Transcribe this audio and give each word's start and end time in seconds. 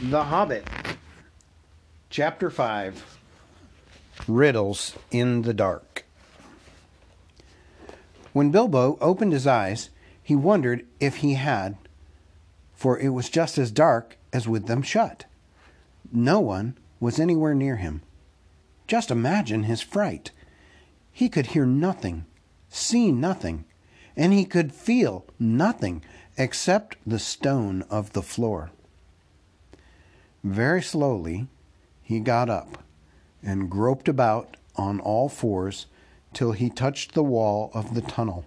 The 0.00 0.22
Hobbit, 0.22 0.64
Chapter 2.08 2.50
5 2.50 3.18
Riddles 4.28 4.94
in 5.10 5.42
the 5.42 5.52
Dark. 5.52 6.04
When 8.32 8.52
Bilbo 8.52 8.96
opened 9.00 9.32
his 9.32 9.48
eyes, 9.48 9.90
he 10.22 10.36
wondered 10.36 10.86
if 11.00 11.16
he 11.16 11.34
had, 11.34 11.78
for 12.76 12.96
it 12.96 13.08
was 13.08 13.28
just 13.28 13.58
as 13.58 13.72
dark 13.72 14.16
as 14.32 14.46
with 14.46 14.68
them 14.68 14.82
shut. 14.82 15.24
No 16.12 16.38
one 16.38 16.78
was 17.00 17.18
anywhere 17.18 17.54
near 17.54 17.74
him. 17.74 18.02
Just 18.86 19.10
imagine 19.10 19.64
his 19.64 19.82
fright. 19.82 20.30
He 21.10 21.28
could 21.28 21.46
hear 21.46 21.66
nothing, 21.66 22.24
see 22.68 23.10
nothing, 23.10 23.64
and 24.16 24.32
he 24.32 24.44
could 24.44 24.72
feel 24.72 25.24
nothing 25.40 26.04
except 26.36 26.98
the 27.04 27.18
stone 27.18 27.82
of 27.90 28.12
the 28.12 28.22
floor. 28.22 28.70
Very 30.48 30.80
slowly 30.80 31.46
he 32.02 32.20
got 32.20 32.48
up 32.48 32.82
and 33.42 33.70
groped 33.70 34.08
about 34.08 34.56
on 34.76 34.98
all 34.98 35.28
fours 35.28 35.84
till 36.32 36.52
he 36.52 36.70
touched 36.70 37.12
the 37.12 37.22
wall 37.22 37.70
of 37.74 37.92
the 37.94 38.00
tunnel. 38.00 38.46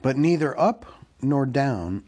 But 0.00 0.16
neither 0.16 0.58
up 0.58 0.86
nor 1.20 1.46
down, 1.46 2.04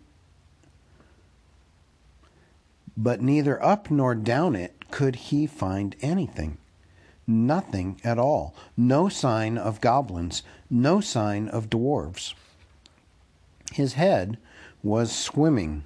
but 2.96 3.20
neither 3.20 3.60
up 3.60 3.90
nor 3.90 4.14
down 4.14 4.54
it 4.54 4.88
could 4.92 5.16
he 5.16 5.48
find 5.48 5.96
anything. 6.00 6.58
Nothing 7.26 8.00
at 8.04 8.18
all. 8.20 8.54
No 8.76 9.08
sign 9.08 9.58
of 9.58 9.80
goblins, 9.80 10.44
no 10.70 11.00
sign 11.00 11.48
of 11.48 11.68
dwarves. 11.68 12.34
His 13.72 13.94
head 13.94 14.38
was 14.80 15.10
swimming 15.10 15.82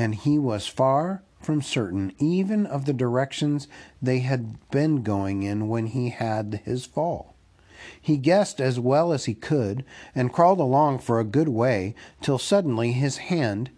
and 0.00 0.14
he 0.14 0.38
was 0.38 0.66
far 0.66 1.22
from 1.42 1.60
certain 1.60 2.10
even 2.16 2.64
of 2.64 2.86
the 2.86 2.92
directions 2.94 3.68
they 4.00 4.20
had 4.20 4.56
been 4.70 5.02
going 5.02 5.42
in 5.42 5.68
when 5.68 5.84
he 5.84 6.08
had 6.08 6.62
his 6.64 6.86
fall. 6.86 7.34
He 8.00 8.16
guessed 8.16 8.62
as 8.62 8.80
well 8.80 9.12
as 9.12 9.26
he 9.26 9.34
could, 9.34 9.84
and 10.14 10.32
crawled 10.32 10.58
along 10.58 11.00
for 11.00 11.20
a 11.20 11.24
good 11.24 11.50
way, 11.50 11.94
till 12.22 12.38
suddenly 12.38 12.92
his 12.92 13.18
hand 13.18 13.68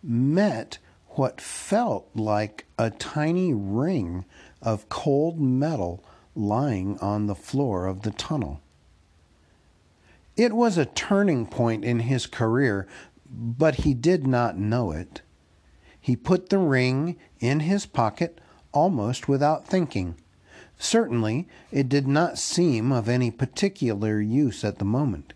met 0.00 0.78
what 1.16 1.40
felt 1.40 2.08
like 2.14 2.66
a 2.78 2.90
tiny 2.90 3.52
ring 3.52 4.24
of 4.62 4.88
cold 4.88 5.40
metal 5.40 6.04
lying 6.36 6.96
on 7.00 7.26
the 7.26 7.34
floor 7.34 7.86
of 7.86 8.02
the 8.02 8.12
tunnel. 8.12 8.60
It 10.36 10.52
was 10.52 10.78
a 10.78 10.86
turning 10.86 11.46
point 11.46 11.84
in 11.84 11.98
his 11.98 12.26
career, 12.26 12.86
but 13.28 13.76
he 13.76 13.92
did 13.92 14.24
not 14.24 14.56
know 14.56 14.92
it. 14.92 15.22
He 16.04 16.16
put 16.16 16.50
the 16.50 16.58
ring 16.58 17.16
in 17.40 17.60
his 17.60 17.86
pocket 17.86 18.38
almost 18.72 19.26
without 19.26 19.66
thinking. 19.66 20.16
Certainly, 20.78 21.48
it 21.72 21.88
did 21.88 22.06
not 22.06 22.36
seem 22.36 22.92
of 22.92 23.08
any 23.08 23.30
particular 23.30 24.20
use 24.20 24.64
at 24.64 24.78
the 24.78 24.84
moment. 24.84 25.32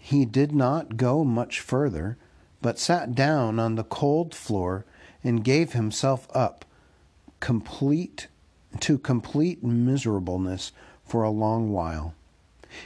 He 0.00 0.24
did 0.24 0.52
not 0.52 0.96
go 0.96 1.22
much 1.22 1.60
further, 1.60 2.16
but 2.60 2.80
sat 2.80 3.14
down 3.14 3.60
on 3.60 3.76
the 3.76 3.84
cold 3.84 4.34
floor 4.34 4.84
and 5.22 5.44
gave 5.44 5.72
himself 5.72 6.26
up 6.34 6.64
complete 7.38 8.26
to 8.80 8.98
complete 8.98 9.62
miserableness 9.62 10.72
for 11.04 11.22
a 11.22 11.30
long 11.30 11.70
while. 11.70 12.12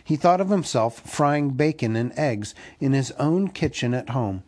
He 0.05 0.16
thought 0.16 0.42
of 0.42 0.50
himself 0.50 1.00
frying 1.00 1.53
bacon 1.53 1.97
and 1.97 2.12
eggs 2.19 2.55
in 2.78 2.92
his 2.92 3.11
own 3.12 3.48
kitchen 3.48 3.94
at 3.94 4.11
home, 4.11 4.42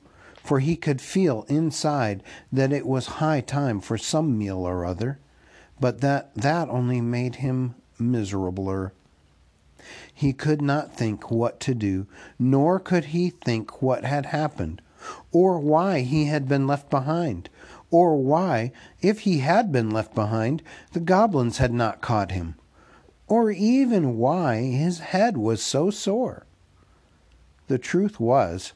for 0.44 0.60
he 0.60 0.76
could 0.76 1.00
feel 1.00 1.46
inside 1.48 2.22
that 2.52 2.72
it 2.72 2.86
was 2.86 3.06
high 3.06 3.40
time 3.40 3.80
for 3.80 3.96
some 3.96 4.36
meal 4.38 4.58
or 4.58 4.84
other, 4.84 5.18
but 5.80 6.02
that 6.02 6.32
that 6.34 6.68
only 6.68 7.00
made 7.00 7.36
him 7.36 7.74
miserabler. 7.98 8.92
He 10.12 10.34
could 10.34 10.60
not 10.60 10.94
think 10.94 11.30
what 11.30 11.60
to 11.60 11.74
do, 11.74 12.06
nor 12.38 12.78
could 12.78 13.06
he 13.06 13.30
think 13.30 13.80
what 13.80 14.04
had 14.04 14.26
happened, 14.26 14.82
or 15.32 15.58
why 15.58 16.00
he 16.00 16.26
had 16.26 16.46
been 16.46 16.66
left 16.66 16.90
behind, 16.90 17.48
or 17.90 18.16
why, 18.16 18.70
if 19.00 19.20
he 19.20 19.38
had 19.38 19.72
been 19.72 19.90
left 19.90 20.14
behind, 20.14 20.62
the 20.92 21.00
goblins 21.00 21.56
had 21.58 21.72
not 21.72 22.02
caught 22.02 22.32
him, 22.32 22.54
or 23.28 23.50
even 23.50 24.18
why 24.18 24.62
his 24.62 24.98
head 24.98 25.38
was 25.38 25.62
so 25.62 25.90
sore. 25.90 26.46
The 27.68 27.78
truth 27.78 28.20
was, 28.20 28.74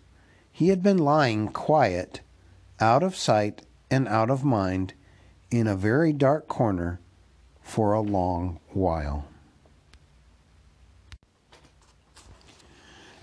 he 0.59 0.71
had 0.71 0.83
been 0.83 0.99
lying 0.99 1.47
quiet, 1.47 2.21
out 2.81 3.05
of 3.05 3.15
sight 3.15 3.63
and 3.93 4.09
out 4.09 4.29
of 4.29 4.43
mind, 4.43 4.93
in 5.53 5.69
a 5.69 5.77
very 5.77 6.13
dark 6.13 6.49
corner 6.49 6.99
for 7.63 7.93
a 7.93 8.01
long 8.01 8.59
while. 8.71 9.29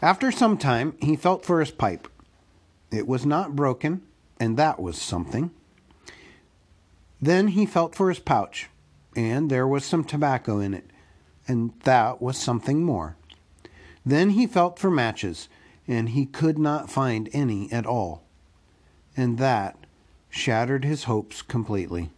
After 0.01 0.31
some 0.31 0.57
time, 0.57 0.96
he 1.01 1.18
felt 1.18 1.44
for 1.44 1.59
his 1.59 1.72
pipe. 1.72 2.07
It 2.90 3.06
was 3.06 3.25
not 3.25 3.53
broken, 3.53 4.03
and 4.40 4.56
that 4.56 4.79
was 4.79 4.97
something. 4.97 5.52
Then 7.22 7.50
he 7.50 7.66
felt 7.66 7.96
for 7.96 8.07
his 8.07 8.19
pouch, 8.19 8.69
and 9.13 9.50
there 9.50 9.67
was 9.67 9.84
some 9.84 10.06
tobacco 10.06 10.62
in 10.62 10.73
it, 10.73 10.90
and 11.50 11.73
that 11.84 12.22
was 12.22 12.38
something 12.38 12.81
more. 12.85 13.17
Then 14.06 14.29
he 14.29 14.47
felt 14.47 14.79
for 14.79 14.90
matches, 14.90 15.50
and 15.88 16.09
he 16.09 16.25
could 16.25 16.57
not 16.57 16.90
find 16.90 17.29
any 17.34 17.72
at 17.72 17.85
all. 17.85 18.23
And 19.16 19.38
that 19.38 19.78
shattered 20.29 20.84
his 20.84 21.06
hopes 21.06 21.41
completely. 21.41 22.12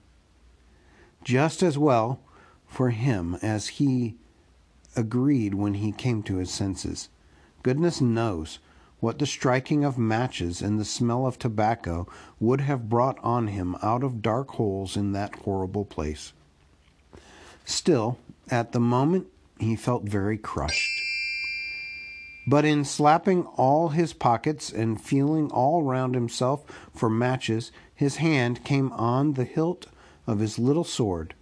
Just 1.23 1.61
as 1.61 1.77
well 1.77 2.19
for 2.67 2.89
him 2.89 3.37
as 3.41 3.67
he 3.67 4.15
agreed 4.95 5.53
when 5.53 5.75
he 5.75 5.91
came 5.91 6.23
to 6.23 6.37
his 6.37 6.51
senses. 6.51 7.09
Goodness 7.63 8.01
knows 8.01 8.59
what 8.99 9.19
the 9.19 9.25
striking 9.25 9.83
of 9.83 9.97
matches 9.97 10.61
and 10.61 10.79
the 10.79 10.85
smell 10.85 11.27
of 11.27 11.37
tobacco 11.37 12.07
would 12.39 12.61
have 12.61 12.89
brought 12.89 13.19
on 13.23 13.47
him 13.47 13.75
out 13.83 14.03
of 14.03 14.21
dark 14.21 14.51
holes 14.51 14.97
in 14.97 15.11
that 15.11 15.35
horrible 15.35 15.85
place. 15.85 16.33
Still, 17.63 18.17
at 18.49 18.71
the 18.71 18.79
moment, 18.79 19.27
he 19.59 19.75
felt 19.75 20.03
very 20.03 20.37
crushed. 20.37 21.06
But 22.49 22.63
in 22.63 22.85
slapping 22.85 23.43
all 23.43 23.89
his 23.89 24.13
pockets 24.13 24.71
and 24.71 25.01
feeling 25.01 25.51
all 25.51 25.83
round 25.83 26.15
himself 26.15 26.63
for 26.95 27.09
matches, 27.09 27.73
his 27.93 28.17
hand 28.17 28.63
came 28.63 28.93
on 28.93 29.33
the 29.33 29.43
hilt 29.43 29.87
of 30.25 30.39
his 30.39 30.57
little 30.57 30.85
sword, 30.85 31.35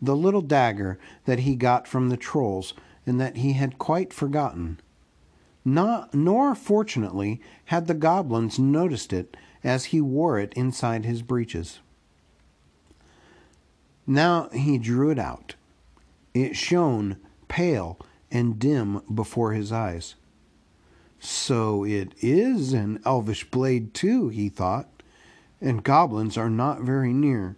the 0.00 0.16
little 0.16 0.40
dagger 0.40 0.98
that 1.26 1.40
he 1.40 1.54
got 1.54 1.86
from 1.86 2.08
the 2.08 2.16
trolls 2.16 2.72
and 3.04 3.20
that 3.20 3.36
he 3.36 3.52
had 3.52 3.78
quite 3.78 4.14
forgotten. 4.14 4.80
Not, 5.66 6.14
nor, 6.14 6.54
fortunately, 6.54 7.42
had 7.66 7.86
the 7.86 7.94
goblins 7.94 8.58
noticed 8.58 9.12
it 9.12 9.36
as 9.62 9.86
he 9.86 10.00
wore 10.00 10.38
it 10.38 10.54
inside 10.54 11.04
his 11.04 11.20
breeches. 11.20 11.80
Now 14.06 14.48
he 14.48 14.78
drew 14.78 15.10
it 15.10 15.18
out. 15.18 15.56
It 16.32 16.56
shone 16.56 17.18
pale 17.48 17.98
and 18.30 18.58
dim 18.58 19.02
before 19.12 19.52
his 19.52 19.70
eyes. 19.70 20.14
So 21.20 21.84
it 21.84 22.12
is 22.20 22.72
an 22.72 23.00
elvish 23.04 23.50
blade, 23.50 23.92
too, 23.94 24.28
he 24.28 24.48
thought, 24.48 24.88
and 25.60 25.82
goblins 25.82 26.36
are 26.36 26.50
not 26.50 26.82
very 26.82 27.12
near, 27.12 27.56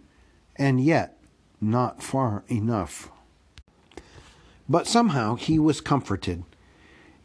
and 0.55 0.83
yet 0.83 1.17
not 1.59 2.01
far 2.01 2.43
enough. 2.47 3.09
But 4.67 4.87
somehow 4.87 5.35
he 5.35 5.59
was 5.59 5.81
comforted. 5.81 6.43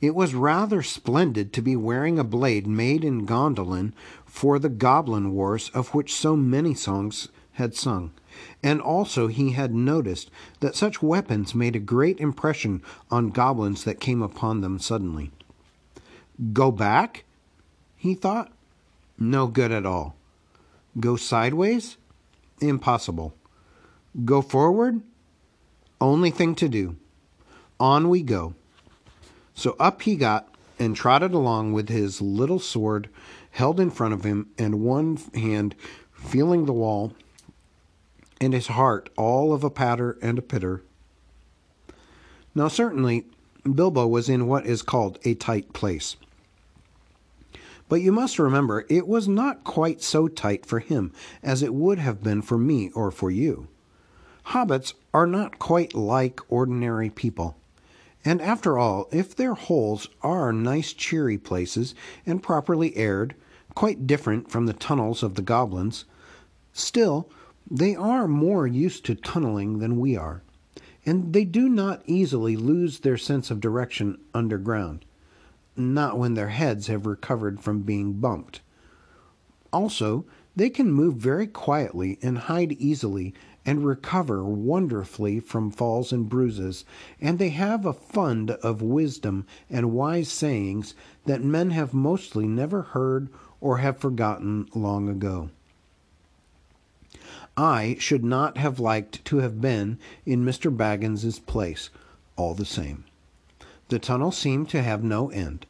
It 0.00 0.14
was 0.14 0.34
rather 0.34 0.82
splendid 0.82 1.52
to 1.54 1.62
be 1.62 1.74
wearing 1.74 2.18
a 2.18 2.24
blade 2.24 2.66
made 2.66 3.02
in 3.02 3.24
Gondolin 3.24 3.94
for 4.26 4.58
the 4.58 4.68
Goblin 4.68 5.32
Wars 5.32 5.70
of 5.70 5.94
which 5.94 6.14
so 6.14 6.36
many 6.36 6.74
songs 6.74 7.28
had 7.52 7.74
sung, 7.74 8.10
and 8.62 8.82
also 8.82 9.28
he 9.28 9.52
had 9.52 9.74
noticed 9.74 10.30
that 10.60 10.76
such 10.76 11.02
weapons 11.02 11.54
made 11.54 11.74
a 11.74 11.80
great 11.80 12.20
impression 12.20 12.82
on 13.10 13.30
goblins 13.30 13.84
that 13.84 14.00
came 14.00 14.20
upon 14.20 14.60
them 14.60 14.78
suddenly. 14.78 15.30
Go 16.52 16.70
back? 16.70 17.24
He 17.96 18.14
thought. 18.14 18.52
No 19.18 19.46
good 19.46 19.72
at 19.72 19.86
all. 19.86 20.16
Go 21.00 21.16
sideways? 21.16 21.96
Impossible. 22.60 23.34
Go 24.24 24.42
forward? 24.42 25.02
Only 26.00 26.30
thing 26.30 26.54
to 26.56 26.68
do. 26.68 26.96
On 27.80 28.08
we 28.08 28.22
go. 28.22 28.54
So 29.54 29.76
up 29.78 30.02
he 30.02 30.16
got 30.16 30.48
and 30.78 30.94
trotted 30.94 31.32
along 31.32 31.72
with 31.72 31.88
his 31.88 32.20
little 32.20 32.58
sword 32.58 33.08
held 33.52 33.80
in 33.80 33.90
front 33.90 34.12
of 34.12 34.24
him 34.24 34.50
and 34.58 34.82
one 34.82 35.18
hand 35.34 35.74
feeling 36.12 36.66
the 36.66 36.72
wall 36.72 37.14
and 38.40 38.52
his 38.52 38.66
heart 38.66 39.08
all 39.16 39.52
of 39.54 39.64
a 39.64 39.70
patter 39.70 40.18
and 40.20 40.38
a 40.38 40.42
pitter. 40.42 40.82
Now, 42.54 42.68
certainly, 42.68 43.26
Bilbo 43.70 44.06
was 44.06 44.28
in 44.28 44.46
what 44.46 44.66
is 44.66 44.82
called 44.82 45.18
a 45.24 45.34
tight 45.34 45.72
place. 45.72 46.16
But 47.88 48.02
you 48.02 48.10
must 48.10 48.38
remember 48.38 48.84
it 48.88 49.06
was 49.06 49.28
not 49.28 49.62
quite 49.62 50.02
so 50.02 50.26
tight 50.26 50.66
for 50.66 50.80
him 50.80 51.12
as 51.42 51.62
it 51.62 51.72
would 51.72 51.98
have 51.98 52.22
been 52.22 52.42
for 52.42 52.58
me 52.58 52.90
or 52.90 53.10
for 53.10 53.30
you. 53.30 53.68
Hobbits 54.46 54.94
are 55.14 55.26
not 55.26 55.58
quite 55.58 55.94
like 55.94 56.40
ordinary 56.48 57.10
people. 57.10 57.56
And 58.24 58.42
after 58.42 58.76
all, 58.76 59.08
if 59.12 59.36
their 59.36 59.54
holes 59.54 60.08
are 60.20 60.52
nice 60.52 60.92
cheery 60.92 61.38
places 61.38 61.94
and 62.24 62.42
properly 62.42 62.96
aired, 62.96 63.36
quite 63.76 64.06
different 64.06 64.50
from 64.50 64.66
the 64.66 64.72
tunnels 64.72 65.22
of 65.22 65.36
the 65.36 65.42
goblins, 65.42 66.06
still 66.72 67.30
they 67.70 67.94
are 67.94 68.26
more 68.26 68.66
used 68.66 69.04
to 69.04 69.14
tunneling 69.14 69.78
than 69.78 70.00
we 70.00 70.16
are, 70.16 70.42
and 71.04 71.32
they 71.32 71.44
do 71.44 71.68
not 71.68 72.02
easily 72.06 72.56
lose 72.56 73.00
their 73.00 73.16
sense 73.16 73.48
of 73.50 73.60
direction 73.60 74.18
underground 74.34 75.04
not 75.76 76.18
when 76.18 76.34
their 76.34 76.48
heads 76.48 76.86
have 76.86 77.06
recovered 77.06 77.60
from 77.60 77.82
being 77.82 78.14
bumped. 78.14 78.60
Also, 79.72 80.24
they 80.54 80.70
can 80.70 80.90
move 80.90 81.16
very 81.16 81.46
quietly 81.46 82.18
and 82.22 82.38
hide 82.38 82.72
easily 82.72 83.34
and 83.66 83.84
recover 83.84 84.44
wonderfully 84.44 85.40
from 85.40 85.70
falls 85.70 86.12
and 86.12 86.28
bruises, 86.28 86.84
and 87.20 87.38
they 87.38 87.48
have 87.48 87.84
a 87.84 87.92
fund 87.92 88.52
of 88.52 88.80
wisdom 88.80 89.44
and 89.68 89.92
wise 89.92 90.30
sayings 90.30 90.94
that 91.24 91.42
men 91.42 91.70
have 91.70 91.92
mostly 91.92 92.46
never 92.46 92.82
heard 92.82 93.28
or 93.60 93.78
have 93.78 93.98
forgotten 93.98 94.68
long 94.74 95.08
ago. 95.08 95.50
I 97.56 97.96
should 97.98 98.24
not 98.24 98.58
have 98.58 98.78
liked 98.78 99.24
to 99.24 99.38
have 99.38 99.60
been 99.60 99.98
in 100.24 100.44
Mr. 100.44 100.74
Baggins's 100.74 101.38
place, 101.38 101.90
all 102.36 102.54
the 102.54 102.66
same. 102.66 103.05
The 103.88 103.98
tunnel 103.98 104.32
seemed 104.32 104.68
to 104.70 104.82
have 104.82 105.04
no 105.04 105.30
end. 105.30 105.66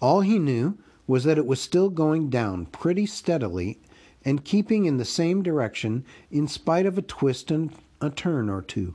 All 0.00 0.22
he 0.22 0.38
knew 0.38 0.78
was 1.06 1.24
that 1.24 1.38
it 1.38 1.46
was 1.46 1.60
still 1.60 1.90
going 1.90 2.30
down 2.30 2.66
pretty 2.66 3.06
steadily 3.06 3.78
and 4.24 4.44
keeping 4.44 4.86
in 4.86 4.96
the 4.96 5.04
same 5.04 5.42
direction 5.42 6.04
in 6.30 6.48
spite 6.48 6.86
of 6.86 6.96
a 6.96 7.02
twist 7.02 7.50
and 7.50 7.72
a 8.00 8.08
turn 8.08 8.48
or 8.48 8.62
two. 8.62 8.94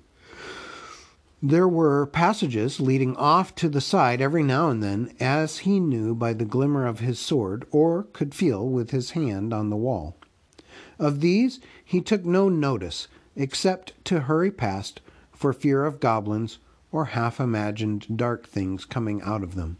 There 1.42 1.68
were 1.68 2.08
passages 2.08 2.80
leading 2.80 3.16
off 3.16 3.54
to 3.56 3.70
the 3.70 3.82
side 3.82 4.22
every 4.22 4.42
now 4.42 4.70
and 4.70 4.82
then, 4.82 5.14
as 5.20 5.60
he 5.60 5.80
knew 5.80 6.16
by 6.16 6.34
the 6.34 6.46
glimmer 6.46 6.88
of 6.88 7.00
his 7.00 7.20
sword, 7.20 7.68
or 7.70 8.08
could 8.12 8.34
feel 8.34 8.68
with 8.68 8.90
his 8.90 9.12
hand 9.12 9.54
on 9.54 9.70
the 9.70 9.76
wall. 9.76 10.18
Of 10.98 11.22
these 11.22 11.60
he 11.86 12.02
took 12.02 12.26
no 12.26 12.50
notice, 12.50 13.08
except 13.36 13.94
to 14.06 14.22
hurry 14.22 14.50
past 14.50 15.00
for 15.32 15.54
fear 15.54 15.86
of 15.86 16.00
goblins 16.00 16.58
or 16.92 17.06
half 17.06 17.40
imagined 17.40 18.18
dark 18.18 18.48
things 18.48 18.86
coming 18.86 19.22
out 19.22 19.44
of 19.44 19.56
them. 19.56 19.78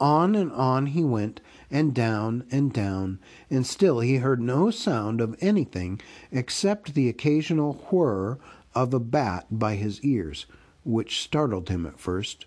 On 0.00 0.34
and 0.34 0.50
on 0.52 0.86
he 0.86 1.04
went, 1.04 1.40
and 1.70 1.94
down 1.94 2.44
and 2.50 2.72
down, 2.72 3.18
and 3.50 3.66
still 3.66 4.00
he 4.00 4.16
heard 4.16 4.40
no 4.40 4.70
sound 4.70 5.20
of 5.20 5.36
anything 5.40 6.00
except 6.32 6.94
the 6.94 7.08
occasional 7.08 7.74
whir 7.90 8.38
of 8.74 8.94
a 8.94 9.00
bat 9.00 9.46
by 9.50 9.76
his 9.76 10.00
ears, 10.00 10.46
which 10.84 11.20
startled 11.20 11.68
him 11.68 11.84
at 11.84 12.00
first, 12.00 12.46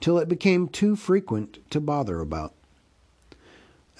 till 0.00 0.18
it 0.18 0.28
became 0.28 0.68
too 0.68 0.94
frequent 0.94 1.58
to 1.70 1.80
bother 1.80 2.20
about. 2.20 2.52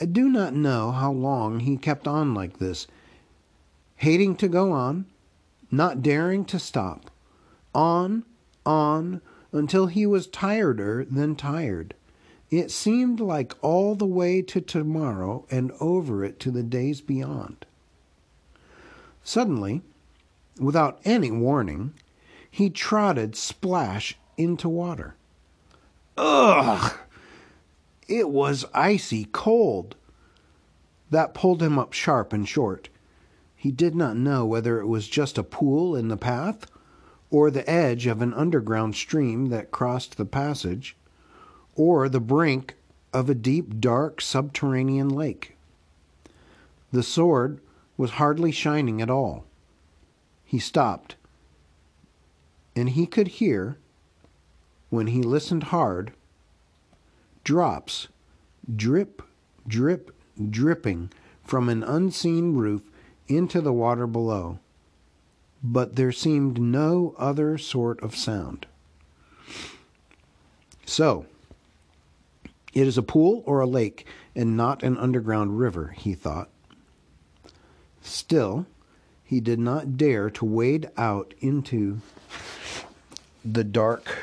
I 0.00 0.04
do 0.04 0.28
not 0.28 0.54
know 0.54 0.90
how 0.90 1.12
long 1.12 1.60
he 1.60 1.76
kept 1.76 2.06
on 2.06 2.34
like 2.34 2.58
this, 2.58 2.86
hating 3.96 4.36
to 4.36 4.48
go 4.48 4.72
on, 4.72 5.06
not 5.70 6.02
daring 6.02 6.44
to 6.46 6.58
stop, 6.58 7.10
on, 7.74 8.24
on, 8.66 9.20
until 9.52 9.86
he 9.86 10.06
was 10.06 10.26
tireder 10.26 11.04
than 11.04 11.36
tired. 11.36 11.94
It 12.50 12.70
seemed 12.70 13.20
like 13.20 13.54
all 13.62 13.94
the 13.94 14.06
way 14.06 14.42
to 14.42 14.60
tomorrow 14.60 15.46
and 15.50 15.72
over 15.80 16.24
it 16.24 16.38
to 16.40 16.50
the 16.50 16.62
days 16.62 17.00
beyond. 17.00 17.66
Suddenly, 19.22 19.82
without 20.58 21.00
any 21.04 21.30
warning, 21.30 21.94
he 22.50 22.70
trotted 22.70 23.34
splash 23.34 24.16
into 24.36 24.68
water. 24.68 25.16
Ugh! 26.16 26.94
It 28.06 28.28
was 28.28 28.66
icy 28.74 29.26
cold. 29.32 29.96
That 31.10 31.34
pulled 31.34 31.62
him 31.62 31.78
up 31.78 31.92
sharp 31.92 32.32
and 32.32 32.48
short. 32.48 32.88
He 33.56 33.70
did 33.70 33.94
not 33.94 34.16
know 34.16 34.44
whether 34.44 34.78
it 34.78 34.86
was 34.86 35.08
just 35.08 35.38
a 35.38 35.42
pool 35.42 35.96
in 35.96 36.08
the 36.08 36.16
path, 36.16 36.66
or 37.34 37.50
the 37.50 37.68
edge 37.68 38.06
of 38.06 38.22
an 38.22 38.32
underground 38.32 38.94
stream 38.94 39.46
that 39.46 39.72
crossed 39.72 40.16
the 40.16 40.24
passage, 40.24 40.94
or 41.74 42.08
the 42.08 42.20
brink 42.20 42.76
of 43.12 43.28
a 43.28 43.34
deep, 43.34 43.80
dark 43.80 44.20
subterranean 44.20 45.08
lake. 45.08 45.56
The 46.92 47.02
sword 47.02 47.58
was 47.96 48.22
hardly 48.22 48.52
shining 48.52 49.02
at 49.02 49.10
all. 49.10 49.46
He 50.44 50.60
stopped, 50.60 51.16
and 52.76 52.90
he 52.90 53.04
could 53.04 53.26
hear, 53.26 53.78
when 54.90 55.08
he 55.08 55.20
listened 55.20 55.64
hard, 55.64 56.12
drops 57.42 58.06
drip, 58.76 59.22
drip, 59.66 60.14
dripping 60.50 61.10
from 61.42 61.68
an 61.68 61.82
unseen 61.82 62.54
roof 62.54 62.82
into 63.26 63.60
the 63.60 63.72
water 63.72 64.06
below. 64.06 64.60
But 65.66 65.96
there 65.96 66.12
seemed 66.12 66.60
no 66.60 67.14
other 67.16 67.56
sort 67.56 68.02
of 68.02 68.14
sound. 68.14 68.66
So, 70.84 71.24
it 72.74 72.86
is 72.86 72.98
a 72.98 73.02
pool 73.02 73.42
or 73.46 73.60
a 73.60 73.66
lake, 73.66 74.06
and 74.36 74.58
not 74.58 74.82
an 74.82 74.98
underground 74.98 75.58
river, 75.58 75.94
he 75.96 76.12
thought. 76.12 76.50
Still, 78.02 78.66
he 79.24 79.40
did 79.40 79.58
not 79.58 79.96
dare 79.96 80.28
to 80.30 80.44
wade 80.44 80.90
out 80.98 81.32
into 81.40 82.02
the 83.42 83.64
dark 83.64 84.18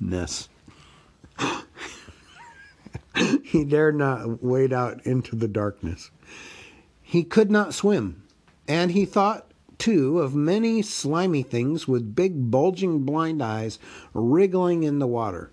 ness. 0.00 0.48
he 3.44 3.64
dared 3.64 3.94
not 3.94 4.42
wade 4.42 4.72
out 4.72 5.06
into 5.06 5.36
the 5.36 5.46
darkness. 5.46 6.10
He 7.12 7.24
could 7.24 7.50
not 7.50 7.74
swim, 7.74 8.22
and 8.66 8.92
he 8.92 9.04
thought 9.04 9.50
too, 9.76 10.20
of 10.20 10.34
many 10.34 10.80
slimy 10.80 11.42
things 11.42 11.86
with 11.86 12.14
big 12.14 12.50
bulging 12.50 13.00
blind 13.00 13.42
eyes 13.42 13.78
wriggling 14.14 14.82
in 14.82 14.98
the 14.98 15.06
water. 15.06 15.52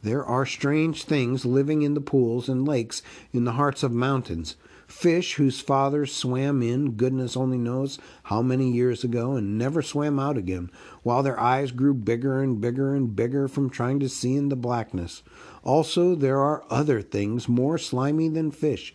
There 0.00 0.24
are 0.24 0.46
strange 0.46 1.04
things 1.04 1.44
living 1.44 1.82
in 1.82 1.92
the 1.92 2.00
pools 2.00 2.48
and 2.48 2.66
lakes 2.66 3.02
in 3.34 3.44
the 3.44 3.52
hearts 3.52 3.82
of 3.82 3.92
mountains. 3.92 4.56
Fish 4.86 5.34
whose 5.34 5.60
fathers 5.60 6.10
swam 6.10 6.62
in, 6.62 6.92
goodness 6.92 7.36
only 7.36 7.58
knows 7.58 7.98
how 8.22 8.40
many 8.40 8.72
years 8.72 9.04
ago, 9.04 9.36
and 9.36 9.58
never 9.58 9.82
swam 9.82 10.18
out 10.18 10.38
again, 10.38 10.70
while 11.02 11.22
their 11.22 11.38
eyes 11.38 11.70
grew 11.70 11.92
bigger 11.92 12.40
and 12.40 12.62
bigger 12.62 12.94
and 12.94 13.14
bigger 13.14 13.46
from 13.46 13.68
trying 13.68 14.00
to 14.00 14.08
see 14.08 14.36
in 14.36 14.48
the 14.48 14.56
blackness. 14.56 15.22
Also, 15.62 16.14
there 16.14 16.40
are 16.40 16.64
other 16.70 17.02
things 17.02 17.46
more 17.46 17.76
slimy 17.76 18.30
than 18.30 18.50
fish, 18.50 18.94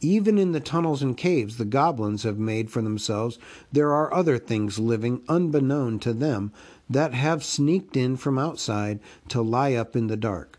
even 0.00 0.38
in 0.38 0.52
the 0.52 0.60
tunnels 0.60 1.02
and 1.02 1.16
caves 1.16 1.56
the 1.56 1.64
goblins 1.64 2.22
have 2.22 2.38
made 2.38 2.70
for 2.70 2.82
themselves, 2.82 3.38
there 3.70 3.92
are 3.92 4.12
other 4.12 4.38
things 4.38 4.78
living 4.78 5.22
unbeknown 5.28 5.98
to 5.98 6.12
them 6.12 6.52
that 6.88 7.14
have 7.14 7.44
sneaked 7.44 7.96
in 7.96 8.16
from 8.16 8.38
outside 8.38 8.98
to 9.28 9.42
lie 9.42 9.74
up 9.74 9.94
in 9.94 10.06
the 10.06 10.16
dark. 10.16 10.58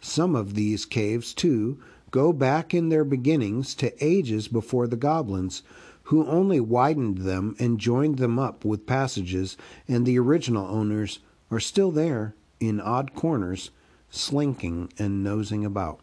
Some 0.00 0.34
of 0.34 0.54
these 0.54 0.86
caves, 0.86 1.34
too, 1.34 1.78
go 2.10 2.32
back 2.32 2.72
in 2.72 2.88
their 2.88 3.04
beginnings 3.04 3.74
to 3.76 4.04
ages 4.04 4.48
before 4.48 4.86
the 4.86 4.96
goblins, 4.96 5.62
who 6.04 6.26
only 6.26 6.58
widened 6.58 7.18
them 7.18 7.54
and 7.58 7.78
joined 7.78 8.18
them 8.18 8.38
up 8.38 8.64
with 8.64 8.86
passages, 8.86 9.56
and 9.86 10.04
the 10.04 10.18
original 10.18 10.66
owners 10.66 11.20
are 11.50 11.60
still 11.60 11.90
there 11.90 12.34
in 12.58 12.80
odd 12.80 13.14
corners, 13.14 13.70
slinking 14.10 14.92
and 14.98 15.22
nosing 15.22 15.64
about. 15.64 16.00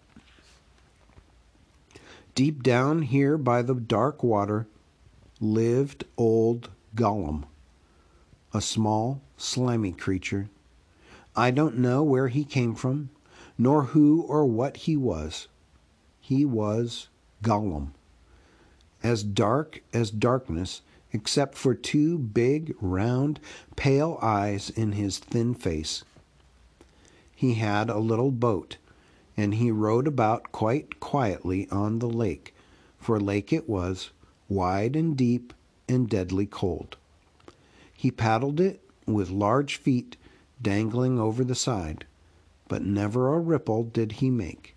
Deep 2.37 2.61
down 2.61 3.01
here 3.01 3.35
by 3.35 3.63
the 3.63 3.73
dark 3.73 4.21
water 4.21 4.67
lived 5.39 6.05
old 6.17 6.69
Gollum, 6.93 7.45
a 8.53 8.61
small, 8.61 9.21
slimy 9.37 9.91
creature. 9.91 10.47
I 11.35 11.49
don't 11.49 11.79
know 11.79 12.03
where 12.03 12.27
he 12.27 12.43
came 12.43 12.75
from, 12.75 13.09
nor 13.57 13.85
who 13.85 14.21
or 14.21 14.45
what 14.45 14.77
he 14.77 14.95
was. 14.95 15.47
He 16.19 16.45
was 16.45 17.07
Gollum, 17.41 17.93
as 19.01 19.23
dark 19.23 19.81
as 19.91 20.11
darkness, 20.11 20.83
except 21.11 21.57
for 21.57 21.73
two 21.73 22.19
big, 22.19 22.75
round, 22.79 23.39
pale 23.75 24.19
eyes 24.21 24.69
in 24.69 24.91
his 24.91 25.17
thin 25.17 25.55
face. 25.55 26.03
He 27.35 27.55
had 27.55 27.89
a 27.89 27.97
little 27.97 28.29
boat 28.29 28.77
and 29.37 29.53
he 29.53 29.69
rowed 29.69 30.07
about 30.07 30.51
quite 30.51 30.99
quietly 30.99 31.69
on 31.69 31.99
the 31.99 32.09
lake, 32.09 32.53
for 32.97 33.19
lake 33.19 33.53
it 33.53 33.69
was, 33.69 34.09
wide 34.49 34.95
and 34.95 35.15
deep 35.15 35.53
and 35.87 36.09
deadly 36.09 36.47
cold. 36.47 36.97
He 37.93 38.11
paddled 38.11 38.59
it 38.59 38.81
with 39.05 39.29
large 39.29 39.77
feet 39.77 40.17
dangling 40.61 41.19
over 41.19 41.43
the 41.43 41.55
side, 41.55 42.05
but 42.67 42.83
never 42.83 43.33
a 43.33 43.39
ripple 43.39 43.83
did 43.83 44.13
he 44.13 44.29
make. 44.29 44.75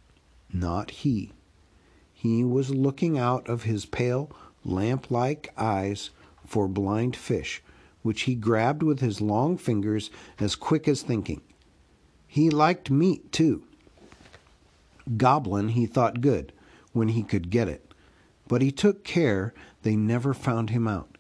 Not 0.53 0.91
he. 0.91 1.33
He 2.13 2.45
was 2.45 2.71
looking 2.71 3.19
out 3.19 3.49
of 3.49 3.63
his 3.63 3.87
pale, 3.87 4.31
lamp 4.65 5.11
like 5.11 5.53
eyes 5.57 6.11
for 6.45 6.69
blind 6.69 7.17
fish, 7.17 7.63
which 8.03 8.23
he 8.23 8.35
grabbed 8.35 8.83
with 8.83 9.01
his 9.01 9.21
long 9.21 9.57
fingers 9.57 10.11
as 10.39 10.55
quick 10.55 10.87
as 10.87 11.03
thinking. 11.03 11.41
He 12.27 12.51
liked 12.51 12.91
meat, 12.91 13.33
too. 13.33 13.65
Goblin 15.17 15.71
he 15.71 15.87
thought 15.87 16.21
good, 16.21 16.53
when 16.93 17.09
he 17.09 17.23
could 17.23 17.51
get 17.51 17.69
it, 17.69 17.95
but 18.49 18.63
he 18.63 18.71
took 18.71 19.05
care 19.05 19.55
they 19.83 19.97
never 19.97 20.35
found 20.35 20.71
him 20.71 20.87
out. 20.87 21.17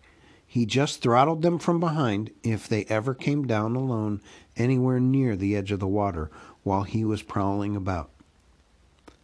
He 0.46 0.66
just 0.66 1.00
throttled 1.00 1.42
them 1.42 1.58
from 1.58 1.78
behind 1.78 2.30
if 2.42 2.68
they 2.68 2.84
ever 2.86 3.14
came 3.14 3.46
down 3.46 3.76
alone 3.76 4.20
anywhere 4.56 4.98
near 4.98 5.36
the 5.36 5.54
edge 5.54 5.70
of 5.70 5.78
the 5.80 5.86
water 5.86 6.30
while 6.64 6.82
he 6.82 7.04
was 7.04 7.22
prowling 7.22 7.76
about. 7.76 8.10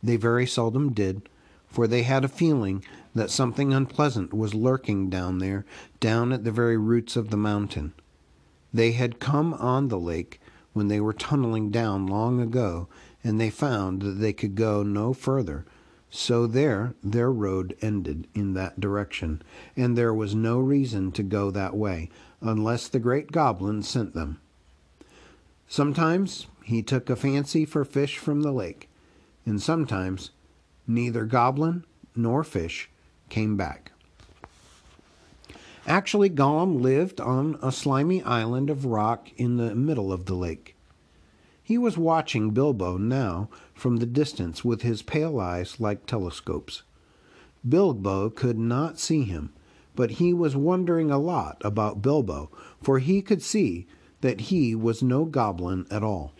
They 0.02 0.16
very 0.16 0.46
seldom 0.46 0.92
did, 0.92 1.28
for 1.66 1.87
they 1.87 2.04
had 2.04 2.25
a 2.25 2.28
feeling 2.28 2.85
that 3.14 3.30
something 3.30 3.73
unpleasant 3.73 4.32
was 4.32 4.54
lurking 4.54 5.11
down 5.11 5.38
there, 5.38 5.64
down 5.99 6.32
at 6.32 6.44
the 6.44 6.52
very 6.52 6.76
roots 6.76 7.16
of 7.16 7.30
the 7.30 7.37
mountain. 7.37 7.92
They 8.73 8.92
had 8.92 9.18
come 9.18 9.52
on 9.54 9.88
the 9.88 9.99
lake 9.99 10.40
when 10.75 10.88
they 10.88 11.00
were 11.00 11.12
tunneling 11.12 11.70
down 11.70 12.06
long 12.06 12.40
ago, 12.40 12.87
and 13.26 13.40
they 13.40 13.50
found 13.50 14.02
that 14.02 14.21
they 14.21 14.33
could 14.33 14.54
go 14.54 14.85
no 14.85 15.12
further, 15.12 15.66
so 16.11 16.47
there 16.47 16.95
their 17.02 17.33
road 17.33 17.76
ended 17.83 18.28
in 18.35 18.54
that 18.54 18.78
direction, 18.78 19.42
and 19.76 19.99
there 19.99 20.14
was 20.14 20.33
no 20.33 20.61
reason 20.61 21.11
to 21.11 21.25
go 21.25 21.50
that 21.50 21.75
way, 21.75 22.09
unless 22.40 22.87
the 22.87 23.00
great 23.00 23.33
goblin 23.33 23.83
sent 23.83 24.14
them. 24.14 24.40
Sometimes 25.66 26.47
he 26.62 26.85
took 26.85 27.11
a 27.11 27.16
fancy 27.16 27.64
for 27.64 27.85
fish 27.85 28.16
from 28.16 28.42
the 28.42 28.52
lake, 28.52 28.88
and 29.45 29.61
sometimes 29.61 30.30
neither 30.87 31.25
goblin 31.25 31.85
nor 32.14 32.45
fish 32.45 32.88
came 33.28 33.56
back. 33.56 33.90
Actually, 35.85 36.30
Gollum 36.30 36.80
lived 36.80 37.21
on 37.21 37.59
a 37.61 37.73
slimy 37.73 38.23
island 38.23 38.71
of 38.71 38.85
rock 38.85 39.30
in 39.37 39.56
the 39.56 39.75
middle 39.75 40.12
of 40.12 40.26
the 40.26 40.35
lake. 40.35 40.75
He 41.66 41.78
was 41.78 41.99
watching 41.99 42.50
Bilbo 42.50 42.96
now 42.96 43.49
from 43.75 43.96
the 43.96 44.06
distance 44.06 44.64
with 44.64 44.82
his 44.82 45.02
pale 45.02 45.40
eyes 45.40 45.80
like 45.80 46.06
telescopes. 46.06 46.85
Bilbo 47.68 48.30
could 48.30 48.56
not 48.56 49.00
see 49.00 49.25
him, 49.25 49.52
but 49.96 50.12
he 50.12 50.32
was 50.32 50.54
wondering 50.54 51.11
a 51.11 51.18
lot 51.18 51.61
about 51.64 52.02
Bilbo, 52.02 52.52
for 52.80 53.00
he 53.00 53.20
could 53.20 53.42
see 53.42 53.88
that 54.20 54.42
he 54.42 54.76
was 54.76 55.02
no 55.02 55.25
goblin 55.25 55.88
at 55.90 56.04
all. 56.04 56.30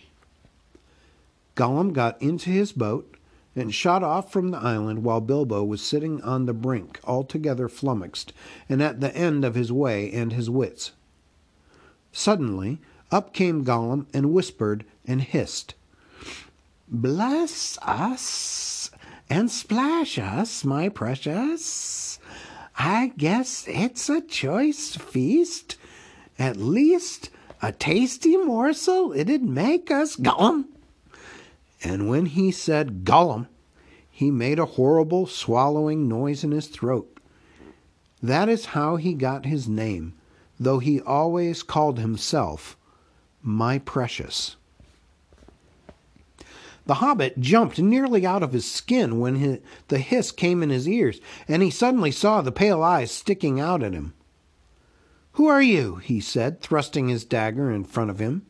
Gollum 1.56 1.92
got 1.92 2.23
into 2.23 2.50
his 2.50 2.71
boat 2.71 3.16
and 3.56 3.75
shot 3.75 4.04
off 4.04 4.30
from 4.30 4.52
the 4.52 4.59
island 4.59 5.02
while 5.02 5.21
Bilbo 5.21 5.64
was 5.64 5.83
sitting 5.83 6.23
on 6.23 6.47
the 6.47 6.54
brink, 6.54 7.00
altogether 7.02 7.68
flummoxed, 7.68 8.33
and 8.68 8.80
at 8.80 9.00
the 9.00 9.12
end 9.16 9.45
of 9.45 9.56
his 9.56 9.73
way 9.73 10.09
and 10.12 10.33
his 10.33 10.49
wits. 10.49 10.92
Suddenly, 12.12 12.78
up 13.11 13.33
came 13.33 13.64
Gollum 13.64 14.06
and 14.14 14.33
whispered 14.33 14.85
and 15.07 15.23
hissed. 15.23 15.75
Bless 16.89 17.79
us 17.83 18.91
and 19.29 19.51
splash 19.51 20.19
us, 20.19 20.65
my 20.65 20.89
precious. 20.89 22.19
I 22.79 23.13
guess 23.17 23.65
it's 23.67 24.09
a 24.09 24.21
choice 24.21 24.97
feast. 24.97 25.77
At 26.39 26.57
least 26.57 27.31
a 27.63 27.73
tasty 27.73 28.37
morsel 28.37 29.13
it'd 29.13 29.43
make 29.43 29.91
us, 29.91 30.17
Gollum. 30.17 30.67
And 31.83 32.09
when 32.09 32.27
he 32.27 32.51
said 32.51 33.05
Gollum, 33.05 33.47
he 34.11 34.31
made 34.31 34.59
a 34.59 34.67
horrible 34.67 35.27
swallowing 35.27 36.09
noise 36.09 36.45
in 36.45 36.51
his 36.51 36.69
throat. 36.69 37.19
That 38.23 38.49
is 38.49 38.67
how 38.67 38.97
he 38.97 39.15
got 39.15 39.45
his 39.45 39.69
name, 39.69 40.15
though 40.59 40.79
he 40.79 41.01
always 41.01 41.63
called 41.63 41.99
himself 41.99 42.77
my 43.43 43.79
precious. 43.79 44.57
The 46.87 46.95
hobbit 46.95 47.40
jumped 47.40 47.81
nearly 47.81 48.25
out 48.25 48.43
of 48.43 48.52
his 48.52 48.71
skin 48.71 49.19
when 49.19 49.37
his, 49.37 49.59
the 49.88 49.99
hiss 49.99 50.31
came 50.31 50.62
in 50.62 50.71
his 50.71 50.88
ears, 50.88 51.21
and 51.49 51.62
he 51.62 51.71
suddenly 51.71 52.12
saw 52.12 52.43
the 52.43 52.52
pale 52.52 52.83
eyes 52.83 53.11
sticking 53.11 53.59
out 53.61 53.83
at 53.83 53.93
him. 53.93 54.14
Who 55.33 55.49
are 55.49 55.62
you? 55.62 55.97
he 55.97 56.21
said, 56.21 56.61
thrusting 56.61 57.09
his 57.09 57.25
dagger 57.25 57.71
in 57.71 57.85
front 57.85 58.11
of 58.11 58.21
him. 58.21 58.47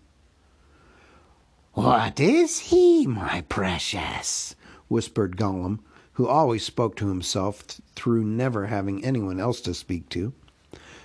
What 1.72 2.20
is 2.20 2.58
he, 2.58 3.06
my 3.06 3.42
precious? 3.48 4.54
whispered 4.88 5.36
Gollum, 5.36 5.80
who 6.12 6.28
always 6.28 6.64
spoke 6.64 6.94
to 6.96 7.08
himself 7.08 7.66
th- 7.66 7.80
through 7.94 8.24
never 8.24 8.66
having 8.66 9.04
anyone 9.04 9.40
else 9.40 9.60
to 9.62 9.74
speak 9.74 10.08
to. 10.10 10.32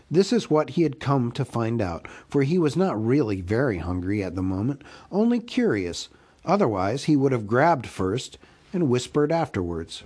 This 0.09 0.31
is 0.31 0.50
what 0.50 0.71
he 0.71 0.83
had 0.83 1.00
come 1.00 1.31
to 1.31 1.45
find 1.45 1.81
out, 1.81 2.07
for 2.29 2.43
he 2.43 2.59
was 2.59 2.75
not 2.75 3.03
really 3.03 3.41
very 3.41 3.77
hungry 3.79 4.21
at 4.21 4.35
the 4.35 4.43
moment, 4.43 4.83
only 5.11 5.39
curious. 5.39 6.09
Otherwise, 6.45 7.05
he 7.05 7.15
would 7.15 7.31
have 7.31 7.48
grabbed 7.48 7.88
first 7.88 8.38
and 8.74 8.89
whispered 8.89 9.31
afterwards. 9.31 10.03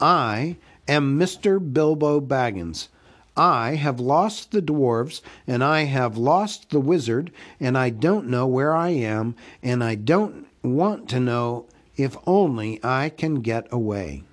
I 0.00 0.56
am 0.86 1.18
Mr. 1.18 1.60
Bilbo 1.60 2.20
Baggins. 2.20 2.88
I 3.36 3.76
have 3.76 4.00
lost 4.00 4.50
the 4.50 4.62
dwarves, 4.62 5.20
and 5.46 5.62
I 5.62 5.84
have 5.84 6.16
lost 6.16 6.70
the 6.70 6.80
wizard, 6.80 7.30
and 7.60 7.78
I 7.78 7.90
don't 7.90 8.28
know 8.28 8.46
where 8.46 8.74
I 8.74 8.90
am, 8.90 9.36
and 9.62 9.84
I 9.84 9.94
don't 9.94 10.46
want 10.62 11.08
to 11.10 11.20
know 11.20 11.66
if 11.96 12.16
only 12.26 12.80
I 12.82 13.10
can 13.10 13.36
get 13.36 13.66
away. 13.70 14.24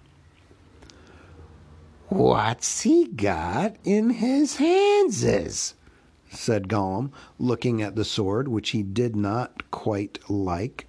What's 2.09 2.81
he 2.81 3.05
got 3.05 3.75
in 3.83 4.11
his 4.11 4.57
handses? 4.57 5.75
Said 6.35 6.67
Gollum, 6.67 7.11
looking 7.39 7.81
at 7.81 7.95
the 7.95 8.05
sword, 8.05 8.47
which 8.47 8.69
he 8.71 8.83
did 8.83 9.15
not 9.15 9.71
quite 9.71 10.19
like. 10.29 10.87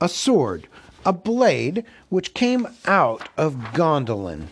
A 0.00 0.08
sword, 0.08 0.68
a 1.04 1.12
blade 1.12 1.84
which 2.08 2.34
came 2.34 2.66
out 2.86 3.28
of 3.36 3.54
Gondolin. 3.72 4.46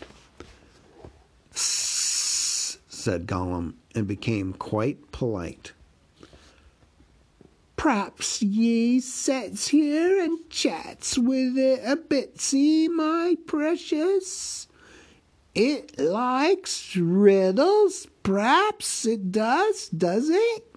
said 1.52 3.26
Gollum, 3.26 3.74
and 3.94 4.06
became 4.06 4.52
quite 4.52 5.10
polite. 5.12 5.72
P'raps 7.76 8.42
ye 8.42 9.00
sets 9.00 9.68
here 9.68 10.20
and 10.22 10.38
chats 10.50 11.16
with 11.16 11.56
it 11.56 11.80
a 11.82 11.96
bitsy, 11.96 12.88
my 12.90 13.36
precious. 13.46 14.68
It 15.54 15.98
likes 15.98 16.96
riddles, 16.96 18.06
p'raps 18.22 19.04
it 19.04 19.32
does, 19.32 19.88
does 19.88 20.30
it? 20.30 20.76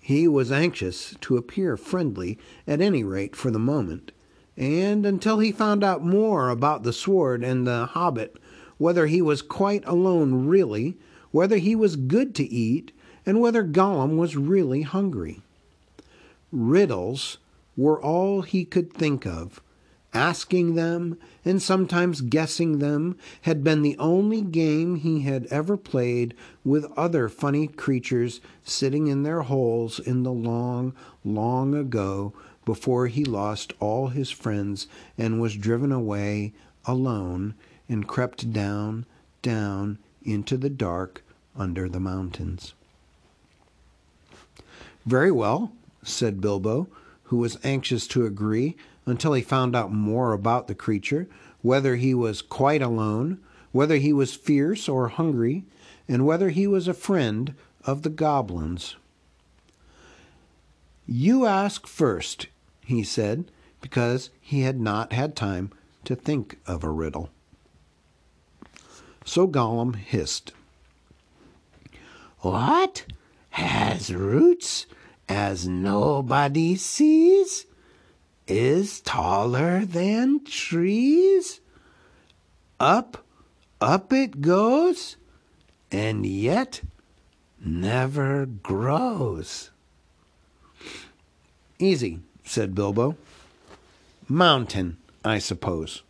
He 0.00 0.28
was 0.28 0.52
anxious 0.52 1.14
to 1.22 1.36
appear 1.36 1.76
friendly, 1.76 2.38
at 2.66 2.80
any 2.80 3.02
rate 3.02 3.34
for 3.34 3.50
the 3.50 3.58
moment, 3.58 4.12
and 4.56 5.06
until 5.06 5.38
he 5.38 5.52
found 5.52 5.82
out 5.82 6.04
more 6.04 6.50
about 6.50 6.82
the 6.82 6.92
sword 6.92 7.42
and 7.42 7.66
the 7.66 7.86
hobbit, 7.86 8.36
whether 8.76 9.06
he 9.06 9.22
was 9.22 9.40
quite 9.40 9.84
alone 9.86 10.46
really, 10.46 10.96
whether 11.30 11.56
he 11.56 11.74
was 11.74 11.96
good 11.96 12.34
to 12.34 12.44
eat, 12.44 12.92
and 13.24 13.40
whether 13.40 13.62
Gollum 13.62 14.16
was 14.16 14.36
really 14.36 14.82
hungry. 14.82 15.40
Riddles 16.52 17.38
were 17.76 18.02
all 18.02 18.42
he 18.42 18.64
could 18.64 18.92
think 18.92 19.26
of 19.26 19.62
Asking 20.12 20.74
them, 20.74 21.18
and 21.44 21.62
sometimes 21.62 22.20
guessing 22.20 22.78
them, 22.80 23.16
had 23.42 23.62
been 23.62 23.82
the 23.82 23.96
only 23.98 24.42
game 24.42 24.96
he 24.96 25.20
had 25.20 25.46
ever 25.46 25.76
played 25.76 26.34
with 26.64 26.90
other 26.96 27.28
funny 27.28 27.68
creatures 27.68 28.40
sitting 28.64 29.06
in 29.06 29.22
their 29.22 29.42
holes 29.42 30.00
in 30.00 30.24
the 30.24 30.32
long, 30.32 30.94
long 31.24 31.74
ago 31.74 32.32
before 32.64 33.06
he 33.06 33.24
lost 33.24 33.72
all 33.78 34.08
his 34.08 34.30
friends 34.30 34.88
and 35.16 35.40
was 35.40 35.56
driven 35.56 35.92
away 35.92 36.52
alone 36.84 37.54
and 37.88 38.08
crept 38.08 38.52
down, 38.52 39.06
down 39.42 39.98
into 40.24 40.56
the 40.56 40.70
dark 40.70 41.22
under 41.56 41.88
the 41.88 42.00
mountains. 42.00 42.74
Very 45.06 45.30
well, 45.30 45.72
said 46.02 46.40
Bilbo, 46.40 46.88
who 47.24 47.36
was 47.36 47.58
anxious 47.62 48.06
to 48.08 48.26
agree 48.26 48.76
until 49.10 49.32
he 49.32 49.42
found 49.42 49.76
out 49.76 49.92
more 49.92 50.32
about 50.32 50.68
the 50.68 50.74
creature, 50.74 51.28
whether 51.62 51.96
he 51.96 52.14
was 52.14 52.40
quite 52.42 52.80
alone, 52.80 53.38
whether 53.72 53.96
he 53.96 54.12
was 54.12 54.34
fierce 54.34 54.88
or 54.88 55.08
hungry, 55.08 55.64
and 56.08 56.26
whether 56.26 56.48
he 56.48 56.66
was 56.66 56.88
a 56.88 56.94
friend 56.94 57.54
of 57.84 58.02
the 58.02 58.10
goblins. 58.10 58.96
You 61.06 61.46
ask 61.46 61.86
first, 61.86 62.46
he 62.84 63.02
said, 63.02 63.50
because 63.80 64.30
he 64.40 64.62
had 64.62 64.80
not 64.80 65.12
had 65.12 65.34
time 65.34 65.70
to 66.04 66.14
think 66.14 66.58
of 66.66 66.84
a 66.84 66.90
riddle. 66.90 67.30
So 69.24 69.46
Gollum 69.46 69.96
hissed. 69.96 70.52
What? 72.40 73.04
Has 73.50 74.14
roots 74.14 74.86
as 75.28 75.68
nobody 75.68 76.76
sees, 76.76 77.66
is 78.50 79.00
taller 79.00 79.84
than 79.84 80.44
trees. 80.44 81.60
Up, 82.80 83.24
up 83.80 84.12
it 84.12 84.40
goes, 84.40 85.16
and 85.92 86.26
yet 86.26 86.80
never 87.64 88.46
grows. 88.46 89.70
Easy, 91.78 92.20
said 92.44 92.74
Bilbo. 92.74 93.16
Mountain, 94.28 94.96
I 95.24 95.38
suppose. 95.38 96.02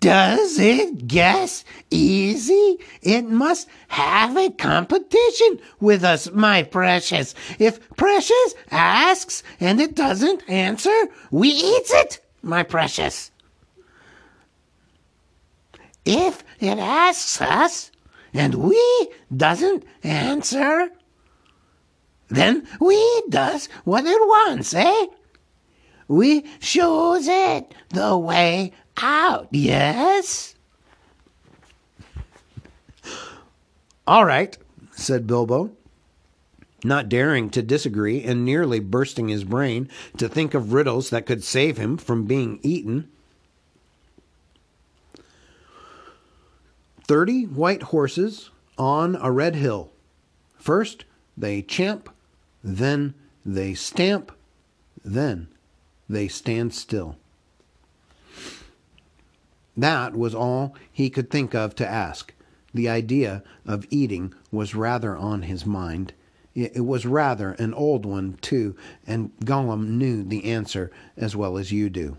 Does 0.00 0.58
it 0.58 1.08
guess 1.08 1.64
easy? 1.90 2.78
It 3.02 3.24
must 3.24 3.68
have 3.88 4.36
a 4.36 4.50
competition 4.50 5.58
with 5.80 6.04
us, 6.04 6.30
my 6.32 6.62
precious. 6.62 7.34
If 7.58 7.80
Precious 7.96 8.54
asks 8.70 9.42
and 9.58 9.80
it 9.80 9.94
doesn't 9.94 10.48
answer, 10.48 11.08
we 11.30 11.48
eats 11.48 11.92
it, 11.92 12.20
my 12.42 12.62
precious. 12.62 13.30
If 16.04 16.44
it 16.60 16.78
asks 16.78 17.40
us 17.40 17.90
and 18.32 18.54
we 18.54 19.08
doesn't 19.34 19.84
answer, 20.04 20.90
then 22.28 22.66
we 22.80 23.22
does 23.28 23.68
what 23.84 24.04
it 24.04 24.20
wants, 24.20 24.74
eh? 24.74 25.06
We 26.06 26.44
shows 26.60 27.26
it 27.26 27.74
the 27.88 28.16
way 28.16 28.72
out, 29.02 29.48
yes? 29.50 30.54
All 34.06 34.24
right, 34.24 34.56
said 34.92 35.26
Bilbo, 35.26 35.72
not 36.84 37.08
daring 37.08 37.50
to 37.50 37.62
disagree 37.62 38.22
and 38.22 38.44
nearly 38.44 38.78
bursting 38.78 39.28
his 39.28 39.42
brain 39.44 39.88
to 40.16 40.28
think 40.28 40.54
of 40.54 40.72
riddles 40.72 41.10
that 41.10 41.26
could 41.26 41.42
save 41.42 41.76
him 41.76 41.96
from 41.96 42.24
being 42.24 42.60
eaten. 42.62 43.10
Thirty 47.04 47.44
white 47.44 47.84
horses 47.84 48.50
on 48.78 49.16
a 49.16 49.30
red 49.30 49.56
hill. 49.56 49.90
First 50.56 51.04
they 51.36 51.62
champ, 51.62 52.08
then 52.62 53.14
they 53.44 53.74
stamp, 53.74 54.32
then 55.04 55.48
they 56.08 56.28
stand 56.28 56.74
still. 56.74 57.16
That 59.76 60.16
was 60.16 60.34
all 60.34 60.74
he 60.90 61.10
could 61.10 61.30
think 61.30 61.54
of 61.54 61.74
to 61.76 61.86
ask. 61.86 62.32
The 62.72 62.88
idea 62.88 63.42
of 63.66 63.86
eating 63.90 64.34
was 64.50 64.74
rather 64.74 65.16
on 65.16 65.42
his 65.42 65.66
mind. 65.66 66.12
It 66.54 66.86
was 66.86 67.04
rather 67.04 67.52
an 67.52 67.74
old 67.74 68.06
one, 68.06 68.38
too, 68.40 68.76
and 69.06 69.30
Gollum 69.44 69.98
knew 69.98 70.22
the 70.22 70.44
answer 70.44 70.90
as 71.16 71.36
well 71.36 71.58
as 71.58 71.70
you 71.70 71.90
do. 71.90 72.16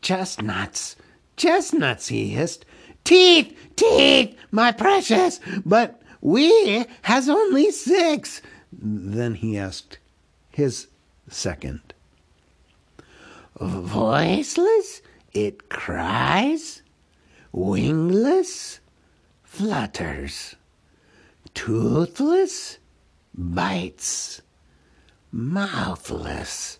Chestnuts, 0.00 0.96
chestnuts, 1.36 2.08
he 2.08 2.30
hissed. 2.30 2.64
Teeth, 3.04 3.54
teeth, 3.76 4.34
my 4.50 4.72
precious, 4.72 5.38
but 5.66 6.00
we 6.22 6.86
has 7.02 7.28
only 7.28 7.70
six. 7.70 8.40
Then 8.72 9.34
he 9.34 9.58
asked 9.58 9.98
his 10.50 10.86
second. 11.28 11.91
Voiceless, 13.60 15.02
it 15.32 15.68
cries, 15.68 16.82
wingless, 17.52 18.80
flutters, 19.44 20.56
toothless, 21.54 22.78
bites, 23.34 24.42
mouthless, 25.30 26.78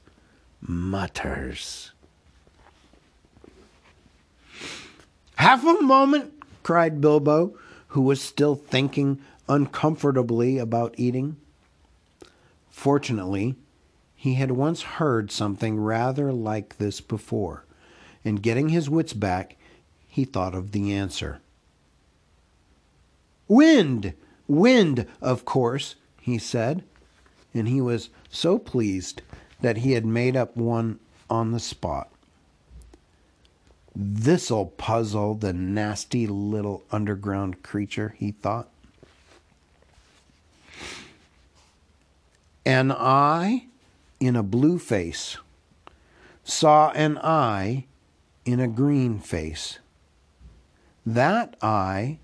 mutters. 0.60 1.92
Half 5.36 5.64
a 5.64 5.82
moment, 5.82 6.32
cried 6.62 7.00
Bilbo, 7.00 7.56
who 7.88 8.02
was 8.02 8.20
still 8.22 8.54
thinking 8.54 9.20
uncomfortably 9.48 10.58
about 10.58 10.94
eating. 10.96 11.36
Fortunately, 12.70 13.56
he 14.22 14.34
had 14.34 14.52
once 14.52 14.82
heard 14.82 15.32
something 15.32 15.80
rather 15.80 16.32
like 16.32 16.78
this 16.78 17.00
before, 17.00 17.64
and 18.24 18.40
getting 18.40 18.68
his 18.68 18.88
wits 18.88 19.12
back, 19.12 19.56
he 20.06 20.24
thought 20.24 20.54
of 20.54 20.70
the 20.70 20.94
answer. 20.94 21.40
Wind! 23.48 24.14
Wind, 24.46 25.08
of 25.20 25.44
course, 25.44 25.96
he 26.20 26.38
said, 26.38 26.84
and 27.52 27.66
he 27.66 27.80
was 27.80 28.10
so 28.30 28.60
pleased 28.60 29.22
that 29.60 29.78
he 29.78 29.90
had 29.90 30.06
made 30.06 30.36
up 30.36 30.56
one 30.56 31.00
on 31.28 31.50
the 31.50 31.58
spot. 31.58 32.08
This'll 33.92 34.66
puzzle 34.66 35.34
the 35.34 35.52
nasty 35.52 36.28
little 36.28 36.84
underground 36.92 37.64
creature, 37.64 38.14
he 38.16 38.30
thought. 38.30 38.68
An 42.64 42.92
eye 42.92 43.66
in 44.22 44.36
a 44.36 44.42
blue 44.44 44.78
face 44.78 45.36
saw 46.44 46.90
an 46.90 47.18
eye 47.18 47.84
in 48.44 48.60
a 48.60 48.68
green 48.68 49.18
face. 49.18 49.80
That 51.04 51.56
eye 51.60 52.20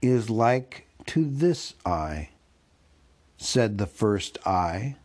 is 0.00 0.30
like 0.30 0.86
to 1.08 1.26
this 1.26 1.74
eye, 1.84 2.30
said 3.36 3.76
the 3.76 3.86
first 3.86 4.38
eye, 4.46 4.96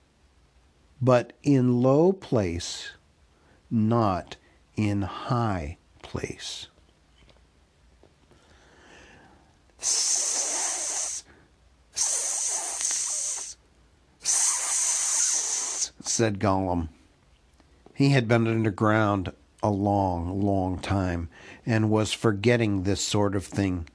but 1.02 1.34
in 1.44 1.82
low 1.82 2.14
place, 2.14 2.92
not 3.70 4.38
in 4.78 5.02
high 5.02 5.76
place. 6.02 6.68
Said 16.18 16.40
Gollum. 16.40 16.90
He 17.94 18.10
had 18.10 18.28
been 18.28 18.48
underground 18.48 19.32
a 19.62 19.70
long, 19.70 20.42
long 20.42 20.80
time 20.80 21.30
and 21.64 21.92
was 21.92 22.12
forgetting 22.12 22.82
this 22.82 23.02
sort 23.02 23.36
of 23.36 23.46
thing. 23.46 23.88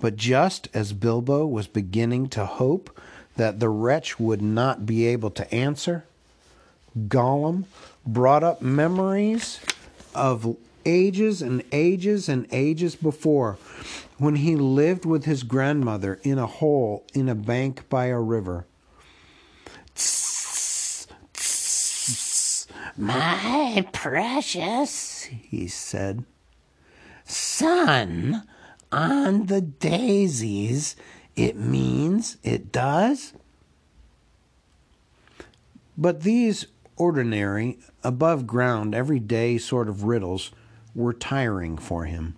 But 0.00 0.16
just 0.16 0.68
as 0.72 0.94
Bilbo 0.94 1.46
was 1.46 1.66
beginning 1.66 2.30
to 2.30 2.46
hope 2.46 2.98
that 3.36 3.60
the 3.60 3.68
wretch 3.68 4.18
would 4.18 4.40
not 4.40 4.86
be 4.86 5.04
able 5.04 5.30
to 5.32 5.54
answer, 5.54 6.06
Gollum 6.98 7.64
brought 8.06 8.42
up 8.42 8.62
memories 8.62 9.60
of 10.14 10.56
ages 10.86 11.42
and 11.42 11.62
ages 11.72 12.30
and 12.30 12.46
ages 12.50 12.96
before 12.96 13.58
when 14.16 14.36
he 14.36 14.56
lived 14.56 15.04
with 15.04 15.26
his 15.26 15.42
grandmother 15.42 16.18
in 16.22 16.38
a 16.38 16.46
hole 16.46 17.04
in 17.12 17.28
a 17.28 17.34
bank 17.34 17.86
by 17.90 18.06
a 18.06 18.18
river. 18.18 18.64
My 22.98 23.86
precious, 23.92 25.22
he 25.22 25.68
said, 25.68 26.24
sun 27.24 28.42
on 28.90 29.46
the 29.46 29.60
daisies, 29.60 30.96
it 31.36 31.56
means 31.56 32.38
it 32.42 32.72
does. 32.72 33.34
But 35.96 36.22
these 36.22 36.66
ordinary, 36.96 37.78
above 38.02 38.48
ground, 38.48 38.96
everyday 38.96 39.58
sort 39.58 39.88
of 39.88 40.02
riddles 40.02 40.50
were 40.92 41.12
tiring 41.12 41.78
for 41.78 42.06
him. 42.06 42.34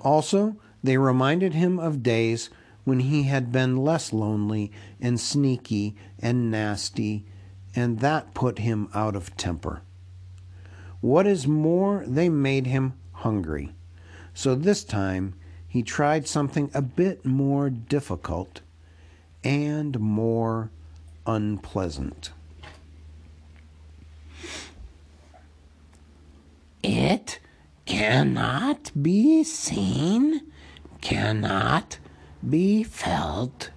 Also, 0.00 0.54
they 0.84 0.96
reminded 0.96 1.54
him 1.54 1.80
of 1.80 2.04
days 2.04 2.50
when 2.84 3.00
he 3.00 3.24
had 3.24 3.50
been 3.50 3.76
less 3.76 4.12
lonely 4.12 4.70
and 5.00 5.18
sneaky 5.18 5.96
and 6.20 6.52
nasty 6.52 7.24
and 7.76 8.00
that 8.00 8.32
put 8.32 8.58
him 8.58 8.88
out 8.94 9.14
of 9.14 9.36
temper. 9.36 9.82
What 11.00 11.26
is 11.26 11.46
more, 11.46 12.02
they 12.06 12.30
made 12.30 12.66
him 12.66 12.94
hungry. 13.12 13.74
So 14.32 14.54
this 14.54 14.82
time 14.82 15.34
he 15.68 15.82
tried 15.82 16.26
something 16.26 16.70
a 16.72 16.80
bit 16.80 17.24
more 17.26 17.68
difficult 17.68 18.62
and 19.44 20.00
more 20.00 20.70
unpleasant. 21.26 22.32
It 26.82 27.40
cannot 27.84 28.90
be 29.00 29.44
seen, 29.44 30.50
cannot 31.00 31.98
be 32.48 32.84
felt, 32.84 33.70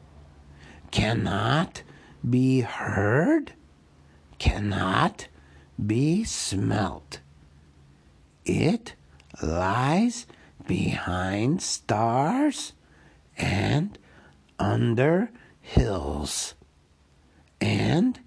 cannot 0.92 1.84
be 2.28 2.62
heard, 2.62 3.54
cannot 4.40 5.28
be 5.86 6.24
smelt. 6.24 7.20
It 8.46 8.96
lies 9.42 10.26
behind 10.66 11.62
stars 11.62 12.74
and 13.38 13.98
under 14.58 15.32
hills, 15.62 16.56
and 17.62 18.20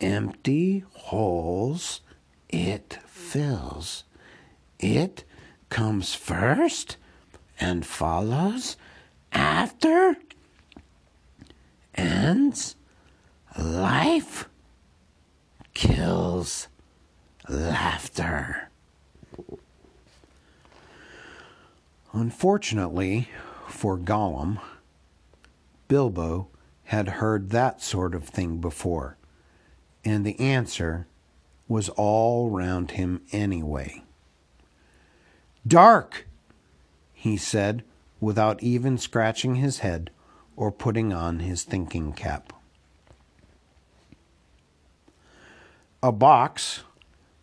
empty 0.00 0.84
holes 0.92 2.00
it 2.48 2.98
fills. 3.06 4.04
It 4.78 5.24
comes 5.68 6.14
first 6.14 6.96
and 7.58 7.86
follows 7.86 8.76
after 9.32 10.16
ends 11.94 12.76
life 13.58 14.48
kills 15.76 16.68
laughter. 17.50 18.70
Unfortunately 22.14 23.28
for 23.68 23.98
Gollum, 23.98 24.58
Bilbo 25.86 26.48
had 26.84 27.08
heard 27.08 27.50
that 27.50 27.82
sort 27.82 28.14
of 28.14 28.24
thing 28.24 28.56
before, 28.56 29.18
and 30.02 30.24
the 30.24 30.40
answer 30.40 31.06
was 31.68 31.90
all 31.90 32.48
round 32.48 32.92
him 32.92 33.20
anyway. 33.30 34.02
Dark, 35.66 36.26
he 37.12 37.36
said, 37.36 37.84
without 38.18 38.62
even 38.62 38.96
scratching 38.96 39.56
his 39.56 39.80
head 39.80 40.10
or 40.56 40.72
putting 40.72 41.12
on 41.12 41.40
his 41.40 41.64
thinking 41.64 42.14
cap. 42.14 42.54
A 46.06 46.12
box 46.12 46.84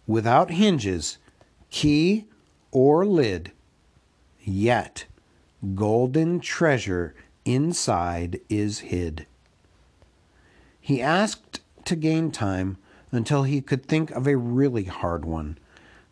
without 0.08 0.50
hinges, 0.50 1.18
key, 1.70 2.28
or 2.72 3.06
lid, 3.06 3.52
yet 4.42 5.04
golden 5.76 6.40
treasure 6.40 7.14
inside 7.44 8.40
is 8.48 8.80
hid. 8.80 9.28
He 10.80 11.02
asked 11.02 11.60
to 11.84 11.98
gain 11.98 12.32
time 12.32 12.78
until 13.12 13.44
he 13.44 13.60
could 13.60 13.86
think 13.86 14.12
of 14.12 14.28
a 14.28 14.38
really 14.38 14.86
hard 14.86 15.26
one. 15.26 15.58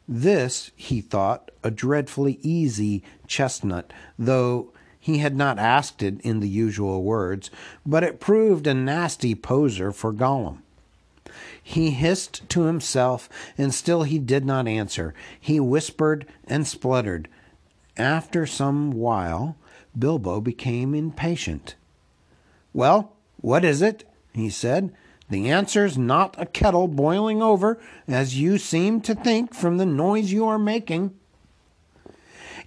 This, 0.05 0.71
he 0.75 0.99
thought, 0.99 1.51
a 1.63 1.71
dreadfully 1.71 2.37
easy 2.41 3.01
chestnut, 3.27 3.93
though 4.19 4.73
he 4.99 5.19
had 5.19 5.37
not 5.37 5.57
asked 5.57 6.03
it 6.03 6.19
in 6.19 6.41
the 6.41 6.49
usual 6.49 7.01
words, 7.01 7.49
but 7.85 8.03
it 8.03 8.19
proved 8.19 8.67
a 8.67 8.73
nasty 8.73 9.35
poser 9.35 9.93
for 9.93 10.11
Gollum. 10.11 10.63
He 11.63 11.91
hissed 11.91 12.47
to 12.49 12.63
himself, 12.63 13.29
and 13.57 13.73
still 13.73 14.03
he 14.03 14.19
did 14.19 14.45
not 14.45 14.67
answer. 14.67 15.13
He 15.39 15.59
whispered 15.59 16.25
and 16.47 16.67
spluttered. 16.67 17.27
After 17.97 18.45
some 18.45 18.91
while, 18.91 19.55
Bilbo 19.97 20.41
became 20.41 20.95
impatient. 20.95 21.75
Well, 22.73 23.13
what 23.37 23.65
is 23.65 23.81
it? 23.81 24.03
he 24.33 24.49
said. 24.49 24.93
The 25.29 25.49
answer's 25.49 25.97
not 25.97 26.35
a 26.37 26.45
kettle 26.45 26.87
boiling 26.87 27.41
over, 27.41 27.79
as 28.07 28.37
you 28.37 28.57
seem 28.57 28.99
to 29.01 29.15
think 29.15 29.53
from 29.53 29.77
the 29.77 29.85
noise 29.85 30.33
you 30.33 30.45
are 30.45 30.59
making. 30.59 31.13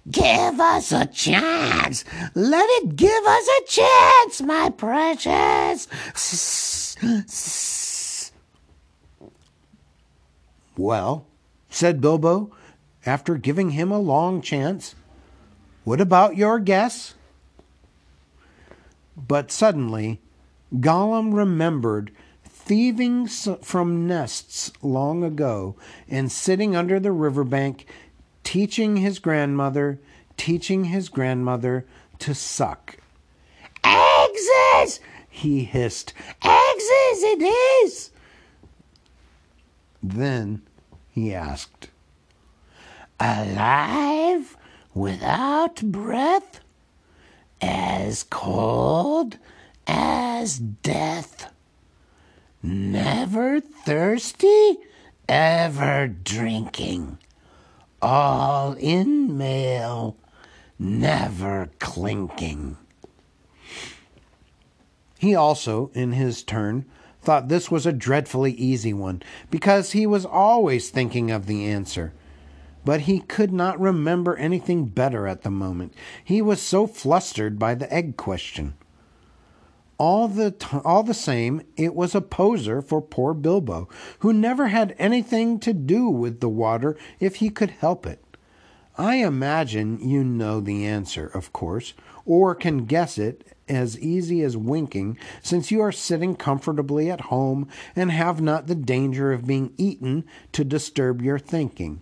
Give 0.09 0.59
us 0.59 0.91
a 0.91 1.05
chance. 1.07 2.05
Let 2.33 2.67
it 2.81 2.95
give 2.95 3.23
us 3.23 3.47
a 3.47 3.65
chance, 3.67 4.41
my 4.41 4.69
precious. 4.69 5.87
Well, 10.77 11.25
said 11.69 12.01
Bilbo, 12.01 12.51
after 13.05 13.35
giving 13.35 13.71
him 13.71 13.91
a 13.91 13.99
long 13.99 14.41
chance, 14.41 14.95
what 15.83 16.01
about 16.01 16.35
your 16.35 16.59
guess? 16.59 17.13
But 19.15 19.51
suddenly, 19.51 20.19
Gollum 20.73 21.33
remembered 21.33 22.11
thieving 22.43 23.27
from 23.27 24.07
nests 24.07 24.71
long 24.81 25.23
ago 25.23 25.75
and 26.09 26.31
sitting 26.31 26.75
under 26.75 26.99
the 26.99 27.11
riverbank, 27.11 27.85
teaching 28.43 28.97
his 28.97 29.19
grandmother, 29.19 29.99
teaching 30.35 30.85
his 30.85 31.07
grandmother 31.07 31.85
to 32.19 32.33
suck. 32.33 32.97
Eggs! 33.83 34.99
he 35.29 35.63
hissed. 35.63 36.13
Eggs 36.43 36.83
it 37.23 37.41
is! 37.41 38.11
Then 40.07 40.61
he 41.09 41.33
asked, 41.33 41.89
Alive 43.19 44.55
without 44.93 45.81
breath, 45.81 46.59
as 47.59 48.21
cold 48.23 49.39
as 49.87 50.59
death, 50.59 51.51
never 52.61 53.59
thirsty, 53.59 54.77
ever 55.27 56.07
drinking, 56.07 57.17
all 57.99 58.73
in 58.73 59.35
mail, 59.35 60.17
never 60.77 61.71
clinking. 61.79 62.77
He 65.17 65.33
also, 65.33 65.89
in 65.95 66.11
his 66.11 66.43
turn, 66.43 66.85
thought 67.25 67.47
this 67.47 67.69
was 67.69 67.85
a 67.85 67.91
dreadfully 67.91 68.53
easy 68.53 68.93
one, 68.93 69.21
because 69.51 69.91
he 69.91 70.05
was 70.05 70.25
always 70.25 70.89
thinking 70.89 71.31
of 71.31 71.47
the 71.47 71.65
answer. 71.65 72.13
But 72.85 73.01
he 73.01 73.19
could 73.19 73.51
not 73.51 73.79
remember 73.79 74.37
anything 74.37 74.85
better 74.85 75.27
at 75.27 75.41
the 75.41 75.49
moment. 75.49 75.93
He 76.23 76.41
was 76.41 76.61
so 76.61 76.85
flustered 76.85 77.57
by 77.57 77.73
the 77.73 77.91
egg 77.91 78.15
question. 78.15 78.75
All 79.97 80.27
the, 80.27 80.51
t- 80.51 80.77
all 80.85 81.03
the 81.03 81.13
same, 81.13 81.63
it 81.77 81.95
was 81.95 82.13
a 82.13 82.21
poser 82.21 82.81
for 82.81 83.01
poor 83.01 83.33
Bilbo, 83.33 83.89
who 84.19 84.33
never 84.33 84.67
had 84.67 84.95
anything 84.99 85.59
to 85.61 85.73
do 85.73 86.09
with 86.09 86.41
the 86.41 86.49
water 86.49 86.95
if 87.19 87.37
he 87.37 87.49
could 87.49 87.71
help 87.71 88.05
it. 88.05 88.21
I 88.97 89.15
imagine 89.15 89.99
you 90.07 90.23
know 90.23 90.59
the 90.59 90.85
answer, 90.85 91.27
of 91.27 91.51
course, 91.51 91.93
or 92.25 92.55
can 92.55 92.85
guess 92.85 93.17
it 93.17 93.54
as 93.67 93.99
easy 93.99 94.41
as 94.41 94.55
winking, 94.55 95.17
since 95.41 95.71
you 95.71 95.81
are 95.81 95.91
sitting 95.91 96.35
comfortably 96.35 97.09
at 97.09 97.21
home 97.21 97.67
and 97.95 98.11
have 98.11 98.41
not 98.41 98.67
the 98.67 98.75
danger 98.75 99.31
of 99.31 99.47
being 99.47 99.73
eaten 99.77 100.23
to 100.51 100.63
disturb 100.63 101.21
your 101.21 101.39
thinking. 101.39 102.01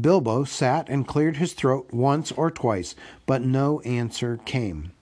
Bilbo 0.00 0.44
sat 0.44 0.88
and 0.88 1.06
cleared 1.06 1.38
his 1.38 1.52
throat 1.52 1.92
once 1.92 2.30
or 2.32 2.50
twice, 2.50 2.94
but 3.26 3.42
no 3.42 3.80
answer 3.80 4.38
came. 4.44 4.92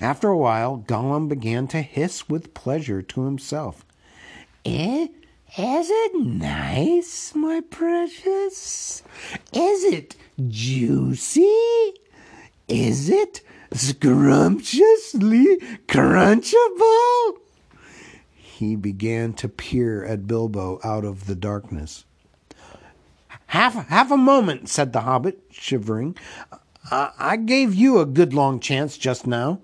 After 0.00 0.28
a 0.28 0.36
while, 0.36 0.84
Gollum 0.86 1.28
began 1.28 1.66
to 1.68 1.82
hiss 1.82 2.28
with 2.28 2.54
pleasure 2.54 3.02
to 3.02 3.24
himself. 3.24 3.84
Eh? 4.64 5.08
Is 5.56 5.88
it 5.90 6.14
nice, 6.14 7.34
my 7.34 7.62
precious? 7.70 9.02
Is 9.52 9.84
it 9.84 10.14
juicy? 10.46 11.94
Is 12.68 13.08
it 13.08 13.40
scrumptiously 13.72 15.56
crunchable? 15.86 17.38
He 18.34 18.76
began 18.76 19.32
to 19.34 19.48
peer 19.48 20.04
at 20.04 20.26
Bilbo 20.26 20.78
out 20.84 21.04
of 21.04 21.26
the 21.26 21.34
darkness. 21.34 22.04
Half, 23.46 23.88
half 23.88 24.10
a 24.10 24.16
moment, 24.18 24.68
said 24.68 24.92
the 24.92 25.00
hobbit, 25.00 25.42
shivering. 25.50 26.14
I, 26.90 27.10
I 27.18 27.36
gave 27.36 27.74
you 27.74 27.98
a 27.98 28.06
good 28.06 28.34
long 28.34 28.60
chance 28.60 28.98
just 28.98 29.26
now. 29.26 29.60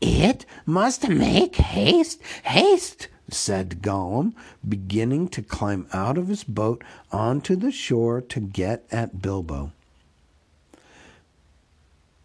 It 0.00 0.44
must 0.66 1.08
make 1.08 1.54
haste, 1.54 2.20
haste, 2.42 3.06
said 3.30 3.82
Gollum, 3.82 4.34
beginning 4.68 5.28
to 5.28 5.42
climb 5.42 5.86
out 5.92 6.18
of 6.18 6.26
his 6.26 6.42
boat 6.42 6.82
onto 7.12 7.54
the 7.54 7.70
shore 7.70 8.20
to 8.20 8.40
get 8.40 8.84
at 8.90 9.22
Bilbo. 9.22 9.70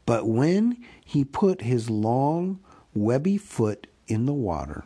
But 0.08 0.26
when 0.26 0.78
he 1.04 1.26
put 1.26 1.62
his 1.62 1.90
long, 1.90 2.60
webby 2.96 3.38
foot 3.38 3.88
in 4.08 4.26
the 4.26 4.34
water, 4.34 4.86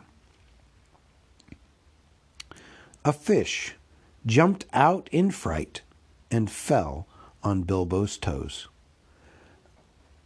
a 3.04 3.12
fish 3.12 3.76
jumped 4.26 4.66
out 4.72 5.08
in 5.12 5.30
fright 5.30 5.82
and 6.28 6.50
fell 6.50 7.06
on 7.44 7.62
Bilbo's 7.62 8.18
toes. 8.18 8.66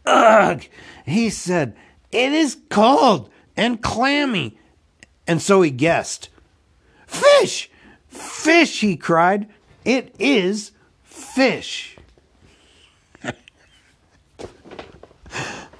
Ugh! 0.07 0.65
he 1.05 1.29
said, 1.29 1.75
It 2.11 2.31
is 2.31 2.57
cold 2.69 3.29
and 3.55 3.83
clammy. 3.83 4.57
And 5.27 5.39
so 5.39 5.61
he 5.61 5.69
guessed. 5.69 6.29
Fish! 7.05 7.69
Fish! 8.07 8.79
he 8.79 8.97
cried. 8.97 9.47
It 9.85 10.15
is 10.17 10.71
fish. 11.03 11.96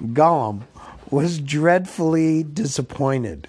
Gollum 0.02 0.62
was 1.10 1.40
dreadfully 1.40 2.42
disappointed. 2.42 3.48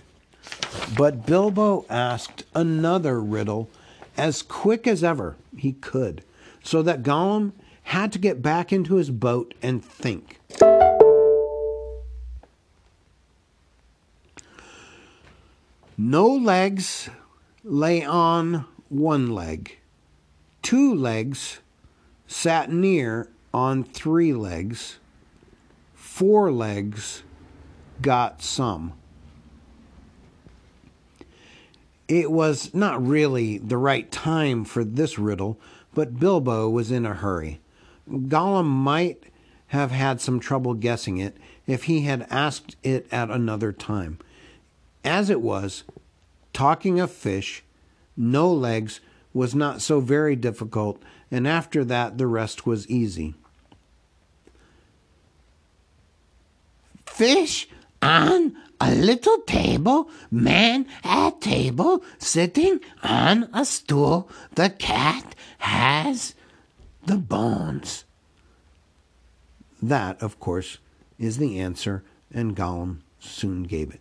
But 0.98 1.26
Bilbo 1.26 1.86
asked 1.90 2.44
another 2.56 3.22
riddle 3.22 3.70
as 4.18 4.42
quick 4.42 4.88
as 4.88 5.04
ever 5.04 5.36
he 5.58 5.74
could, 5.74 6.24
so 6.64 6.82
that 6.82 7.04
Gollum 7.04 7.54
had 7.84 8.12
to 8.14 8.20
get 8.20 8.42
back 8.42 8.74
into 8.74 8.96
his 8.96 9.10
boat 9.10 9.54
and 9.62 9.84
think. 9.84 10.40
No 15.98 16.28
legs 16.28 17.10
lay 17.64 18.04
on 18.04 18.66
one 18.88 19.32
leg. 19.32 19.78
Two 20.62 20.96
legs 20.96 21.60
sat 22.28 22.72
near 22.72 23.30
on 23.54 23.84
three 23.84 24.34
legs. 24.34 25.00
Four 26.19 26.51
legs 26.51 27.23
got 28.01 28.41
some. 28.41 28.91
It 32.10 32.29
was 32.29 32.73
not 32.73 33.01
really 33.01 33.58
the 33.58 33.77
right 33.77 34.12
time 34.12 34.65
for 34.65 34.84
this 34.84 35.17
riddle, 35.17 35.58
but 35.93 36.19
Bilbo 36.19 36.67
was 36.67 36.91
in 36.91 37.05
a 37.05 37.13
hurry. 37.13 37.62
Gollum 38.12 38.65
might 38.65 39.23
have 39.67 39.91
had 39.91 40.19
some 40.19 40.41
trouble 40.41 40.73
guessing 40.73 41.19
it 41.19 41.38
if 41.65 41.84
he 41.84 42.01
had 42.01 42.27
asked 42.29 42.75
it 42.84 43.08
at 43.13 43.32
another 43.32 43.71
time. 43.71 44.19
As 45.05 45.29
it 45.29 45.39
was, 45.39 45.86
talking 46.51 46.99
of 46.99 47.12
fish, 47.12 47.63
no 48.17 48.51
legs 48.51 48.99
was 49.34 49.55
not 49.55 49.82
so 49.82 50.01
very 50.01 50.36
difficult, 50.36 51.01
and 51.32 51.47
after 51.47 51.86
that 51.86 52.17
the 52.17 52.27
rest 52.27 52.65
was 52.65 52.89
easy. 52.89 53.36
Fish 57.19 57.67
on 58.01 58.55
a 58.79 58.95
little 58.95 59.39
table, 59.39 60.10
man 60.32 60.86
at 61.03 61.41
table, 61.41 62.01
sitting 62.17 62.79
on 63.03 63.49
a 63.53 63.65
stool. 63.65 64.29
The 64.55 64.69
cat 64.69 65.36
has 65.58 66.34
the 67.05 67.17
bones. 67.17 68.05
That, 69.82 70.23
of 70.23 70.39
course, 70.39 70.77
is 71.17 71.39
the 71.39 71.60
answer, 71.60 72.05
and 72.34 72.55
Gollum 72.55 72.99
soon 73.19 73.63
gave 73.63 73.93
it. 73.93 73.99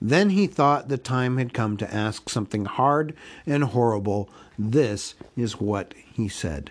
Then 0.00 0.30
he 0.30 0.46
thought 0.46 0.88
the 0.88 0.96
time 0.96 1.36
had 1.36 1.52
come 1.52 1.76
to 1.76 1.94
ask 1.94 2.30
something 2.30 2.64
hard 2.64 3.14
and 3.44 3.64
horrible. 3.64 4.30
This 4.58 5.14
is 5.36 5.60
what 5.60 5.92
he 6.14 6.28
said 6.28 6.70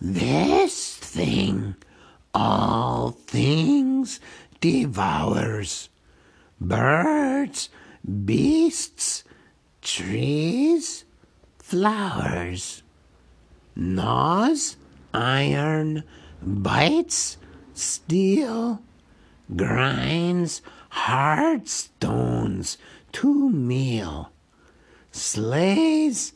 This 0.00 0.94
thing 0.94 1.74
all 2.34 3.12
things 3.26 4.20
devours. 4.60 5.88
Birds, 6.60 7.70
beasts, 8.24 9.24
trees, 9.82 11.04
flowers, 11.58 12.82
gnaws 13.76 14.76
iron, 15.14 16.04
bites 16.42 17.36
steel, 17.74 18.82
grinds 19.56 20.62
hard 20.90 21.68
stones 21.68 22.76
to 23.12 23.48
meal, 23.50 24.30
slays 25.10 26.32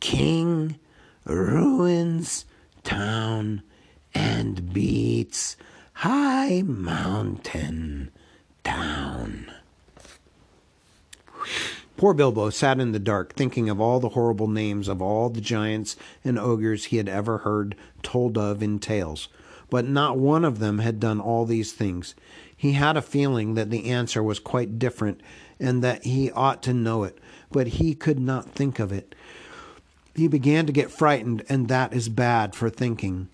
king, 0.00 0.78
ruins 1.24 2.44
town, 2.82 3.62
and 4.16 4.72
beats 4.72 5.58
high 5.92 6.62
mountain 6.62 8.10
down. 8.62 9.52
Poor 11.98 12.14
Bilbo 12.14 12.48
sat 12.48 12.80
in 12.80 12.92
the 12.92 12.98
dark, 12.98 13.34
thinking 13.34 13.68
of 13.68 13.78
all 13.78 14.00
the 14.00 14.10
horrible 14.10 14.48
names 14.48 14.88
of 14.88 15.02
all 15.02 15.28
the 15.28 15.42
giants 15.42 15.96
and 16.24 16.38
ogres 16.38 16.86
he 16.86 16.96
had 16.96 17.10
ever 17.10 17.38
heard 17.38 17.76
told 18.02 18.38
of 18.38 18.62
in 18.62 18.78
tales. 18.78 19.28
But 19.68 19.86
not 19.86 20.18
one 20.18 20.46
of 20.46 20.60
them 20.60 20.78
had 20.78 20.98
done 20.98 21.20
all 21.20 21.44
these 21.44 21.72
things. 21.74 22.14
He 22.56 22.72
had 22.72 22.96
a 22.96 23.02
feeling 23.02 23.54
that 23.54 23.68
the 23.68 23.90
answer 23.90 24.22
was 24.22 24.38
quite 24.38 24.78
different 24.78 25.20
and 25.60 25.84
that 25.84 26.04
he 26.04 26.30
ought 26.30 26.62
to 26.62 26.72
know 26.72 27.04
it, 27.04 27.18
but 27.50 27.66
he 27.66 27.94
could 27.94 28.18
not 28.18 28.50
think 28.52 28.78
of 28.78 28.92
it. 28.92 29.14
He 30.14 30.26
began 30.26 30.64
to 30.64 30.72
get 30.72 30.90
frightened, 30.90 31.44
and 31.50 31.68
that 31.68 31.92
is 31.92 32.08
bad 32.08 32.54
for 32.54 32.70
thinking. 32.70 33.28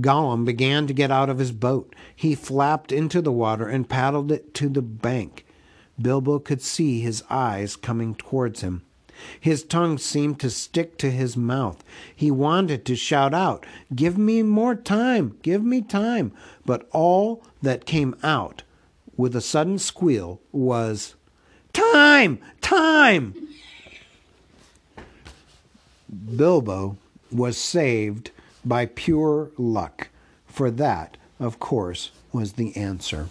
Gollum 0.00 0.44
began 0.44 0.86
to 0.86 0.92
get 0.92 1.10
out 1.10 1.28
of 1.28 1.38
his 1.38 1.52
boat. 1.52 1.94
He 2.14 2.34
flapped 2.34 2.92
into 2.92 3.20
the 3.20 3.32
water 3.32 3.66
and 3.66 3.88
paddled 3.88 4.30
it 4.30 4.54
to 4.54 4.68
the 4.68 4.82
bank. 4.82 5.44
Bilbo 6.00 6.38
could 6.38 6.62
see 6.62 7.00
his 7.00 7.24
eyes 7.28 7.74
coming 7.74 8.14
towards 8.14 8.60
him. 8.60 8.82
His 9.40 9.64
tongue 9.64 9.98
seemed 9.98 10.38
to 10.40 10.50
stick 10.50 10.96
to 10.98 11.10
his 11.10 11.36
mouth. 11.36 11.82
He 12.14 12.30
wanted 12.30 12.84
to 12.86 12.94
shout 12.94 13.34
out, 13.34 13.66
Give 13.94 14.16
me 14.16 14.42
more 14.44 14.76
time, 14.76 15.36
give 15.42 15.64
me 15.64 15.82
time. 15.82 16.32
But 16.64 16.88
all 16.92 17.42
that 17.60 17.84
came 17.84 18.14
out 18.22 18.62
with 19.16 19.34
a 19.34 19.40
sudden 19.40 19.78
squeal 19.78 20.40
was, 20.52 21.16
Time, 21.72 22.38
time. 22.60 23.34
Bilbo 26.36 26.96
was 27.30 27.58
saved 27.58 28.30
by 28.68 28.86
pure 28.86 29.50
luck, 29.56 30.08
for 30.46 30.70
that, 30.70 31.16
of 31.40 31.58
course, 31.58 32.10
was 32.32 32.52
the 32.52 32.76
answer. 32.76 33.28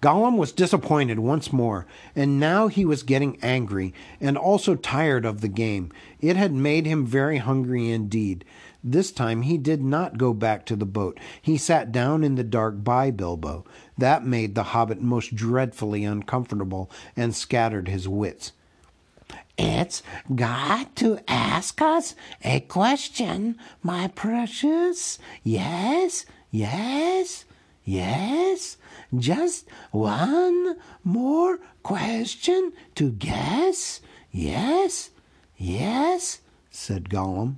Gollum 0.00 0.36
was 0.36 0.52
disappointed 0.52 1.18
once 1.18 1.52
more, 1.52 1.84
and 2.14 2.38
now 2.38 2.68
he 2.68 2.84
was 2.84 3.02
getting 3.02 3.36
angry 3.42 3.92
and 4.20 4.38
also 4.38 4.76
tired 4.76 5.24
of 5.24 5.40
the 5.40 5.48
game. 5.48 5.90
It 6.20 6.36
had 6.36 6.52
made 6.52 6.86
him 6.86 7.04
very 7.04 7.38
hungry 7.38 7.90
indeed. 7.90 8.44
This 8.84 9.10
time 9.10 9.42
he 9.42 9.58
did 9.58 9.82
not 9.82 10.16
go 10.16 10.32
back 10.32 10.64
to 10.66 10.76
the 10.76 10.86
boat. 10.86 11.18
He 11.42 11.56
sat 11.56 11.90
down 11.90 12.22
in 12.22 12.36
the 12.36 12.44
dark 12.44 12.84
by 12.84 13.10
Bilbo. 13.10 13.64
That 13.96 14.24
made 14.24 14.54
the 14.54 14.62
hobbit 14.62 15.02
most 15.02 15.34
dreadfully 15.34 16.04
uncomfortable 16.04 16.88
and 17.16 17.34
scattered 17.34 17.88
his 17.88 18.06
wits. 18.06 18.52
It's 19.56 20.02
got 20.34 20.94
to 20.96 21.18
ask 21.26 21.82
us 21.82 22.14
a 22.44 22.60
question, 22.60 23.58
my 23.82 24.08
precious. 24.08 25.18
Yes, 25.42 26.24
yes, 26.50 27.44
yes. 27.84 28.76
Just 29.16 29.66
one 29.90 30.76
more 31.02 31.58
question 31.82 32.72
to 32.94 33.10
guess. 33.10 34.00
Yes, 34.30 35.10
yes, 35.56 36.40
said 36.70 37.08
Gollum. 37.08 37.56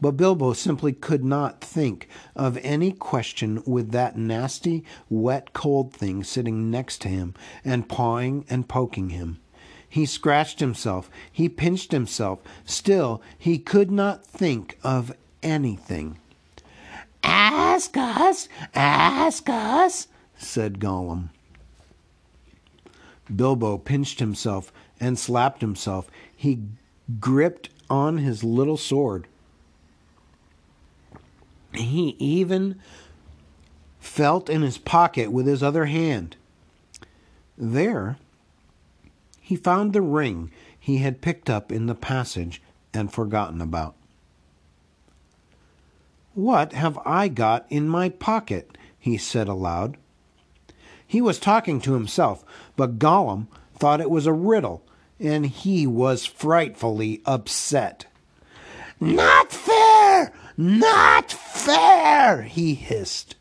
But 0.00 0.12
Bilbo 0.12 0.52
simply 0.52 0.92
could 0.92 1.24
not 1.24 1.60
think 1.60 2.08
of 2.34 2.58
any 2.58 2.92
question 2.92 3.62
with 3.66 3.92
that 3.92 4.16
nasty, 4.16 4.84
wet, 5.08 5.52
cold 5.52 5.92
thing 5.92 6.22
sitting 6.22 6.70
next 6.70 7.00
to 7.02 7.08
him 7.08 7.34
and 7.64 7.88
pawing 7.88 8.44
and 8.50 8.68
poking 8.68 9.10
him. 9.10 9.40
He 9.88 10.06
scratched 10.06 10.60
himself, 10.60 11.10
he 11.30 11.48
pinched 11.48 11.92
himself, 11.92 12.40
still 12.64 13.22
he 13.38 13.58
could 13.58 13.90
not 13.90 14.26
think 14.26 14.78
of 14.82 15.12
anything. 15.42 16.18
Ask 17.22 17.96
us, 17.96 18.48
ask 18.74 19.48
us, 19.48 20.08
said 20.36 20.78
Gollum. 20.78 21.30
Bilbo 23.34 23.78
pinched 23.78 24.20
himself 24.20 24.72
and 25.00 25.18
slapped 25.18 25.60
himself. 25.60 26.08
He 26.34 26.62
gripped 27.20 27.70
on 27.90 28.18
his 28.18 28.44
little 28.44 28.76
sword. 28.76 29.26
He 31.72 32.16
even 32.18 32.80
felt 33.98 34.48
in 34.48 34.62
his 34.62 34.78
pocket 34.78 35.32
with 35.32 35.46
his 35.46 35.62
other 35.62 35.86
hand. 35.86 36.36
There, 37.58 38.16
he 39.46 39.54
found 39.54 39.92
the 39.92 40.02
ring 40.02 40.50
he 40.76 40.98
had 40.98 41.20
picked 41.20 41.48
up 41.48 41.70
in 41.70 41.86
the 41.86 41.94
passage 41.94 42.60
and 42.92 43.12
forgotten 43.12 43.60
about. 43.60 43.94
What 46.34 46.72
have 46.72 46.98
I 47.06 47.28
got 47.28 47.64
in 47.70 47.88
my 47.88 48.08
pocket? 48.08 48.76
he 48.98 49.16
said 49.16 49.46
aloud. 49.46 49.98
He 51.06 51.20
was 51.20 51.38
talking 51.38 51.80
to 51.82 51.94
himself, 51.94 52.44
but 52.74 52.98
Gollum 52.98 53.46
thought 53.72 54.00
it 54.00 54.10
was 54.10 54.26
a 54.26 54.32
riddle, 54.32 54.82
and 55.20 55.46
he 55.46 55.86
was 55.86 56.26
frightfully 56.26 57.22
upset. 57.24 58.06
Not 58.98 59.52
fair! 59.52 60.32
Not 60.56 61.30
fair! 61.30 62.42
he 62.42 62.74
hissed. 62.74 63.36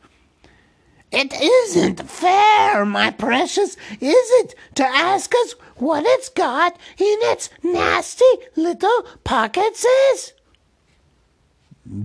It 1.17 1.33
isn't 1.33 2.09
fair, 2.09 2.83
my 2.83 3.09
precious, 3.09 3.77
is 4.01 4.29
it, 4.41 4.53
to 4.75 4.83
ask 4.83 5.33
us 5.33 5.53
what 5.77 6.03
it's 6.05 6.27
got 6.27 6.73
in 6.97 7.17
its 7.31 7.49
nasty 7.63 8.25
little 8.57 9.03
pockets 9.23 9.85
is? 10.11 10.33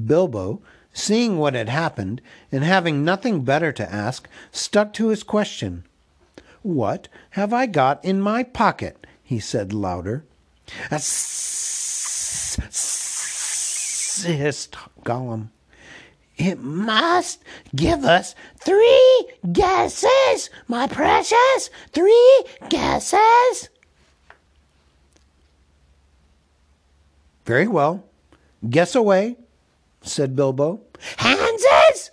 Bilbo, 0.06 0.62
seeing 0.92 1.38
what 1.38 1.54
had 1.54 1.68
happened 1.68 2.20
and 2.52 2.62
having 2.62 3.04
nothing 3.04 3.42
better 3.42 3.72
to 3.72 3.92
ask, 3.92 4.28
stuck 4.52 4.92
to 4.92 5.08
his 5.08 5.24
question. 5.24 5.82
What 6.62 7.08
have 7.30 7.52
I 7.52 7.66
got 7.66 8.04
in 8.04 8.20
my 8.20 8.44
pocket? 8.44 9.08
he 9.24 9.40
said 9.40 9.72
louder. 9.72 10.24
hissed 14.36 14.76
Gollum. 15.02 15.48
It 16.40 16.58
must 16.58 17.42
give 17.76 18.02
us 18.02 18.34
three 18.56 19.26
guesses, 19.52 20.48
my 20.68 20.86
precious. 20.86 21.68
Three 21.92 22.44
guesses. 22.70 23.68
Very 27.44 27.68
well. 27.68 28.04
Guess 28.70 28.94
away, 28.94 29.36
said 30.00 30.34
Bilbo. 30.34 30.80
Handses, 31.18 32.10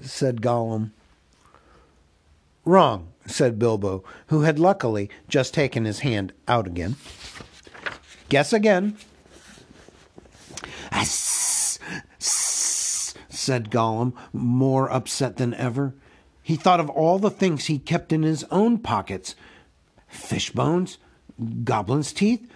said 0.00 0.40
Gollum. 0.40 0.92
Wrong, 2.64 3.08
said 3.26 3.58
Bilbo, 3.58 4.02
who 4.28 4.40
had 4.40 4.58
luckily 4.58 5.10
just 5.28 5.52
taken 5.52 5.84
his 5.84 5.98
hand 5.98 6.32
out 6.48 6.66
again. 6.66 6.96
Guess 8.30 8.54
again. 8.54 8.96
Ass, 10.90 11.78
said 13.40 13.70
Gollum, 13.70 14.12
more 14.32 14.90
upset 14.92 15.36
than 15.38 15.54
ever. 15.54 15.94
He 16.42 16.56
thought 16.56 16.80
of 16.80 16.90
all 16.90 17.18
the 17.18 17.30
things 17.30 17.66
he 17.66 17.78
kept 17.78 18.12
in 18.12 18.22
his 18.22 18.44
own 18.50 18.78
pockets 18.78 19.34
fish 20.08 20.50
bones, 20.50 20.98
goblin's 21.64 22.12
teeth, 22.12 22.46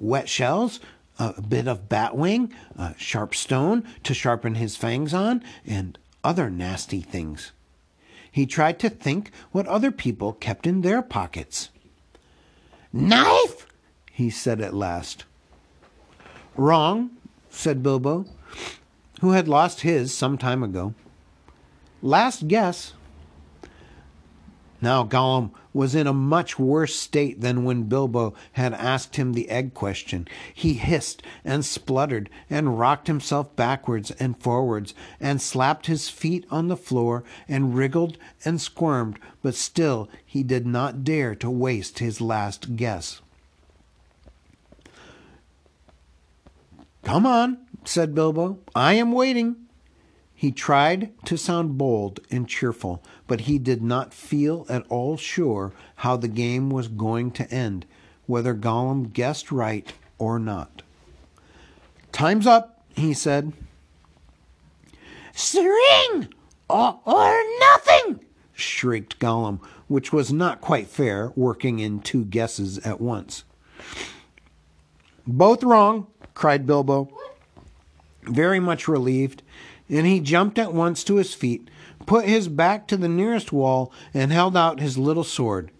wet 0.00 0.28
shells, 0.28 0.80
a 1.18 1.40
bit 1.40 1.68
of 1.68 1.88
bat 1.88 2.16
wing, 2.16 2.52
a 2.76 2.94
sharp 2.98 3.34
stone 3.34 3.84
to 4.02 4.12
sharpen 4.12 4.56
his 4.56 4.76
fangs 4.76 5.14
on, 5.14 5.42
and 5.64 5.96
other 6.24 6.50
nasty 6.50 7.00
things. 7.00 7.52
He 8.30 8.46
tried 8.46 8.80
to 8.80 8.90
think 8.90 9.30
what 9.52 9.68
other 9.68 9.92
people 9.92 10.32
kept 10.32 10.66
in 10.66 10.80
their 10.80 11.02
pockets. 11.02 11.70
Knife, 12.92 13.66
he 14.10 14.28
said 14.28 14.60
at 14.60 14.74
last. 14.74 15.24
Wrong, 16.56 17.10
said 17.48 17.82
Bilbo, 17.82 18.26
who 19.20 19.32
had 19.32 19.48
lost 19.48 19.80
his 19.80 20.14
some 20.14 20.38
time 20.38 20.62
ago. 20.62 20.94
Last 22.02 22.48
guess. 22.48 22.92
Now 24.80 25.04
Gollum 25.04 25.50
was 25.72 25.94
in 25.94 26.06
a 26.06 26.12
much 26.12 26.58
worse 26.58 26.94
state 26.94 27.40
than 27.40 27.64
when 27.64 27.84
Bilbo 27.84 28.34
had 28.52 28.74
asked 28.74 29.16
him 29.16 29.32
the 29.32 29.48
egg 29.48 29.74
question. 29.74 30.28
He 30.52 30.74
hissed 30.74 31.22
and 31.44 31.64
spluttered 31.64 32.28
and 32.50 32.78
rocked 32.78 33.06
himself 33.06 33.56
backwards 33.56 34.10
and 34.12 34.40
forwards 34.40 34.94
and 35.18 35.40
slapped 35.40 35.86
his 35.86 36.08
feet 36.08 36.46
on 36.50 36.68
the 36.68 36.76
floor 36.76 37.24
and 37.48 37.74
wriggled 37.74 38.18
and 38.44 38.60
squirmed, 38.60 39.18
but 39.42 39.54
still 39.54 40.08
he 40.24 40.42
did 40.42 40.66
not 40.66 41.02
dare 41.02 41.34
to 41.36 41.50
waste 41.50 41.98
his 41.98 42.20
last 42.20 42.76
guess. 42.76 43.20
Come 47.02 47.26
on, 47.26 47.63
said 47.84 48.14
Bilbo. 48.14 48.58
I 48.74 48.94
am 48.94 49.12
waiting. 49.12 49.56
He 50.34 50.50
tried 50.50 51.12
to 51.26 51.38
sound 51.38 51.78
bold 51.78 52.20
and 52.30 52.48
cheerful, 52.48 53.02
but 53.26 53.42
he 53.42 53.58
did 53.58 53.82
not 53.82 54.12
feel 54.12 54.66
at 54.68 54.84
all 54.88 55.16
sure 55.16 55.72
how 55.96 56.16
the 56.16 56.28
game 56.28 56.70
was 56.70 56.88
going 56.88 57.30
to 57.32 57.50
end, 57.50 57.86
whether 58.26 58.54
Gollum 58.54 59.12
guessed 59.12 59.52
right 59.52 59.92
or 60.18 60.38
not. 60.38 60.82
Time's 62.12 62.46
up, 62.46 62.84
he 62.94 63.14
said. 63.14 63.52
String 65.32 66.28
or, 66.68 67.00
or 67.04 67.42
nothing, 67.60 68.20
shrieked 68.52 69.18
Gollum, 69.18 69.60
which 69.88 70.12
was 70.12 70.32
not 70.32 70.60
quite 70.60 70.88
fair, 70.88 71.32
working 71.36 71.78
in 71.78 72.00
two 72.00 72.24
guesses 72.24 72.78
at 72.78 73.00
once. 73.00 73.44
Both 75.26 75.62
wrong, 75.62 76.06
cried 76.34 76.66
Bilbo, 76.66 77.08
very 78.26 78.60
much 78.60 78.88
relieved 78.88 79.42
and 79.88 80.06
he 80.06 80.20
jumped 80.20 80.58
at 80.58 80.72
once 80.72 81.04
to 81.04 81.16
his 81.16 81.34
feet, 81.34 81.68
put 82.06 82.24
his 82.24 82.48
back 82.48 82.86
to 82.88 82.96
the 82.96 83.08
nearest 83.08 83.52
wall, 83.52 83.92
and 84.12 84.32
held 84.32 84.56
out 84.56 84.80
his 84.80 84.96
little 84.98 85.24
sword. 85.24 85.70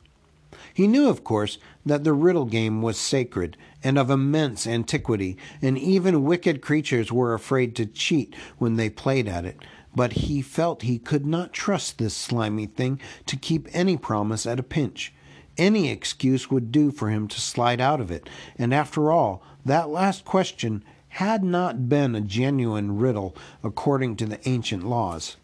He 0.72 0.86
knew, 0.86 1.08
of 1.08 1.24
course, 1.24 1.58
that 1.86 2.04
the 2.04 2.12
riddle 2.12 2.44
game 2.44 2.82
was 2.82 2.98
sacred 2.98 3.56
and 3.82 3.98
of 3.98 4.10
immense 4.10 4.66
antiquity, 4.66 5.36
and 5.62 5.78
even 5.78 6.24
wicked 6.24 6.60
creatures 6.60 7.12
were 7.12 7.34
afraid 7.34 7.76
to 7.76 7.86
cheat 7.86 8.34
when 8.58 8.76
they 8.76 8.90
played 8.90 9.28
at 9.28 9.44
it. 9.44 9.64
But 9.94 10.14
he 10.14 10.42
felt 10.42 10.82
he 10.82 10.98
could 10.98 11.24
not 11.24 11.52
trust 11.52 11.98
this 11.98 12.14
slimy 12.14 12.66
thing 12.66 13.00
to 13.26 13.36
keep 13.36 13.68
any 13.72 13.96
promise 13.96 14.46
at 14.46 14.58
a 14.58 14.64
pinch. 14.64 15.12
Any 15.56 15.88
excuse 15.88 16.50
would 16.50 16.72
do 16.72 16.90
for 16.90 17.10
him 17.10 17.28
to 17.28 17.40
slide 17.40 17.80
out 17.80 18.00
of 18.00 18.10
it, 18.10 18.28
and 18.58 18.74
after 18.74 19.12
all, 19.12 19.42
that 19.64 19.88
last 19.88 20.24
question 20.24 20.82
had 21.14 21.44
not 21.44 21.88
been 21.88 22.16
a 22.16 22.20
genuine 22.20 22.98
riddle 22.98 23.36
according 23.62 24.16
to 24.16 24.26
the 24.26 24.48
ancient 24.48 24.84
laws. 24.84 25.36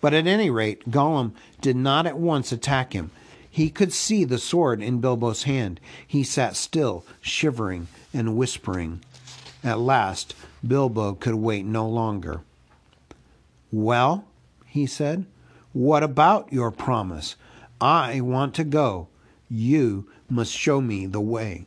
But 0.00 0.14
at 0.14 0.28
any 0.28 0.50
rate, 0.50 0.88
Gollum 0.88 1.32
did 1.60 1.74
not 1.74 2.06
at 2.06 2.16
once 2.16 2.52
attack 2.52 2.92
him. 2.92 3.10
He 3.50 3.70
could 3.70 3.92
see 3.92 4.22
the 4.22 4.38
sword 4.38 4.80
in 4.80 5.00
Bilbo's 5.00 5.42
hand. 5.44 5.80
He 6.06 6.22
sat 6.22 6.54
still, 6.54 7.04
shivering 7.20 7.88
and 8.12 8.36
whispering. 8.36 9.00
At 9.64 9.80
last, 9.80 10.32
Bilbo 10.64 11.14
could 11.14 11.34
wait 11.34 11.64
no 11.64 11.88
longer. 11.88 12.42
Well, 13.72 14.24
he 14.64 14.86
said, 14.86 15.26
what 15.72 16.04
about 16.04 16.52
your 16.52 16.70
promise? 16.70 17.34
I 17.80 18.20
want 18.20 18.54
to 18.54 18.64
go. 18.64 19.08
You 19.50 20.06
must 20.30 20.52
show 20.52 20.80
me 20.80 21.06
the 21.06 21.20
way. 21.20 21.66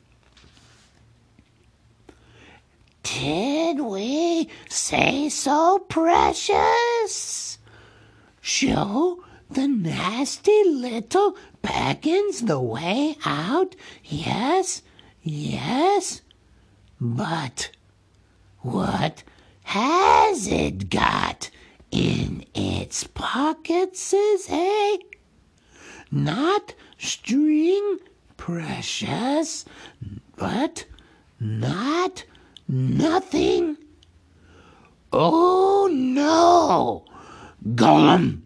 Did 3.13 3.79
we 3.79 4.49
say 4.67 5.29
so, 5.29 5.79
precious? 5.79 7.57
Show 8.41 9.23
the 9.49 9.65
nasty 9.65 10.63
little 10.65 11.37
Baggins 11.63 12.45
the 12.45 12.59
way 12.59 13.15
out? 13.23 13.77
Yes, 14.03 14.81
yes. 15.21 16.21
But 16.99 17.71
what 18.59 19.23
has 19.63 20.47
it 20.47 20.89
got 20.89 21.49
in 21.91 22.45
its 22.53 23.05
pockets, 23.05 24.13
eh? 24.49 24.97
Not 26.11 26.73
string, 26.97 27.99
precious, 28.35 29.63
but 30.35 30.83
not 31.39 32.25
Nothing? 32.67 33.77
Oh 35.13 35.89
no! 35.91 37.05
Gollum! 37.75 38.41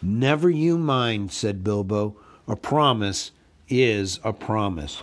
Never 0.00 0.48
you 0.48 0.78
mind, 0.78 1.32
said 1.32 1.62
Bilbo. 1.62 2.16
A 2.46 2.56
promise 2.56 3.32
is 3.68 4.20
a 4.24 4.32
promise. 4.32 5.02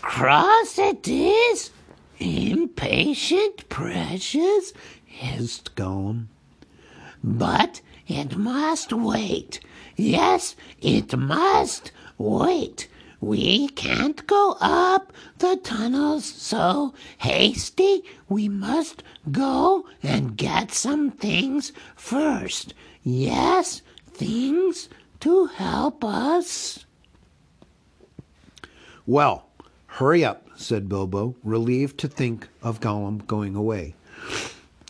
Cross 0.00 0.78
it 0.78 1.06
is, 1.06 1.70
impatient 2.18 3.68
precious, 3.68 4.72
hissed 5.04 5.74
Gollum. 5.74 6.28
But 7.22 7.82
it 8.08 8.36
must 8.38 8.92
wait. 8.92 9.60
Yes, 9.96 10.56
it 10.80 11.16
must 11.16 11.92
Wait, 12.20 12.86
we 13.22 13.66
can't 13.68 14.26
go 14.26 14.54
up 14.60 15.10
the 15.38 15.56
tunnels 15.56 16.22
so 16.26 16.92
hasty. 17.16 18.02
We 18.28 18.46
must 18.46 19.02
go 19.30 19.86
and 20.02 20.36
get 20.36 20.70
some 20.70 21.12
things 21.12 21.72
first. 21.96 22.74
Yes, 23.02 23.80
things 24.06 24.90
to 25.20 25.46
help 25.46 26.04
us. 26.04 26.84
Well, 29.06 29.46
hurry 29.86 30.22
up, 30.22 30.46
said 30.56 30.90
Bilbo, 30.90 31.34
relieved 31.42 31.96
to 32.00 32.08
think 32.08 32.48
of 32.62 32.80
Gollum 32.80 33.26
going 33.26 33.56
away. 33.56 33.94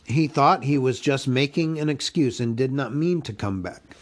He 0.03 0.27
thought 0.27 0.65
he 0.65 0.77
was 0.77 0.99
just 0.99 1.29
making 1.29 1.79
an 1.79 1.87
excuse 1.87 2.41
and 2.41 2.57
did 2.57 2.73
not 2.73 2.93
mean 2.93 3.21
to 3.21 3.31
come 3.31 3.61
back. 3.61 3.95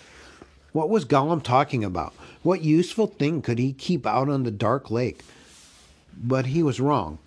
What 0.72 0.90
was 0.90 1.06
Gollum 1.06 1.44
talking 1.44 1.84
about? 1.84 2.16
What 2.42 2.64
useful 2.64 3.08
thing 3.08 3.42
could 3.42 3.60
he 3.60 3.74
keep 3.74 4.06
out 4.08 4.30
on 4.30 4.44
the 4.44 4.52
dark 4.52 4.90
lake? 4.90 5.24
But 6.18 6.48
he 6.48 6.64
was 6.64 6.80
wrong. 6.80 7.20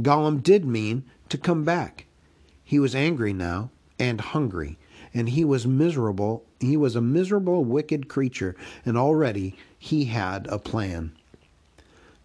Gollum 0.00 0.42
did 0.42 0.64
mean 0.64 1.04
to 1.28 1.36
come 1.36 1.62
back. 1.62 2.06
He 2.64 2.78
was 2.78 2.94
angry 2.94 3.34
now 3.34 3.70
and 3.98 4.20
hungry, 4.20 4.78
and 5.12 5.28
he 5.28 5.44
was 5.44 5.66
miserable. 5.66 6.42
He 6.58 6.76
was 6.76 6.96
a 6.96 7.02
miserable, 7.02 7.64
wicked 7.64 8.08
creature, 8.08 8.56
and 8.84 8.96
already 8.96 9.56
he 9.78 10.06
had 10.06 10.46
a 10.46 10.58
plan. 10.58 11.12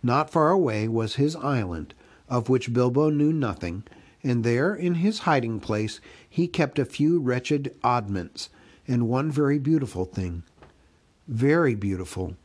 Not 0.02 0.30
far 0.30 0.52
away 0.52 0.88
was 0.88 1.16
his 1.16 1.36
island, 1.36 1.94
of 2.30 2.48
which 2.48 2.74
Bilbo 2.74 3.10
knew 3.10 3.34
nothing, 3.34 3.84
and 4.24 4.46
there 4.46 4.74
in 4.74 4.96
his 4.96 5.20
hiding 5.20 5.60
place 5.60 6.00
he 6.30 6.48
kept 6.48 6.80
a 6.80 6.86
few 6.86 7.20
wretched 7.20 7.76
oddments 7.84 8.50
and 8.88 9.10
one 9.10 9.32
very 9.32 9.60
beautiful 9.60 10.06
thing 10.06 10.44
very 11.28 11.76
beautiful, 11.76 12.36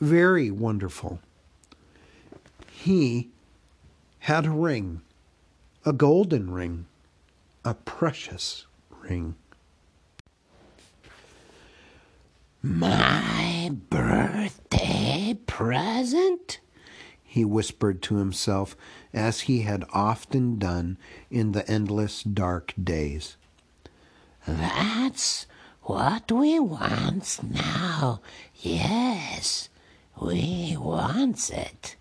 very 0.00 0.50
wonderful. 0.50 1.20
He 2.70 3.30
had 4.20 4.46
a 4.46 4.50
ring, 4.50 5.02
a 5.84 5.92
golden 5.92 6.50
ring, 6.50 6.86
a 7.64 7.74
precious 7.74 8.66
ring. 8.90 9.36
My 12.62 13.70
birthday 13.90 15.38
present? 15.46 16.60
he 17.22 17.44
whispered 17.44 18.00
to 18.00 18.16
himself 18.18 18.76
as 19.12 19.40
he 19.40 19.62
had 19.62 19.84
often 19.92 20.56
done 20.56 20.96
in 21.30 21.50
the 21.50 21.68
endless 21.68 22.22
dark 22.22 22.72
days. 22.80 23.36
That's 24.46 25.46
what 25.84 26.32
we 26.32 26.58
want 26.58 27.38
now. 27.42 28.20
Yes, 28.56 29.68
we 30.20 30.76
wants 30.78 31.50
it. 31.50 31.96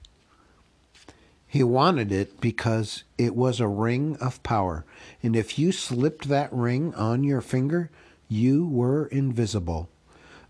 He 1.45 1.63
wanted 1.63 2.11
it 2.11 2.41
because 2.41 3.03
it 3.17 3.35
was 3.35 3.59
a 3.59 3.67
ring 3.67 4.17
of 4.19 4.41
power, 4.41 4.85
and 5.21 5.35
if 5.35 5.59
you 5.59 5.71
slipped 5.71 6.27
that 6.29 6.51
ring 6.51 6.95
on 6.95 7.23
your 7.23 7.41
finger, 7.41 7.91
you 8.27 8.65
were 8.65 9.05
invisible. 9.07 9.89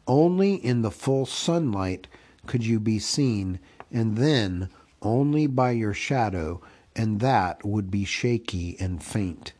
Only 0.07 0.55
in 0.55 0.81
the 0.81 0.91
full 0.91 1.25
sunlight 1.25 2.07
could 2.45 2.65
you 2.65 2.79
be 2.79 2.99
seen, 2.99 3.59
and 3.91 4.15
then 4.15 4.69
only 5.01 5.47
by 5.47 5.71
your 5.71 5.93
shadow, 5.93 6.61
and 6.95 7.19
that 7.19 7.65
would 7.65 7.89
be 7.89 8.05
shaky 8.05 8.77
and 8.79 9.03
faint. 9.03 9.53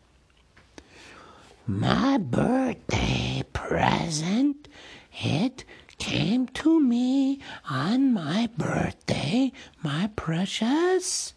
My 1.66 2.18
birthday 2.18 3.43
present, 3.68 4.68
it 5.24 5.64
came 5.98 6.48
to 6.48 6.82
me 6.82 7.40
on 7.70 8.14
my 8.14 8.50
birthday, 8.58 9.52
my 9.82 10.10
precious. 10.16 11.34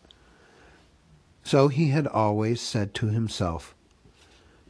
So 1.45 1.69
he 1.69 1.91
had 1.91 2.07
always 2.09 2.61
said 2.61 2.95
to 2.95 3.07
himself. 3.07 3.75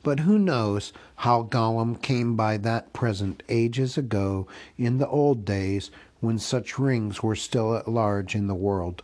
But 0.02 0.20
who 0.20 0.38
knows 0.38 0.92
how 1.16 1.44
Gollum 1.44 2.00
came 2.00 2.36
by 2.36 2.58
that 2.58 2.92
present 2.92 3.42
ages 3.48 3.96
ago 3.96 4.46
in 4.76 4.98
the 4.98 5.08
old 5.08 5.44
days 5.44 5.90
when 6.20 6.38
such 6.38 6.78
rings 6.78 7.22
were 7.22 7.34
still 7.34 7.74
at 7.74 7.88
large 7.88 8.34
in 8.34 8.46
the 8.46 8.54
world. 8.54 9.02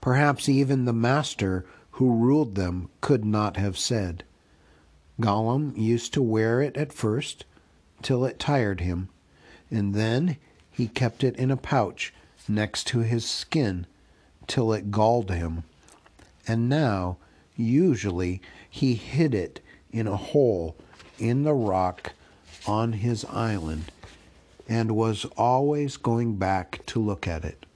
Perhaps 0.00 0.48
even 0.48 0.86
the 0.86 0.92
master 0.94 1.66
who 1.92 2.14
ruled 2.14 2.54
them 2.54 2.88
could 3.02 3.24
not 3.26 3.58
have 3.58 3.78
said. 3.78 4.24
Gollum 5.20 5.76
used 5.76 6.12
to 6.14 6.22
wear 6.22 6.60
it 6.60 6.76
at 6.76 6.92
first, 6.92 7.44
till 8.02 8.24
it 8.24 8.38
tired 8.38 8.80
him, 8.80 9.08
and 9.70 9.94
then 9.94 10.36
he 10.70 10.88
kept 10.88 11.22
it 11.22 11.36
in 11.36 11.50
a 11.50 11.56
pouch 11.56 12.12
next 12.48 12.86
to 12.88 13.00
his 13.00 13.24
skin 13.28 13.86
till 14.46 14.72
it 14.72 14.90
galled 14.90 15.30
him. 15.30 15.64
And 16.46 16.68
now, 16.68 17.18
usually, 17.56 18.40
he 18.68 18.94
hid 18.94 19.34
it 19.34 19.60
in 19.92 20.06
a 20.06 20.16
hole 20.16 20.76
in 21.18 21.42
the 21.42 21.54
rock 21.54 22.12
on 22.66 22.94
his 22.94 23.24
island 23.26 23.92
and 24.68 24.92
was 24.92 25.24
always 25.36 25.96
going 25.96 26.36
back 26.36 26.80
to 26.86 27.00
look 27.00 27.26
at 27.28 27.44
it. 27.44 27.66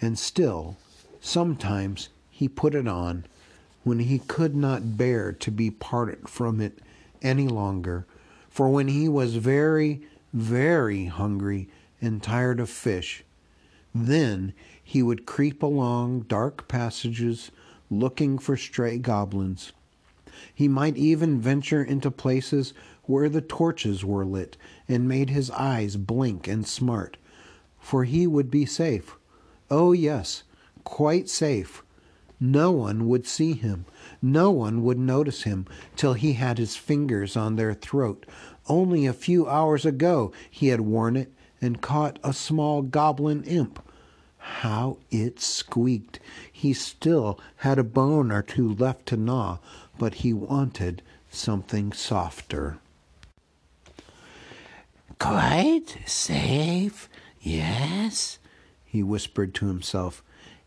And 0.00 0.18
still, 0.18 0.76
sometimes 1.20 2.08
he 2.30 2.48
put 2.48 2.74
it 2.74 2.88
on 2.88 3.26
when 3.84 4.00
he 4.00 4.18
could 4.18 4.56
not 4.56 4.96
bear 4.96 5.32
to 5.32 5.50
be 5.50 5.70
parted 5.70 6.28
from 6.28 6.60
it 6.60 6.80
any 7.22 7.46
longer 7.46 8.06
for 8.54 8.68
when 8.68 8.86
he 8.86 9.08
was 9.08 9.34
very, 9.34 10.00
very 10.32 11.06
hungry 11.06 11.68
and 12.00 12.22
tired 12.22 12.60
of 12.60 12.70
fish, 12.70 13.24
then 13.94 14.52
he 14.82 15.02
would 15.02 15.26
creep 15.26 15.60
along 15.60 16.20
dark 16.20 16.68
passages 16.68 17.50
looking 17.90 18.38
for 18.38 18.56
stray 18.56 18.98
goblins. 18.98 19.72
He 20.54 20.68
might 20.68 20.96
even 20.96 21.40
venture 21.40 21.82
into 21.82 22.10
places 22.10 22.74
where 23.04 23.28
the 23.28 23.40
torches 23.40 24.04
were 24.04 24.24
lit 24.24 24.56
and 24.88 25.08
made 25.08 25.30
his 25.30 25.50
eyes 25.50 25.96
blink 25.96 26.46
and 26.46 26.64
smart, 26.64 27.16
for 27.80 28.04
he 28.04 28.24
would 28.26 28.50
be 28.52 28.66
safe. 28.66 29.16
Oh, 29.70 29.92
yes, 29.92 30.44
quite 30.84 31.28
safe. 31.28 31.83
No 32.40 32.70
one 32.70 33.08
would 33.08 33.26
see 33.26 33.52
him. 33.52 33.86
No 34.20 34.50
one 34.50 34.82
would 34.82 34.98
notice 34.98 35.42
him 35.44 35.66
till 35.96 36.14
he 36.14 36.34
had 36.34 36.58
his 36.58 36.76
fingers 36.76 37.36
on 37.36 37.56
their 37.56 37.74
throat. 37.74 38.26
Only 38.68 39.06
a 39.06 39.12
few 39.12 39.48
hours 39.48 39.86
ago 39.86 40.32
he 40.50 40.68
had 40.68 40.80
worn 40.80 41.16
it 41.16 41.32
and 41.60 41.80
caught 41.80 42.18
a 42.22 42.32
small 42.32 42.82
goblin 42.82 43.44
imp. 43.44 43.80
How 44.38 44.98
it 45.10 45.40
squeaked! 45.40 46.20
He 46.52 46.74
still 46.74 47.40
had 47.56 47.78
a 47.78 47.84
bone 47.84 48.30
or 48.30 48.42
two 48.42 48.74
left 48.74 49.06
to 49.06 49.16
gnaw, 49.16 49.58
but 49.98 50.16
he 50.16 50.34
wanted 50.34 51.02
something 51.30 51.92
softer. 51.92 52.78
Quite 55.18 55.98
safe, 56.04 57.08
yes, 57.40 58.38
he 58.84 59.02
whispered 59.02 59.54
to 59.54 59.68
himself. 59.68 60.22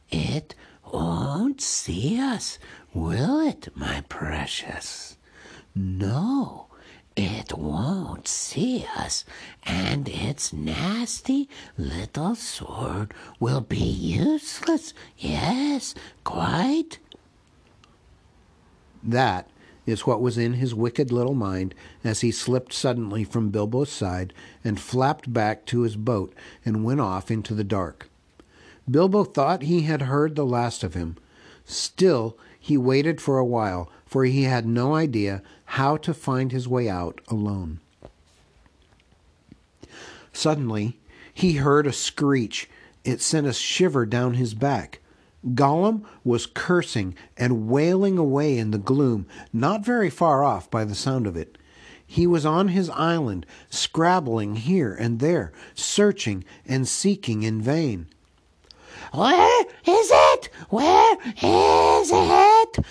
It 0.09 0.55
won't 0.91 1.61
see 1.61 2.19
us, 2.19 2.59
will 2.93 3.39
it, 3.39 3.69
my 3.75 4.03
precious? 4.09 5.17
No, 5.75 6.67
it 7.15 7.57
won't 7.57 8.27
see 8.27 8.85
us, 8.95 9.25
and 9.63 10.07
its 10.07 10.53
nasty 10.53 11.49
little 11.77 12.35
sword 12.35 13.13
will 13.39 13.61
be 13.61 13.77
useless. 13.77 14.93
Yes, 15.17 15.95
quite. 16.23 16.99
That 19.03 19.49
is 19.85 20.05
what 20.05 20.21
was 20.21 20.37
in 20.37 20.53
his 20.53 20.75
wicked 20.75 21.11
little 21.11 21.33
mind 21.33 21.73
as 22.03 22.21
he 22.21 22.31
slipped 22.31 22.73
suddenly 22.73 23.23
from 23.23 23.49
Bilbo's 23.49 23.91
side 23.91 24.33
and 24.63 24.79
flapped 24.79 25.31
back 25.31 25.65
to 25.67 25.81
his 25.81 25.95
boat 25.95 26.33
and 26.65 26.83
went 26.83 27.01
off 27.01 27.31
into 27.31 27.53
the 27.53 27.63
dark. 27.63 28.09
Bilbo 28.89 29.23
thought 29.25 29.63
he 29.63 29.81
had 29.81 30.03
heard 30.03 30.35
the 30.35 30.45
last 30.45 30.83
of 30.83 30.93
him. 30.93 31.17
Still, 31.65 32.37
he 32.59 32.77
waited 32.77 33.19
for 33.19 33.37
a 33.37 33.45
while, 33.45 33.91
for 34.05 34.23
he 34.23 34.43
had 34.43 34.65
no 34.65 34.95
idea 34.95 35.41
how 35.65 35.97
to 35.97 36.13
find 36.13 36.51
his 36.51 36.67
way 36.67 36.87
out 36.87 37.19
alone. 37.27 37.79
Suddenly, 40.31 40.97
he 41.33 41.53
heard 41.53 41.85
a 41.85 41.93
screech. 41.93 42.69
It 43.03 43.21
sent 43.21 43.47
a 43.47 43.53
shiver 43.53 44.05
down 44.05 44.35
his 44.35 44.53
back. 44.53 44.99
Gollum 45.53 46.03
was 46.23 46.45
cursing 46.45 47.15
and 47.37 47.67
wailing 47.67 48.17
away 48.17 48.57
in 48.57 48.71
the 48.71 48.77
gloom, 48.77 49.27
not 49.51 49.85
very 49.85 50.09
far 50.09 50.43
off 50.43 50.69
by 50.71 50.85
the 50.85 50.95
sound 50.95 51.27
of 51.27 51.35
it. 51.35 51.57
He 52.05 52.25
was 52.25 52.45
on 52.45 52.69
his 52.69 52.89
island, 52.91 53.45
scrabbling 53.69 54.55
here 54.55 54.93
and 54.93 55.19
there, 55.19 55.51
searching 55.75 56.45
and 56.65 56.87
seeking 56.87 57.43
in 57.43 57.61
vain. 57.61 58.07
Where 59.13 59.61
is 59.85 60.09
it? 60.11 60.49
Where 60.69 61.17
is 61.41 62.11
it? 62.13 62.85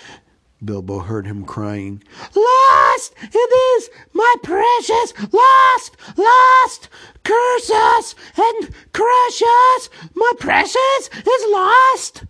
Bilbo 0.63 0.99
heard 0.99 1.27
him 1.27 1.45
crying. 1.45 2.03
Lost! 2.35 3.13
It 3.21 3.35
is, 3.77 3.89
my 4.13 4.35
precious! 4.41 5.13
Lost! 5.31 5.95
Lost! 6.17 6.89
Curse 7.23 7.69
us 7.69 8.15
and 8.35 8.73
crush 8.91 9.41
us! 9.41 9.89
My 10.15 10.31
precious 10.39 11.09
is 11.13 11.45
lost! 11.51 12.23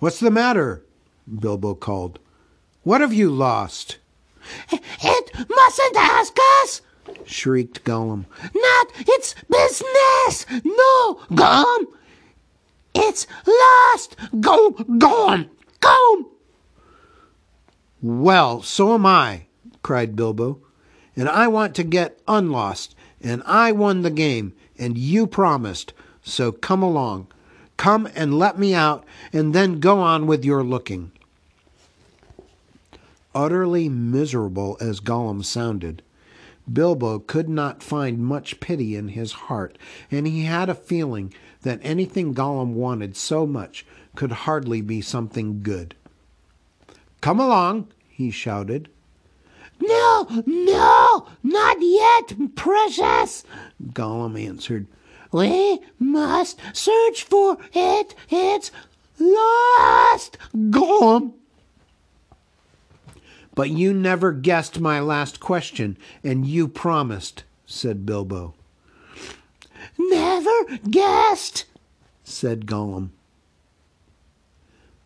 What's 0.00 0.18
the 0.18 0.32
matter? 0.32 0.82
Bilbo 1.38 1.74
called. 1.74 2.18
What 2.82 3.00
have 3.00 3.12
you 3.14 3.30
lost? 3.30 3.98
It 4.72 5.48
mustn't 5.48 5.96
ask 5.96 6.36
us! 6.62 6.82
Shrieked 7.24 7.84
Gollum. 7.84 8.26
Not 8.54 8.86
its 8.96 9.34
business! 9.50 10.46
No, 10.64 11.20
Gollum! 11.30 11.86
It's 12.94 13.26
lost! 13.46 14.16
Go, 14.40 14.72
Gollum! 14.72 15.48
Go! 15.80 16.30
Well, 18.02 18.62
so 18.62 18.94
am 18.94 19.06
I, 19.06 19.46
cried 19.82 20.16
Bilbo. 20.16 20.58
And 21.14 21.28
I 21.28 21.46
want 21.48 21.74
to 21.76 21.84
get 21.84 22.20
unlost, 22.26 22.94
and 23.20 23.42
I 23.44 23.72
won 23.72 24.02
the 24.02 24.10
game, 24.10 24.54
and 24.78 24.96
you 24.96 25.26
promised, 25.26 25.92
so 26.22 26.52
come 26.52 26.82
along. 26.82 27.28
Come 27.76 28.08
and 28.14 28.38
let 28.38 28.58
me 28.58 28.74
out, 28.74 29.04
and 29.32 29.54
then 29.54 29.80
go 29.80 30.00
on 30.00 30.26
with 30.26 30.44
your 30.44 30.62
looking. 30.64 31.12
Utterly 33.34 33.88
miserable 33.88 34.76
as 34.80 35.00
Gollum 35.00 35.44
sounded, 35.44 36.02
Bilbo 36.70 37.18
could 37.18 37.48
not 37.48 37.82
find 37.82 38.18
much 38.18 38.60
pity 38.60 38.94
in 38.94 39.08
his 39.08 39.32
heart, 39.32 39.78
and 40.10 40.26
he 40.26 40.44
had 40.44 40.68
a 40.68 40.74
feeling 40.74 41.32
that 41.62 41.80
anything 41.82 42.34
Gollum 42.34 42.74
wanted 42.74 43.16
so 43.16 43.46
much 43.46 43.84
could 44.14 44.32
hardly 44.32 44.80
be 44.80 45.00
something 45.00 45.62
good. 45.62 45.94
Come 47.20 47.40
along, 47.40 47.88
he 48.08 48.30
shouted. 48.30 48.88
no, 49.80 50.26
no, 50.46 51.26
not 51.42 51.76
yet, 51.80 52.54
precious, 52.54 53.44
Gollum 53.92 54.40
answered. 54.40 54.86
We 55.32 55.80
must 55.98 56.58
search 56.72 57.24
for 57.24 57.58
it. 57.72 58.14
It's 58.30 58.70
lost, 59.18 60.36
Gollum. 60.54 61.32
But 63.54 63.70
you 63.70 63.92
never 63.92 64.32
guessed 64.32 64.80
my 64.80 65.00
last 65.00 65.40
question, 65.40 65.98
and 66.24 66.46
you 66.46 66.68
promised, 66.68 67.44
said 67.66 68.06
Bilbo. 68.06 68.54
Never 69.98 70.78
guessed, 70.88 71.66
said 72.24 72.66
Gollum. 72.66 73.10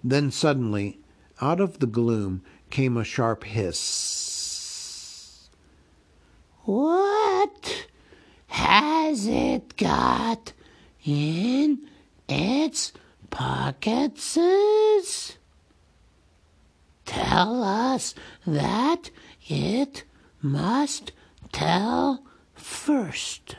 Then 0.05 0.31
suddenly, 0.31 1.01
out 1.41 1.61
of 1.61 1.81
the 1.81 1.87
gloom, 1.87 2.43
came 2.71 2.97
a 2.97 3.05
sharp 3.05 3.45
hiss. 3.45 5.49
What 6.65 7.87
has 8.49 9.27
it 9.27 9.77
got 9.77 10.53
in 11.05 11.89
its 12.29 12.93
pockets? 13.31 14.39
Tell 17.07 17.63
us 17.63 18.15
that 18.47 19.11
it 19.49 20.05
must 20.43 21.13
tell 21.53 22.23
first. 22.55 23.57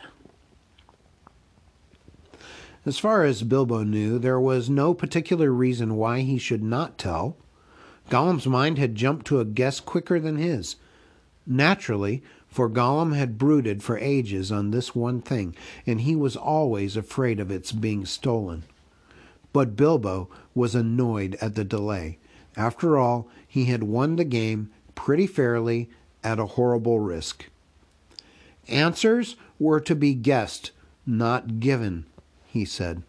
As 2.86 3.00
far 3.00 3.24
as 3.24 3.43
Bilbo 3.43 3.84
knew, 3.84 4.20
there 4.20 4.39
was 4.39 4.70
no 4.70 4.93
particular 4.93 5.52
reason 5.52 5.95
why 5.95 6.22
he 6.22 6.38
should 6.38 6.64
not 6.64 6.98
tell. 6.98 7.36
Gollum's 8.10 8.48
mind 8.48 8.78
had 8.78 8.95
jumped 8.95 9.26
to 9.28 9.39
a 9.39 9.45
guess 9.45 9.80
quicker 9.80 10.20
than 10.20 10.38
his. 10.38 10.78
Naturally, 11.45 12.24
for 12.48 12.70
Gollum 12.70 13.14
had 13.14 13.38
brooded 13.38 13.84
for 13.84 13.98
ages 13.98 14.52
on 14.52 14.72
this 14.72 14.95
one 14.95 15.22
thing, 15.22 15.56
and 15.86 16.02
he 16.02 16.16
was 16.16 16.38
always 16.38 16.95
afraid 16.95 17.39
of 17.39 17.52
its 17.52 17.72
being 17.72 18.06
stolen. 18.06 18.64
But 19.52 19.76
Bilbo 19.76 20.30
was 20.56 20.76
annoyed 20.76 21.38
at 21.41 21.56
the 21.56 21.66
delay. 21.66 22.20
After 22.58 22.97
all, 22.97 23.30
he 23.47 23.66
had 23.66 23.84
won 23.84 24.16
the 24.16 24.26
game 24.26 24.72
pretty 24.95 25.28
fairly 25.28 25.89
at 26.24 26.39
a 26.39 26.47
horrible 26.47 26.99
risk. 26.99 27.45
Answers 28.68 29.36
were 29.60 29.80
to 29.82 29.95
be 29.95 30.16
guessed, 30.16 30.72
not 31.05 31.60
given, 31.60 32.05
he 32.47 32.66
said. 32.66 33.03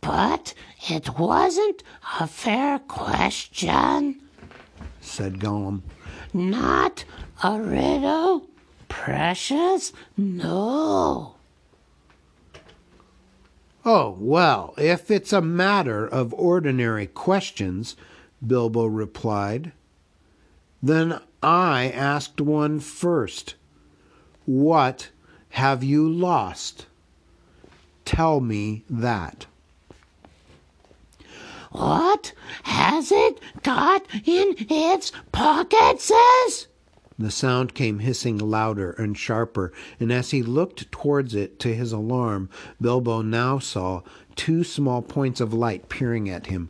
But 0.00 0.52
it 0.90 1.18
wasn't 1.18 1.82
a 2.20 2.26
fair 2.26 2.80
question, 2.80 4.20
said 5.00 5.38
Gollum. 5.38 5.82
Not 6.34 7.04
a 7.42 7.60
riddle, 7.60 8.48
precious? 8.88 9.92
No. 10.16 11.35
Oh, 13.88 14.16
well, 14.18 14.74
if 14.76 15.12
it's 15.12 15.32
a 15.32 15.40
matter 15.40 16.04
of 16.04 16.34
ordinary 16.34 17.06
questions, 17.06 17.94
Bilbo 18.44 18.86
replied, 18.86 19.70
then 20.82 21.20
I 21.40 21.92
asked 21.94 22.40
one 22.40 22.80
first. 22.80 23.54
What 24.44 25.10
have 25.50 25.84
you 25.84 26.08
lost? 26.08 26.86
Tell 28.04 28.40
me 28.40 28.82
that. 28.90 29.46
What 31.70 32.32
has 32.64 33.12
it 33.12 33.38
got 33.62 34.04
in 34.26 34.56
its 34.68 35.12
pockets? 35.30 36.12
Says? 36.12 36.66
The 37.18 37.30
sound 37.30 37.74
came 37.74 38.00
hissing 38.00 38.36
louder 38.36 38.90
and 38.92 39.16
sharper, 39.16 39.72
and 39.98 40.12
as 40.12 40.32
he 40.32 40.42
looked 40.42 40.90
towards 40.92 41.34
it 41.34 41.58
to 41.60 41.74
his 41.74 41.92
alarm, 41.92 42.50
Bilbo 42.80 43.22
now 43.22 43.58
saw 43.58 44.02
two 44.34 44.62
small 44.62 45.00
points 45.00 45.40
of 45.40 45.54
light 45.54 45.88
peering 45.88 46.28
at 46.28 46.46
him. 46.46 46.68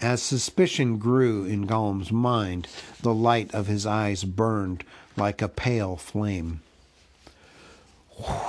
As 0.00 0.22
suspicion 0.22 0.98
grew 0.98 1.44
in 1.44 1.66
Gollum's 1.66 2.12
mind, 2.12 2.68
the 3.00 3.14
light 3.14 3.54
of 3.54 3.68
his 3.68 3.86
eyes 3.86 4.24
burned 4.24 4.84
like 5.16 5.40
a 5.40 5.48
pale 5.48 5.96
flame. 5.96 6.60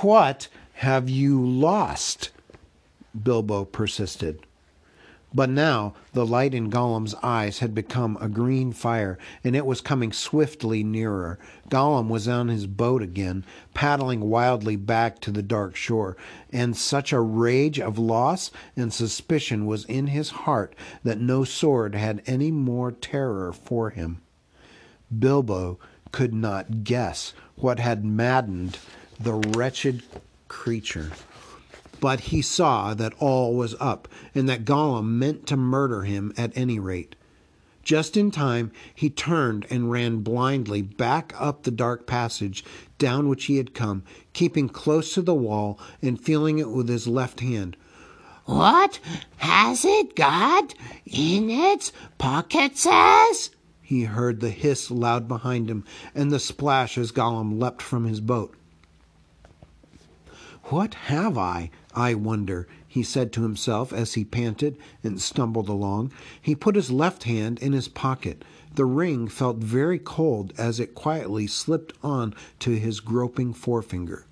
What 0.02 0.48
have 0.74 1.08
you 1.08 1.42
lost? 1.42 2.30
Bilbo 3.22 3.64
persisted. 3.64 4.40
But 5.34 5.50
now 5.50 5.92
the 6.14 6.24
light 6.24 6.54
in 6.54 6.70
Gollum's 6.70 7.14
eyes 7.22 7.58
had 7.58 7.74
become 7.74 8.16
a 8.18 8.28
green 8.28 8.72
fire, 8.72 9.18
and 9.44 9.54
it 9.54 9.66
was 9.66 9.82
coming 9.82 10.10
swiftly 10.10 10.82
nearer. 10.82 11.38
Gollum 11.68 12.08
was 12.08 12.26
on 12.26 12.48
his 12.48 12.66
boat 12.66 13.02
again, 13.02 13.44
paddling 13.74 14.20
wildly 14.20 14.76
back 14.76 15.20
to 15.20 15.30
the 15.30 15.42
dark 15.42 15.76
shore, 15.76 16.16
and 16.50 16.74
such 16.74 17.12
a 17.12 17.20
rage 17.20 17.78
of 17.78 17.98
loss 17.98 18.50
and 18.74 18.92
suspicion 18.92 19.66
was 19.66 19.84
in 19.84 20.06
his 20.06 20.30
heart 20.30 20.74
that 21.04 21.20
no 21.20 21.44
sword 21.44 21.94
had 21.94 22.22
any 22.26 22.50
more 22.50 22.90
terror 22.90 23.52
for 23.52 23.90
him. 23.90 24.22
Bilbo 25.16 25.78
could 26.10 26.32
not 26.32 26.84
guess 26.84 27.34
what 27.54 27.78
had 27.78 28.02
maddened 28.02 28.78
the 29.20 29.34
wretched 29.34 30.02
creature. 30.48 31.10
But 32.00 32.20
he 32.20 32.42
saw 32.42 32.94
that 32.94 33.14
all 33.18 33.54
was 33.54 33.74
up, 33.80 34.08
and 34.34 34.48
that 34.48 34.64
Gollum 34.64 35.18
meant 35.18 35.46
to 35.48 35.56
murder 35.56 36.02
him 36.02 36.32
at 36.36 36.56
any 36.56 36.78
rate. 36.78 37.16
Just 37.82 38.16
in 38.16 38.30
time, 38.30 38.70
he 38.94 39.08
turned 39.08 39.66
and 39.70 39.90
ran 39.90 40.18
blindly 40.18 40.82
back 40.82 41.32
up 41.38 41.62
the 41.62 41.70
dark 41.70 42.06
passage 42.06 42.62
down 42.98 43.28
which 43.28 43.46
he 43.46 43.56
had 43.56 43.72
come, 43.72 44.02
keeping 44.34 44.68
close 44.68 45.14
to 45.14 45.22
the 45.22 45.34
wall 45.34 45.80
and 46.02 46.20
feeling 46.20 46.58
it 46.58 46.70
with 46.70 46.88
his 46.88 47.08
left 47.08 47.40
hand. 47.40 47.76
What 48.44 49.00
has 49.38 49.84
it 49.86 50.14
got 50.14 50.74
in 51.06 51.50
its 51.50 51.92
pocket, 52.18 52.76
says? 52.76 53.50
He 53.80 54.04
heard 54.04 54.40
the 54.40 54.50
hiss 54.50 54.90
loud 54.90 55.26
behind 55.26 55.70
him, 55.70 55.84
and 56.14 56.30
the 56.30 56.38
splash 56.38 56.98
as 56.98 57.10
Gollum 57.10 57.58
leapt 57.58 57.80
from 57.80 58.04
his 58.04 58.20
boat. 58.20 58.54
What 60.64 60.92
have 60.92 61.38
I, 61.38 61.70
I 62.00 62.14
wonder, 62.14 62.68
he 62.86 63.02
said 63.02 63.32
to 63.32 63.42
himself 63.42 63.92
as 63.92 64.14
he 64.14 64.24
panted 64.24 64.76
and 65.02 65.20
stumbled 65.20 65.68
along. 65.68 66.12
He 66.40 66.54
put 66.54 66.76
his 66.76 66.92
left 66.92 67.24
hand 67.24 67.58
in 67.58 67.72
his 67.72 67.88
pocket. 67.88 68.44
The 68.76 68.84
ring 68.84 69.26
felt 69.26 69.56
very 69.56 69.98
cold 69.98 70.52
as 70.56 70.78
it 70.78 70.94
quietly 70.94 71.48
slipped 71.48 71.92
on 72.00 72.36
to 72.60 72.78
his 72.78 73.00
groping 73.00 73.52
forefinger. 73.52 74.26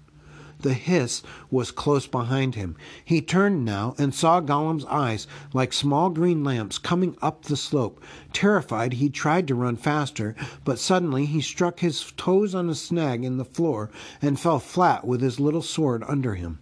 The 0.61 0.75
hiss 0.75 1.25
was 1.51 1.73
close 1.73 2.07
behind 2.07 2.55
him. 2.55 2.77
He 3.05 3.21
turned 3.21 3.65
now 3.65 3.97
and 3.99 4.15
saw 4.15 4.39
Gollum's 4.39 4.85
eyes 4.85 5.27
like 5.53 5.73
small 5.73 6.09
green 6.11 6.45
lamps 6.45 6.79
coming 6.79 7.17
up 7.21 7.47
the 7.47 7.57
slope. 7.57 8.01
Terrified, 8.33 8.93
he 8.93 9.11
tried 9.11 9.49
to 9.49 9.57
run 9.57 9.75
faster, 9.75 10.37
but 10.65 10.79
suddenly 10.79 11.27
he 11.27 11.41
struck 11.41 11.81
his 11.81 12.13
toes 12.17 12.55
on 12.55 12.71
a 12.71 12.77
snag 12.77 13.25
in 13.25 13.39
the 13.39 13.45
floor 13.45 13.91
and 14.23 14.39
fell 14.39 14.61
flat 14.61 15.05
with 15.05 15.21
his 15.21 15.41
little 15.41 15.63
sword 15.63 16.05
under 16.07 16.37
him. 16.37 16.61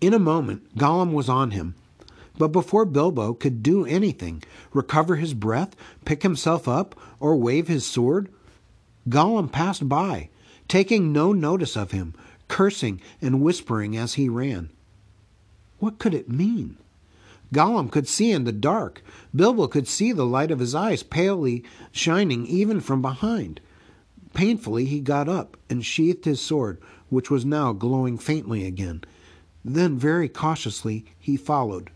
In 0.00 0.14
a 0.14 0.18
moment, 0.18 0.76
Gollum 0.76 1.12
was 1.12 1.28
on 1.28 1.50
him. 1.50 1.74
But 2.36 2.48
before 2.48 2.84
Bilbo 2.84 3.34
could 3.34 3.64
do 3.64 3.84
anything, 3.84 4.44
recover 4.72 5.16
his 5.16 5.34
breath, 5.34 5.74
pick 6.04 6.22
himself 6.22 6.68
up, 6.68 6.94
or 7.18 7.36
wave 7.36 7.66
his 7.66 7.84
sword, 7.84 8.28
Gollum 9.08 9.50
passed 9.50 9.88
by 9.88 10.28
taking 10.68 11.12
no 11.12 11.32
notice 11.32 11.76
of 11.76 11.90
him, 11.90 12.14
cursing 12.46 13.00
and 13.20 13.42
whispering 13.42 13.96
as 13.96 14.14
he 14.14 14.28
ran. 14.28 14.70
What 15.78 15.98
could 15.98 16.14
it 16.14 16.28
mean? 16.28 16.76
Gollum 17.52 17.90
could 17.90 18.06
see 18.06 18.30
in 18.30 18.44
the 18.44 18.52
dark. 18.52 19.02
Bilbo 19.34 19.66
could 19.66 19.88
see 19.88 20.12
the 20.12 20.26
light 20.26 20.50
of 20.50 20.58
his 20.58 20.74
eyes 20.74 21.02
palely 21.02 21.64
shining 21.90 22.46
even 22.46 22.80
from 22.80 23.00
behind. 23.00 23.60
Painfully 24.34 24.84
he 24.84 25.00
got 25.00 25.28
up 25.28 25.56
and 25.70 25.84
sheathed 25.84 26.24
his 26.24 26.40
sword, 26.40 26.78
which 27.08 27.30
was 27.30 27.44
now 27.44 27.72
glowing 27.72 28.18
faintly 28.18 28.64
again. 28.64 29.02
Then, 29.64 29.98
very 29.98 30.28
cautiously, 30.28 31.04
he 31.18 31.36
followed. 31.36 31.90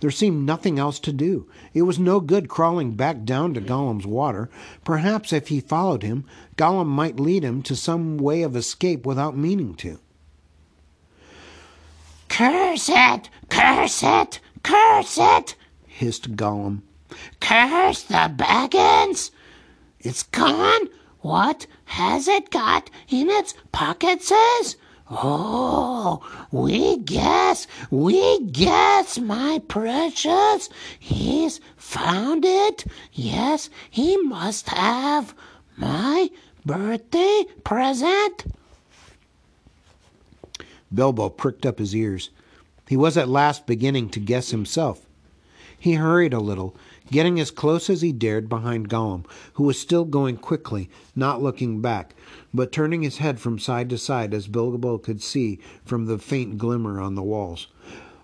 There 0.00 0.10
seemed 0.10 0.46
nothing 0.46 0.78
else 0.78 0.98
to 1.00 1.12
do. 1.12 1.48
It 1.72 1.82
was 1.82 1.98
no 1.98 2.20
good 2.20 2.48
crawling 2.48 2.92
back 2.92 3.24
down 3.24 3.54
to 3.54 3.60
Gollum's 3.60 4.06
water. 4.06 4.50
Perhaps 4.84 5.32
if 5.32 5.48
he 5.48 5.60
followed 5.60 6.02
him, 6.02 6.24
Gollum 6.56 6.88
might 6.88 7.18
lead 7.18 7.42
him 7.42 7.62
to 7.62 7.74
some 7.74 8.18
way 8.18 8.42
of 8.42 8.56
escape 8.56 9.06
without 9.06 9.36
meaning 9.36 9.74
to. 9.76 9.98
Curse 12.28 12.90
it! 12.90 13.30
Curse 13.48 14.02
it! 14.02 14.40
Curse 14.62 15.18
it! 15.18 15.54
hissed 15.86 16.36
Gollum. 16.36 16.82
Curse 17.40 18.02
the 18.02 18.30
Baggins! 18.36 19.30
It's 20.00 20.24
gone? 20.24 20.88
What 21.20 21.66
has 21.86 22.28
it 22.28 22.50
got 22.50 22.90
in 23.08 23.30
its 23.30 23.54
pocket, 23.72 24.22
says? 24.22 24.76
Oh, 25.08 26.20
we 26.50 26.98
guess, 26.98 27.68
we 27.90 28.40
guess, 28.46 29.18
my 29.18 29.60
precious. 29.68 30.68
He's 30.98 31.60
found 31.76 32.44
it. 32.44 32.84
Yes, 33.12 33.70
he 33.90 34.16
must 34.16 34.68
have 34.68 35.34
my 35.76 36.30
birthday 36.64 37.44
present. 37.62 38.46
Bilbo 40.92 41.28
pricked 41.28 41.64
up 41.64 41.78
his 41.78 41.94
ears. 41.94 42.30
He 42.88 42.96
was 42.96 43.16
at 43.16 43.28
last 43.28 43.66
beginning 43.66 44.08
to 44.10 44.20
guess 44.20 44.50
himself. 44.50 45.06
He 45.78 45.94
hurried 45.94 46.32
a 46.32 46.40
little, 46.40 46.74
getting 47.10 47.38
as 47.38 47.50
close 47.50 47.88
as 47.88 48.02
he 48.02 48.12
dared 48.12 48.48
behind 48.48 48.88
Gollum, 48.88 49.24
who 49.54 49.64
was 49.64 49.78
still 49.78 50.04
going 50.04 50.36
quickly, 50.36 50.90
not 51.14 51.42
looking 51.42 51.80
back, 51.80 52.14
but 52.52 52.72
turning 52.72 53.02
his 53.02 53.18
head 53.18 53.38
from 53.38 53.58
side 53.58 53.90
to 53.90 53.98
side 53.98 54.34
as 54.34 54.48
Bilbo 54.48 54.98
could 54.98 55.22
see 55.22 55.60
from 55.84 56.06
the 56.06 56.18
faint 56.18 56.58
glimmer 56.58 57.00
on 57.00 57.14
the 57.14 57.22
walls. 57.22 57.68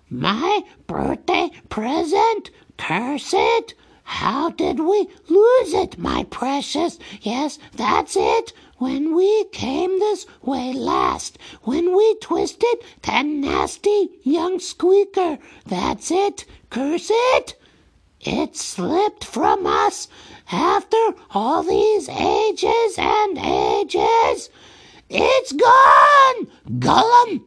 My 0.09 0.61
birthday 0.85 1.49
present? 1.69 2.51
Curse 2.77 3.33
it! 3.33 3.73
How 4.03 4.49
did 4.49 4.81
we 4.81 5.07
lose 5.29 5.73
it, 5.73 5.97
my 5.97 6.25
precious? 6.25 6.99
Yes, 7.21 7.57
that's 7.75 8.17
it. 8.17 8.53
When 8.77 9.15
we 9.15 9.45
came 9.45 9.97
this 9.99 10.25
way 10.41 10.73
last, 10.73 11.37
when 11.61 11.95
we 11.95 12.15
twisted 12.15 12.83
that 13.03 13.25
nasty 13.25 14.09
young 14.23 14.59
squeaker, 14.59 15.39
that's 15.65 16.11
it. 16.11 16.45
Curse 16.69 17.09
it! 17.11 17.55
It 18.25 18.55
slipped 18.55 19.25
from 19.25 19.65
us 19.65 20.07
after 20.49 20.97
all 21.31 21.61
these 21.61 22.07
ages 22.07 22.95
and 22.97 23.37
ages. 23.37 24.49
It's 25.09 25.51
gone! 25.51 26.47
Gollum! 26.79 27.43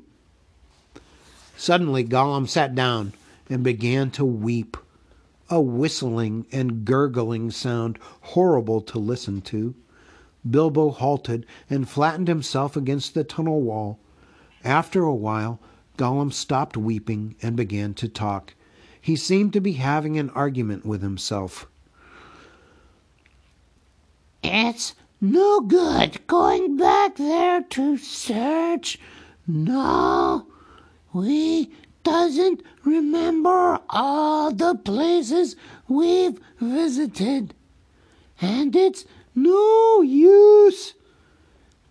Suddenly 1.57 2.05
Gollum 2.05 2.47
sat 2.47 2.75
down 2.75 3.15
and 3.49 3.65
began 3.65 4.11
to 4.13 4.25
weep, 4.27 4.77
a 5.49 5.63
whistling 5.63 6.47
and 6.53 6.85
gurgling 6.85 7.51
sound 7.51 7.99
horrible 8.21 8.83
to 8.83 8.99
listen 8.99 9.41
to. 9.43 9.75
Bilbo 10.49 10.91
halted 10.91 11.47
and 11.71 11.89
flattened 11.89 12.29
himself 12.29 12.77
against 12.77 13.15
the 13.15 13.25
tunnel 13.25 13.63
wall. 13.63 13.99
After 14.63 15.05
a 15.05 15.15
while, 15.15 15.59
Gollum 15.97 16.33
stopped 16.33 16.77
weeping 16.77 17.35
and 17.41 17.57
began 17.57 17.95
to 17.95 18.09
talk. 18.09 18.53
He 19.07 19.15
seemed 19.15 19.53
to 19.53 19.61
be 19.61 19.75
having 19.75 20.19
an 20.19 20.31
argument 20.31 20.85
with 20.85 21.01
himself. 21.01 21.69
It's 24.43 24.97
no 25.21 25.61
good 25.61 26.27
going 26.27 26.77
back 26.77 27.15
there 27.15 27.63
to 27.63 27.99
search. 27.99 28.99
No, 29.47 30.49
we 31.13 31.71
doesn't 32.03 32.65
remember 32.83 33.79
all 33.89 34.51
the 34.51 34.75
places 34.75 35.55
we've 35.87 36.41
visited. 36.59 37.55
And 38.41 38.75
it's 38.75 39.05
no 39.37 40.03
use. 40.03 40.95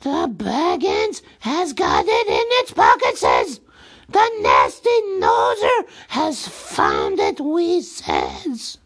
The 0.01 0.27
Baggins 0.27 1.21
has 1.39 1.71
got 1.71 2.03
it 2.05 2.27
in 2.27 2.45
its 2.59 2.73
pocket, 2.73 3.17
says. 3.17 3.61
The 4.09 4.29
nasty 4.41 5.01
noser 5.19 5.87
has 6.09 6.47
found 6.47 7.19
it, 7.19 7.39
we 7.39 7.81
says. 7.81 8.77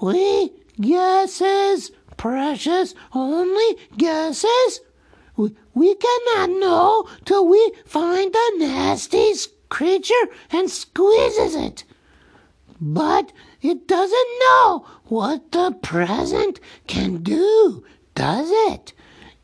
We 0.00 0.52
guesses, 0.80 1.90
precious, 2.16 2.94
only 3.14 3.78
guesses. 3.96 4.80
We, 5.36 5.54
we 5.74 5.94
cannot 5.94 6.50
know 6.50 7.08
till 7.24 7.48
we 7.48 7.72
find 7.84 8.32
the 8.32 8.52
nasty 8.58 9.32
creature 9.68 10.26
and 10.50 10.70
squeezes 10.70 11.54
it. 11.54 11.84
But 12.80 13.32
it 13.62 13.86
doesn't 13.86 14.38
know 14.40 14.86
what 15.04 15.52
the 15.52 15.72
present 15.82 16.60
can 16.86 17.22
do, 17.22 17.84
does 18.14 18.48
it? 18.72 18.92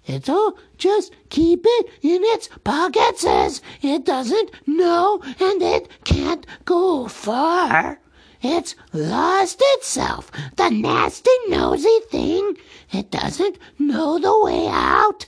It'll 0.06 0.56
just 0.78 1.12
keep 1.30 1.64
it 1.64 1.86
in 2.00 2.22
its 2.24 2.48
pocket, 2.62 3.18
says 3.18 3.60
it 3.82 4.04
doesn't 4.04 4.50
know 4.66 5.20
and 5.40 5.60
it 5.60 5.88
can't 6.04 6.46
go 6.64 7.08
far. 7.08 8.00
It's 8.40 8.76
lost 8.92 9.60
itself, 9.60 10.30
the 10.56 10.70
nasty 10.70 11.30
nosy 11.48 11.98
thing. 12.08 12.56
It 12.92 13.10
doesn't 13.10 13.58
know 13.78 14.18
the 14.18 14.38
way 14.44 14.68
out. 14.68 15.26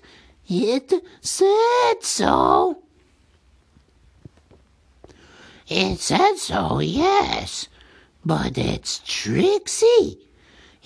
It 0.48 0.92
said 1.20 2.02
so. 2.02 2.82
It 5.66 5.98
said 5.98 6.36
so, 6.36 6.78
yes, 6.78 7.68
but 8.24 8.56
it's 8.56 9.00
tricksy. 9.04 10.27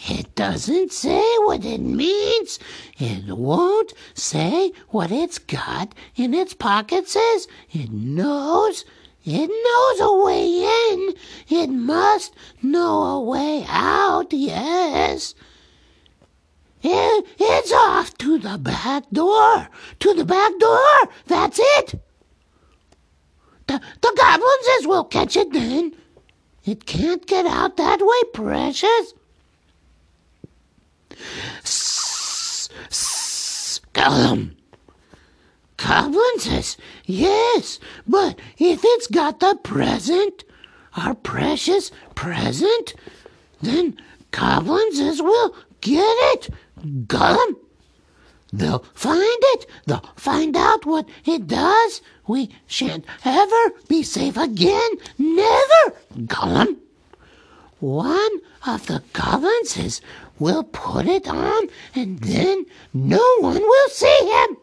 It 0.09 0.35
doesn't 0.35 0.93
say 0.93 1.23
what 1.45 1.65
it 1.65 1.81
means. 1.81 2.59
It 2.99 3.37
won't 3.37 3.93
say 4.15 4.73
what 4.89 5.13
it's 5.13 5.39
got 5.39 5.95
in 6.17 6.35
its 6.35 6.55
pocket 6.55 7.09
says. 7.09 7.47
It 7.71 7.93
knows. 7.93 8.85
It 9.25 9.49
knows 9.49 10.01
a 10.01 10.25
way 10.25 10.91
in. 10.91 11.15
It 11.49 11.69
must 11.69 12.35
know 12.63 13.03
a 13.05 13.21
way 13.21 13.65
out, 13.69 14.33
yes. 14.33 15.37
It, 16.83 17.27
it's 17.39 17.73
off 17.73 18.19
to 18.19 18.39
the 18.39 18.59
back 18.59 19.05
door. 19.13 19.69
To 20.01 20.15
the 20.15 20.25
back 20.25 20.59
door. 20.59 21.13
That's 21.29 21.61
it. 21.61 22.03
The, 23.69 23.81
the 24.01 24.13
goblins 24.17 24.87
will 24.89 25.05
catch 25.05 25.37
it 25.37 25.53
then. 25.53 25.95
It 26.65 26.87
can't 26.87 27.25
get 27.25 27.47
out 27.47 27.77
that 27.77 28.01
way, 28.01 28.31
precious. 28.35 29.15
Gollum. 33.93 34.57
Goblins 35.77 36.45
says, 36.45 36.77
yes, 37.05 37.79
but 38.07 38.39
if 38.57 38.81
it's 38.83 39.07
got 39.09 39.41
the 39.41 39.59
present, 39.63 40.45
our 40.97 41.15
precious 41.15 41.91
present, 42.15 42.95
then 43.61 43.97
goblins 44.31 45.21
will 45.21 45.55
get 45.81 46.17
it. 46.35 46.49
Gollum. 47.07 47.57
They'll 48.53 48.85
find 48.95 49.23
it. 49.23 49.67
They'll 49.87 50.05
find 50.17 50.57
out 50.57 50.85
what 50.85 51.09
it 51.25 51.47
does. 51.47 52.03
We 52.27 52.51
shan't 52.67 53.05
ever 53.25 53.73
be 53.89 54.03
safe 54.03 54.37
again. 54.37 54.91
Never, 55.19 55.97
Gollum. 56.17 56.77
One 57.81 58.41
of 58.67 58.87
the 58.87 59.03
goblins 59.13 60.01
will 60.43 60.64
put 60.64 61.07
it 61.07 61.28
on, 61.28 61.68
and 61.95 62.18
then 62.18 62.66
no 62.93 63.24
one 63.38 63.62
will 63.62 63.88
see 63.88 64.18
him. 64.26 64.57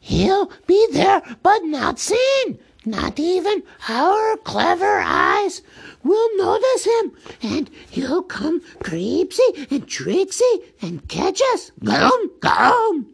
He'll 0.00 0.50
be 0.66 0.88
there, 0.92 1.20
but 1.42 1.62
not 1.64 1.98
seen. 1.98 2.58
Not 2.86 3.20
even 3.20 3.64
our 3.86 4.38
clever 4.38 5.00
eyes 5.04 5.60
will 6.02 6.36
notice 6.38 6.86
him, 6.86 7.12
and 7.42 7.70
he'll 7.90 8.22
come 8.22 8.62
creepsy 8.82 9.66
and 9.70 9.86
tricksy 9.86 10.54
and 10.80 11.06
catch 11.06 11.42
us. 11.52 11.70
Gollum, 11.84 12.30
Gollum. 12.40 13.06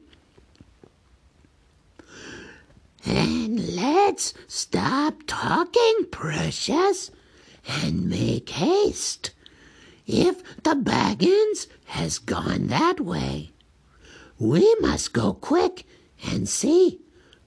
And 3.04 3.74
let's 3.74 4.32
stop 4.46 5.14
talking, 5.26 6.06
precious, 6.12 7.10
and 7.66 8.08
make 8.08 8.48
haste. 8.50 9.33
If 10.06 10.42
the 10.62 10.74
Baggins 10.74 11.66
has 11.86 12.18
gone 12.18 12.66
that 12.66 13.00
way, 13.00 13.52
we 14.38 14.74
must 14.80 15.14
go 15.14 15.32
quick 15.32 15.86
and 16.22 16.48
see. 16.48 17.00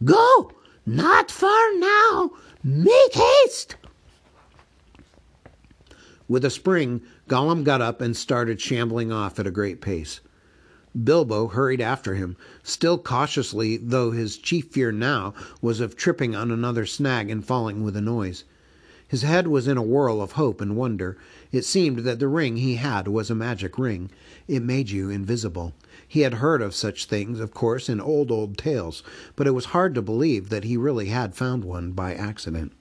Go! 0.03 0.51
Not 0.85 1.29
far 1.29 1.75
now! 1.77 2.31
Make 2.63 3.13
haste! 3.13 3.75
With 6.27 6.43
a 6.43 6.49
spring, 6.49 7.01
Gollum 7.29 7.63
got 7.63 7.81
up 7.81 8.01
and 8.01 8.17
started 8.17 8.59
shambling 8.59 9.11
off 9.11 9.39
at 9.39 9.47
a 9.47 9.51
great 9.51 9.79
pace. 9.79 10.19
Bilbo 11.03 11.49
hurried 11.49 11.79
after 11.81 12.15
him, 12.15 12.35
still 12.63 12.97
cautiously, 12.97 13.77
though 13.77 14.11
his 14.11 14.37
chief 14.37 14.67
fear 14.71 14.91
now 14.91 15.33
was 15.61 15.79
of 15.79 15.95
tripping 15.95 16.35
on 16.35 16.49
another 16.49 16.85
snag 16.85 17.29
and 17.29 17.45
falling 17.45 17.83
with 17.83 17.95
a 17.95 18.01
noise. 18.01 18.45
His 19.07 19.21
head 19.21 19.47
was 19.47 19.67
in 19.67 19.77
a 19.77 19.81
whirl 19.81 20.21
of 20.21 20.33
hope 20.33 20.59
and 20.59 20.75
wonder. 20.75 21.17
It 21.51 21.63
seemed 21.63 21.99
that 21.99 22.19
the 22.19 22.27
ring 22.27 22.57
he 22.57 22.75
had 22.75 23.07
was 23.07 23.29
a 23.29 23.35
magic 23.35 23.79
ring. 23.79 24.09
It 24.47 24.61
made 24.61 24.89
you 24.89 25.09
invisible. 25.09 25.73
He 26.05 26.21
had 26.21 26.35
heard 26.35 26.61
of 26.61 26.75
such 26.75 27.05
things, 27.05 27.39
of 27.39 27.53
course, 27.53 27.87
in 27.87 28.01
old, 28.01 28.31
old 28.31 28.57
tales, 28.57 29.03
but 29.35 29.47
it 29.47 29.51
was 29.51 29.65
hard 29.65 29.95
to 29.95 30.01
believe 30.01 30.49
that 30.49 30.65
he 30.65 30.75
really 30.75 31.07
had 31.07 31.35
found 31.35 31.63
one 31.63 31.91
by 31.91 32.13
accident. 32.13 32.73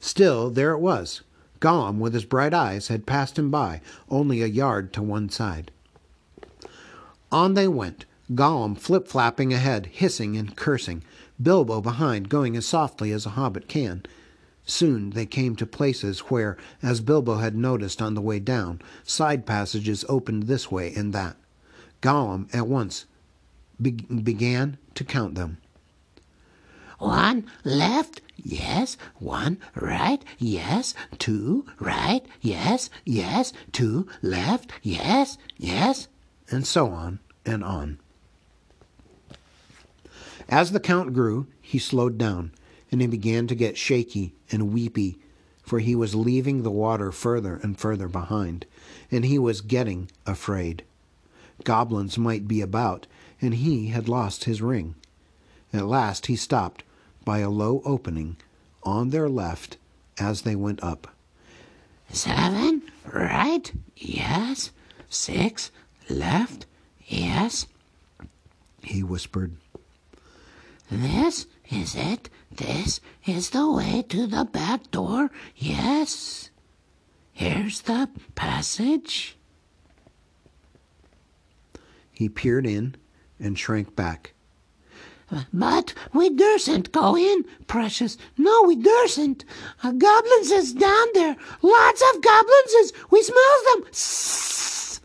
Still, 0.00 0.50
there 0.50 0.72
it 0.72 0.80
was. 0.80 1.22
Gollum, 1.60 1.98
with 1.98 2.14
his 2.14 2.24
bright 2.24 2.52
eyes, 2.52 2.88
had 2.88 3.06
passed 3.06 3.38
him 3.38 3.50
by, 3.50 3.80
only 4.10 4.42
a 4.42 4.46
yard 4.46 4.92
to 4.94 5.02
one 5.02 5.28
side. 5.28 5.70
On 7.30 7.54
they 7.54 7.68
went, 7.68 8.06
Gollum 8.34 8.76
flip 8.76 9.06
flapping 9.06 9.52
ahead, 9.52 9.86
hissing 9.86 10.36
and 10.36 10.56
cursing, 10.56 11.04
Bilbo 11.40 11.80
behind, 11.80 12.28
going 12.28 12.56
as 12.56 12.66
softly 12.66 13.12
as 13.12 13.24
a 13.24 13.30
hobbit 13.30 13.68
can. 13.68 14.04
Soon 14.66 15.10
they 15.10 15.26
came 15.26 15.56
to 15.56 15.66
places 15.66 16.20
where, 16.20 16.56
as 16.82 17.00
Bilbo 17.00 17.36
had 17.36 17.54
noticed 17.54 18.00
on 18.00 18.14
the 18.14 18.22
way 18.22 18.38
down, 18.38 18.80
side 19.02 19.44
passages 19.44 20.04
opened 20.08 20.44
this 20.44 20.70
way 20.70 20.92
and 20.94 21.12
that. 21.12 21.36
Gollum 22.00 22.54
at 22.54 22.66
once 22.66 23.06
be- 23.80 23.90
began 23.92 24.78
to 24.94 25.04
count 25.04 25.34
them. 25.34 25.58
One 26.98 27.44
left, 27.64 28.22
yes. 28.36 28.96
One 29.16 29.58
right, 29.74 30.24
yes. 30.38 30.94
Two 31.18 31.66
right, 31.78 32.24
yes, 32.40 32.88
yes. 33.04 33.52
Two 33.72 34.06
left, 34.22 34.72
yes, 34.82 35.36
yes. 35.58 36.08
And 36.50 36.66
so 36.66 36.88
on 36.88 37.18
and 37.44 37.62
on. 37.62 37.98
As 40.48 40.72
the 40.72 40.80
count 40.80 41.12
grew, 41.12 41.46
he 41.60 41.78
slowed 41.78 42.16
down, 42.16 42.52
and 42.90 43.00
he 43.00 43.06
began 43.06 43.46
to 43.48 43.54
get 43.54 43.76
shaky 43.76 44.34
and 44.54 44.72
weepy, 44.72 45.18
for 45.62 45.80
he 45.80 45.96
was 45.96 46.14
leaving 46.14 46.62
the 46.62 46.70
water 46.70 47.10
further 47.10 47.58
and 47.62 47.78
further 47.78 48.08
behind, 48.08 48.64
and 49.10 49.24
he 49.24 49.38
was 49.38 49.60
getting 49.60 50.08
afraid. 50.24 50.84
Goblins 51.64 52.16
might 52.16 52.46
be 52.46 52.60
about, 52.60 53.08
and 53.42 53.54
he 53.54 53.88
had 53.88 54.08
lost 54.08 54.44
his 54.44 54.62
ring. 54.62 54.94
At 55.72 55.86
last 55.86 56.26
he 56.26 56.36
stopped 56.36 56.84
by 57.24 57.40
a 57.40 57.50
low 57.50 57.82
opening 57.84 58.36
on 58.84 59.10
their 59.10 59.28
left 59.28 59.76
as 60.18 60.42
they 60.42 60.54
went 60.54 60.82
up. 60.82 61.08
Seven 62.08 62.82
right, 63.12 63.72
yes. 63.96 64.70
Six 65.08 65.70
left, 66.08 66.66
yes, 67.06 67.66
he 68.82 69.02
whispered. 69.02 69.56
This 70.90 71.46
is 71.70 71.94
it. 71.94 72.30
This 72.50 73.00
is 73.26 73.50
the 73.50 73.70
way 73.70 74.04
to 74.08 74.26
the 74.26 74.44
back 74.44 74.90
door. 74.90 75.30
Yes. 75.56 76.50
Here's 77.32 77.82
the 77.82 78.08
passage. 78.34 79.36
He 82.12 82.28
peered 82.28 82.66
in 82.66 82.94
and 83.40 83.58
shrank 83.58 83.96
back. 83.96 84.34
But 85.52 85.94
we 86.12 86.30
dursn't 86.30 86.92
go 86.92 87.16
in, 87.16 87.44
precious. 87.66 88.16
No, 88.36 88.62
we 88.62 88.76
dursn't. 88.76 89.44
A 89.82 89.92
goblins 89.92 90.50
is 90.50 90.72
down 90.74 91.06
there. 91.14 91.36
Lots 91.62 92.02
of 92.14 92.22
goblins 92.22 92.72
is. 92.82 92.92
We 93.10 93.22
smells 93.22 93.64
them. 93.74 93.84
Sss. 93.90 95.00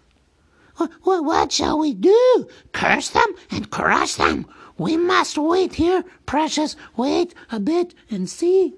What, 1.04 1.24
what 1.24 1.52
shall 1.52 1.80
we 1.80 1.94
do? 1.94 2.48
Curse 2.74 3.10
them 3.10 3.34
and 3.50 3.70
crush 3.72 4.16
them. 4.16 4.46
We 4.80 4.96
must 4.96 5.38
wait 5.38 5.74
here, 5.74 6.06
precious. 6.26 6.78
Wait 6.96 7.36
a 7.52 7.60
bit 7.60 7.94
and 8.10 8.30
see. 8.30 8.76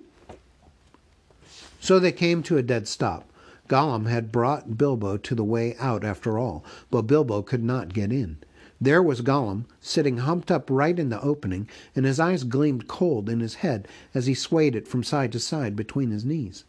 So 1.80 2.00
they 2.00 2.12
came 2.12 2.42
to 2.44 2.58
a 2.58 2.64
dead 2.64 2.88
stop. 2.88 3.30
Gollum 3.70 4.08
had 4.08 4.32
brought 4.32 4.80
Bilbo 4.80 5.18
to 5.18 5.36
the 5.36 5.44
way 5.44 5.76
out 5.78 6.04
after 6.04 6.40
all, 6.40 6.66
but 6.90 7.04
Bilbo 7.04 7.44
could 7.44 7.64
not 7.64 7.94
get 7.94 8.12
in. 8.12 8.38
There 8.82 9.04
was 9.04 9.22
Gollum, 9.22 9.66
sitting 9.80 10.18
humped 10.18 10.50
up 10.50 10.72
right 10.72 10.98
in 10.98 11.10
the 11.10 11.22
opening, 11.22 11.70
and 11.96 12.04
his 12.04 12.20
eyes 12.20 12.44
gleamed 12.46 12.88
cold 12.88 13.30
in 13.30 13.40
his 13.40 13.56
head 13.62 13.88
as 14.16 14.26
he 14.26 14.34
swayed 14.34 14.76
it 14.76 14.88
from 14.88 15.04
side 15.04 15.32
to 15.34 15.40
side 15.40 15.76
between 15.76 16.10
his 16.10 16.26
knees. 16.26 16.64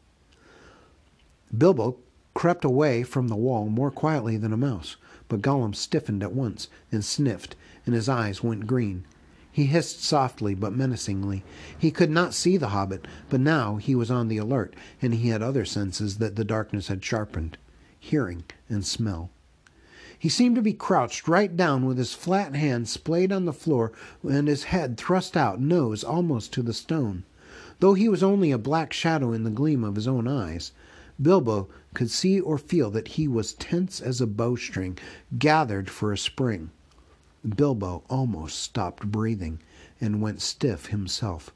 Bilbo 1.56 1.96
crept 2.34 2.66
away 2.66 3.02
from 3.02 3.28
the 3.28 3.36
wall 3.36 3.66
more 3.70 3.90
quietly 3.90 4.36
than 4.36 4.52
a 4.52 4.58
mouse, 4.58 4.96
but 5.30 5.40
Gollum 5.40 5.74
stiffened 5.74 6.22
at 6.22 6.34
once 6.34 6.68
and 6.92 7.02
sniffed, 7.02 7.56
and 7.86 7.94
his 7.94 8.10
eyes 8.10 8.42
went 8.42 8.66
green. 8.66 9.04
He 9.52 9.66
hissed 9.66 10.02
softly 10.02 10.54
but 10.54 10.74
menacingly. 10.74 11.44
He 11.78 11.90
could 11.90 12.10
not 12.10 12.32
see 12.32 12.56
the 12.56 12.68
hobbit, 12.70 13.06
but 13.28 13.38
now 13.40 13.76
he 13.76 13.94
was 13.94 14.10
on 14.10 14.28
the 14.28 14.38
alert, 14.38 14.74
and 15.02 15.12
he 15.12 15.28
had 15.28 15.42
other 15.42 15.66
senses 15.66 16.16
that 16.16 16.36
the 16.36 16.44
darkness 16.44 16.88
had 16.88 17.04
sharpened 17.04 17.58
hearing 18.00 18.44
and 18.68 18.84
smell. 18.84 19.30
He 20.18 20.28
seemed 20.28 20.56
to 20.56 20.62
be 20.62 20.72
crouched 20.72 21.28
right 21.28 21.56
down 21.56 21.84
with 21.84 21.98
his 21.98 22.14
flat 22.14 22.56
hand 22.56 22.88
splayed 22.88 23.30
on 23.30 23.44
the 23.44 23.52
floor 23.52 23.92
and 24.28 24.48
his 24.48 24.64
head 24.64 24.96
thrust 24.96 25.36
out, 25.36 25.60
nose 25.60 26.02
almost 26.02 26.52
to 26.54 26.62
the 26.62 26.72
stone. 26.72 27.24
Though 27.80 27.94
he 27.94 28.08
was 28.08 28.22
only 28.22 28.52
a 28.52 28.58
black 28.58 28.92
shadow 28.92 29.32
in 29.32 29.44
the 29.44 29.50
gleam 29.50 29.84
of 29.84 29.96
his 29.96 30.08
own 30.08 30.26
eyes, 30.26 30.72
Bilbo 31.20 31.68
could 31.94 32.10
see 32.10 32.40
or 32.40 32.56
feel 32.56 32.90
that 32.90 33.08
he 33.08 33.28
was 33.28 33.52
tense 33.52 34.00
as 34.00 34.20
a 34.20 34.26
bowstring 34.26 34.98
gathered 35.38 35.90
for 35.90 36.12
a 36.12 36.18
spring. 36.18 36.70
Bilbo 37.56 38.04
almost 38.08 38.60
stopped 38.60 39.06
breathing 39.06 39.60
and 40.00 40.22
went 40.22 40.40
stiff 40.40 40.86
himself. 40.86 41.52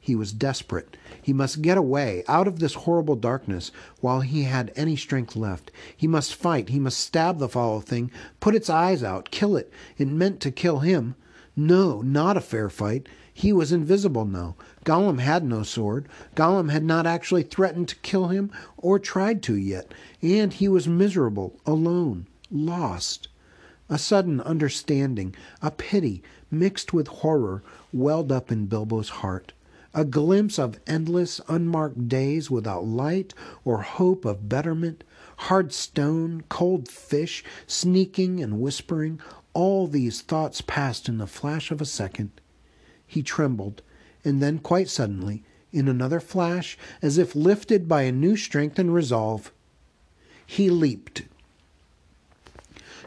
He 0.00 0.14
was 0.14 0.32
desperate. 0.34 0.98
He 1.22 1.32
must 1.32 1.62
get 1.62 1.78
away, 1.78 2.24
out 2.28 2.46
of 2.46 2.58
this 2.58 2.74
horrible 2.74 3.16
darkness, 3.16 3.70
while 4.00 4.20
he 4.20 4.42
had 4.42 4.70
any 4.76 4.96
strength 4.96 5.34
left. 5.34 5.70
He 5.96 6.06
must 6.06 6.34
fight. 6.34 6.68
He 6.68 6.78
must 6.78 6.98
stab 6.98 7.38
the 7.38 7.48
foul 7.48 7.80
thing, 7.80 8.10
put 8.38 8.54
its 8.54 8.68
eyes 8.68 9.02
out, 9.02 9.30
kill 9.30 9.56
it. 9.56 9.72
It 9.96 10.08
meant 10.08 10.40
to 10.40 10.50
kill 10.50 10.80
him. 10.80 11.14
No, 11.56 12.02
not 12.02 12.36
a 12.36 12.42
fair 12.42 12.68
fight. 12.68 13.08
He 13.32 13.52
was 13.52 13.72
invisible 13.72 14.26
now. 14.26 14.56
Gollum 14.84 15.20
had 15.20 15.42
no 15.42 15.62
sword. 15.62 16.06
Gollum 16.34 16.70
had 16.70 16.84
not 16.84 17.06
actually 17.06 17.42
threatened 17.42 17.88
to 17.88 17.96
kill 17.96 18.28
him 18.28 18.50
or 18.76 18.98
tried 18.98 19.42
to 19.44 19.54
yet. 19.54 19.94
And 20.20 20.52
he 20.52 20.68
was 20.68 20.86
miserable, 20.86 21.58
alone, 21.64 22.26
lost. 22.50 23.28
A 23.88 23.98
sudden 23.98 24.40
understanding, 24.40 25.34
a 25.60 25.70
pity 25.70 26.22
mixed 26.50 26.92
with 26.92 27.08
horror, 27.08 27.62
welled 27.92 28.32
up 28.32 28.50
in 28.50 28.66
Bilbo's 28.66 29.08
heart 29.08 29.52
a 29.94 30.04
glimpse 30.04 30.58
of 30.58 30.80
endless, 30.86 31.40
unmarked 31.48 32.08
days 32.08 32.50
without 32.50 32.84
light 32.84 33.32
or 33.64 33.82
hope 33.82 34.24
of 34.24 34.48
betterment, 34.48 35.04
hard 35.36 35.72
stone, 35.72 36.42
cold 36.48 36.88
fish, 36.88 37.44
sneaking 37.66 38.42
and 38.42 38.60
whispering, 38.60 39.20
all 39.52 39.86
these 39.86 40.20
thoughts 40.20 40.60
passed 40.60 41.08
in 41.08 41.18
the 41.18 41.28
flash 41.28 41.70
of 41.70 41.80
a 41.80 41.86
second. 41.86 42.32
He 43.06 43.22
trembled, 43.22 43.82
and 44.24 44.42
then 44.42 44.58
quite 44.58 44.88
suddenly, 44.88 45.44
in 45.72 45.86
another 45.86 46.20
flash, 46.20 46.76
as 47.00 47.16
if 47.16 47.36
lifted 47.36 47.86
by 47.86 48.02
a 48.02 48.12
new 48.12 48.36
strength 48.36 48.78
and 48.78 48.92
resolve, 48.92 49.52
he 50.44 50.70
leaped 50.70 51.22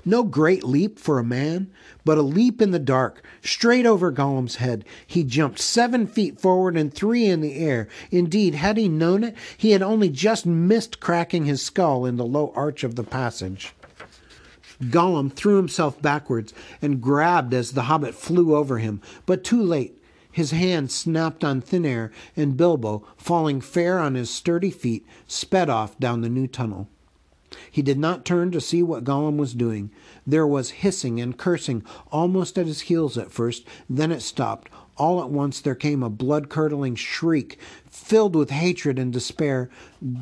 no 0.08 0.24
great 0.24 0.64
leap 0.64 0.97
for 0.97 1.20
a 1.20 1.24
man, 1.24 1.70
but 2.03 2.18
a 2.18 2.22
leap 2.22 2.62
in 2.62 2.72
the 2.72 2.80
dark, 2.80 3.24
straight 3.43 3.86
over 3.86 4.12
Gollum's 4.12 4.55
head. 4.55 4.86
He 5.05 5.24
jumped 5.24 5.60
seven 5.60 6.08
feet 6.08 6.39
forward 6.39 6.78
and 6.78 6.93
three 6.93 7.26
in 7.26 7.41
the 7.41 7.55
air. 7.55 7.88
Indeed, 8.10 8.55
had 8.55 8.78
he 8.78 8.88
known 8.88 9.24
it, 9.24 9.36
he 9.58 9.72
had 9.72 9.82
only 9.82 10.10
just 10.10 10.45
missed 10.45 10.99
cracking 10.99 11.45
his 11.45 11.62
skull 11.62 12.05
in 12.05 12.16
the 12.16 12.26
low 12.26 12.53
arch 12.55 12.84
of 12.84 12.95
the 12.95 13.03
passage. 13.03 13.74
Gollum 14.82 15.32
threw 15.32 15.58
himself 15.58 16.01
backwards 16.01 16.53
and 16.82 17.01
grabbed 17.01 17.53
as 17.53 17.72
the 17.72 17.84
hobbit 17.84 18.16
flew 18.16 18.55
over 18.55 18.78
him, 18.78 19.01
but 19.26 19.43
too 19.43 19.62
late. 19.62 20.01
His 20.32 20.51
hand 20.51 20.91
snapped 20.91 21.43
on 21.43 21.62
thin 21.62 21.84
air, 21.84 22.12
and 22.36 22.55
Bilbo, 22.55 23.03
falling 23.18 23.60
fair 23.60 23.97
on 23.97 24.14
his 24.14 24.30
sturdy 24.30 24.70
feet, 24.70 25.03
sped 25.26 25.68
off 25.68 25.97
down 25.99 26.22
the 26.22 26.30
new 26.30 26.45
tunnel. 26.45 26.89
He 27.72 27.82
did 27.82 27.97
not 27.97 28.26
turn 28.26 28.51
to 28.51 28.62
see 28.62 28.84
what 28.84 29.03
Gollum 29.03 29.38
was 29.38 29.53
doing. 29.53 29.91
There 30.26 30.45
was 30.45 30.70
hissing 30.70 31.20
and 31.20 31.38
cursing 31.38 31.84
almost 32.12 32.58
at 32.58 32.68
his 32.68 32.82
heels 32.82 33.18
at 33.18 33.32
first, 33.32 33.66
then 33.89 34.12
it 34.12 34.22
stopped. 34.22 34.70
All 34.97 35.22
at 35.22 35.30
once 35.30 35.62
there 35.62 35.76
came 35.76 36.01
a 36.01 36.10
blood 36.10 36.49
curdling 36.49 36.95
shriek, 36.95 37.60
filled 37.89 38.36
with 38.36 38.49
hatred 38.49 38.97
and 38.97 39.14
despair. 39.14 39.70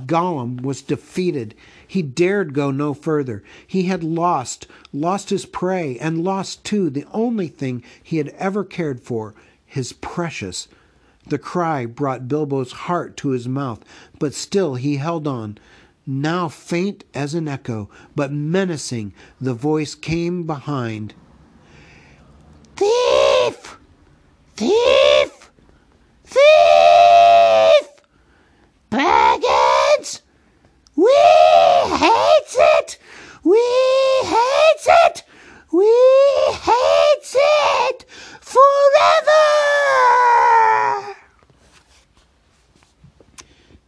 Gollum 0.06 0.62
was 0.62 0.82
defeated. 0.82 1.56
He 1.88 2.02
dared 2.02 2.54
go 2.54 2.72
no 2.72 2.94
further. 2.94 3.44
He 3.66 3.84
had 3.84 4.04
lost, 4.04 4.68
lost 4.92 5.30
his 5.30 5.46
prey, 5.46 5.98
and 6.00 6.24
lost, 6.24 6.64
too, 6.64 6.90
the 6.90 7.06
only 7.14 7.48
thing 7.48 7.84
he 8.02 8.18
had 8.18 8.30
ever 8.30 8.64
cared 8.64 9.00
for 9.00 9.34
his 9.66 9.94
precious. 9.94 10.68
The 11.28 11.38
cry 11.38 11.86
brought 11.86 12.28
Bilbo's 12.28 12.72
heart 12.72 13.18
to 13.18 13.30
his 13.30 13.48
mouth, 13.48 13.84
but 14.20 14.34
still 14.34 14.76
he 14.76 14.98
held 14.98 15.26
on. 15.26 15.58
Now 16.08 16.49
faint 16.49 17.03
as 17.16 17.34
an 17.34 17.47
echo, 17.47 17.89
but 18.16 18.32
menacing, 18.32 19.14
the 19.41 19.56
voice 19.56 19.95
came 19.95 20.43
behind. 20.43 21.16
Thief! 22.76 23.78
Thief! 24.56 25.51
Thief! 26.24 27.89
Baggins! 28.91 30.22
We 30.95 31.12
hate 31.12 32.56
it! 32.56 32.99
We 33.43 33.58
hate 33.58 34.88
it! 34.88 35.24
We 35.72 35.91
hate 36.62 37.36
it! 37.36 38.06
Forever! 38.41 39.56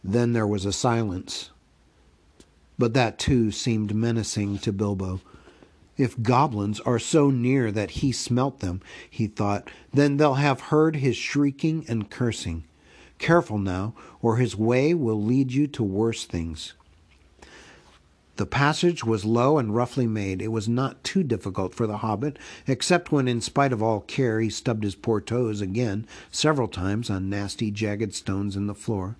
Then 0.02 0.32
there 0.32 0.48
was 0.48 0.64
a 0.64 0.72
silence 0.72 1.50
but 2.78 2.94
that 2.94 3.18
too 3.18 3.50
seemed 3.50 3.94
menacing 3.94 4.58
to 4.58 4.72
Bilbo. 4.72 5.20
If 5.96 6.22
goblins 6.22 6.78
are 6.80 7.00
so 7.00 7.30
near 7.30 7.72
that 7.72 7.90
he 7.90 8.12
smelt 8.12 8.60
them, 8.60 8.80
he 9.10 9.26
thought, 9.26 9.68
then 9.92 10.16
they'll 10.16 10.34
have 10.34 10.60
heard 10.60 10.96
his 10.96 11.16
shrieking 11.16 11.84
and 11.88 12.08
cursing. 12.08 12.64
Careful 13.18 13.58
now, 13.58 13.94
or 14.22 14.36
his 14.36 14.54
way 14.54 14.94
will 14.94 15.20
lead 15.20 15.50
you 15.50 15.66
to 15.66 15.82
worse 15.82 16.24
things. 16.24 16.74
The 18.36 18.46
passage 18.46 19.02
was 19.02 19.24
low 19.24 19.58
and 19.58 19.74
roughly 19.74 20.06
made. 20.06 20.40
It 20.40 20.52
was 20.52 20.68
not 20.68 21.02
too 21.02 21.24
difficult 21.24 21.74
for 21.74 21.88
the 21.88 21.96
hobbit, 21.96 22.38
except 22.68 23.10
when, 23.10 23.26
in 23.26 23.40
spite 23.40 23.72
of 23.72 23.82
all 23.82 24.02
care, 24.02 24.38
he 24.40 24.48
stubbed 24.48 24.84
his 24.84 24.94
poor 24.94 25.20
toes 25.20 25.60
again 25.60 26.06
several 26.30 26.68
times 26.68 27.10
on 27.10 27.28
nasty, 27.28 27.72
jagged 27.72 28.14
stones 28.14 28.54
in 28.54 28.68
the 28.68 28.76
floor. 28.76 29.16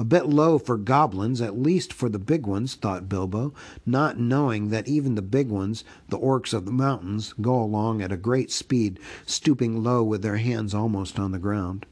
A 0.00 0.04
bit 0.04 0.30
low 0.30 0.56
for 0.56 0.78
goblins, 0.78 1.42
at 1.42 1.60
least 1.60 1.92
for 1.92 2.08
the 2.08 2.18
big 2.18 2.46
ones, 2.46 2.74
thought 2.74 3.06
Bilbo, 3.06 3.52
not 3.84 4.18
knowing 4.18 4.70
that 4.70 4.88
even 4.88 5.14
the 5.14 5.20
big 5.20 5.50
ones, 5.50 5.84
the 6.08 6.16
orcs 6.16 6.54
of 6.54 6.64
the 6.64 6.72
mountains, 6.72 7.34
go 7.38 7.62
along 7.62 8.00
at 8.00 8.10
a 8.10 8.16
great 8.16 8.50
speed, 8.50 8.98
stooping 9.26 9.82
low 9.82 10.02
with 10.02 10.22
their 10.22 10.38
hands 10.38 10.72
almost 10.72 11.18
on 11.18 11.32
the 11.32 11.38
ground. 11.38 11.84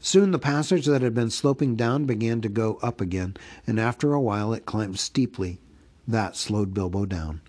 Soon 0.00 0.32
the 0.32 0.40
passage 0.40 0.84
that 0.86 1.00
had 1.00 1.14
been 1.14 1.30
sloping 1.30 1.76
down 1.76 2.06
began 2.06 2.40
to 2.40 2.48
go 2.48 2.80
up 2.82 3.00
again, 3.00 3.36
and 3.68 3.78
after 3.78 4.12
a 4.12 4.20
while 4.20 4.52
it 4.52 4.66
climbed 4.66 4.98
steeply. 4.98 5.60
That 6.08 6.34
slowed 6.34 6.74
Bilbo 6.74 7.06
down. 7.06 7.40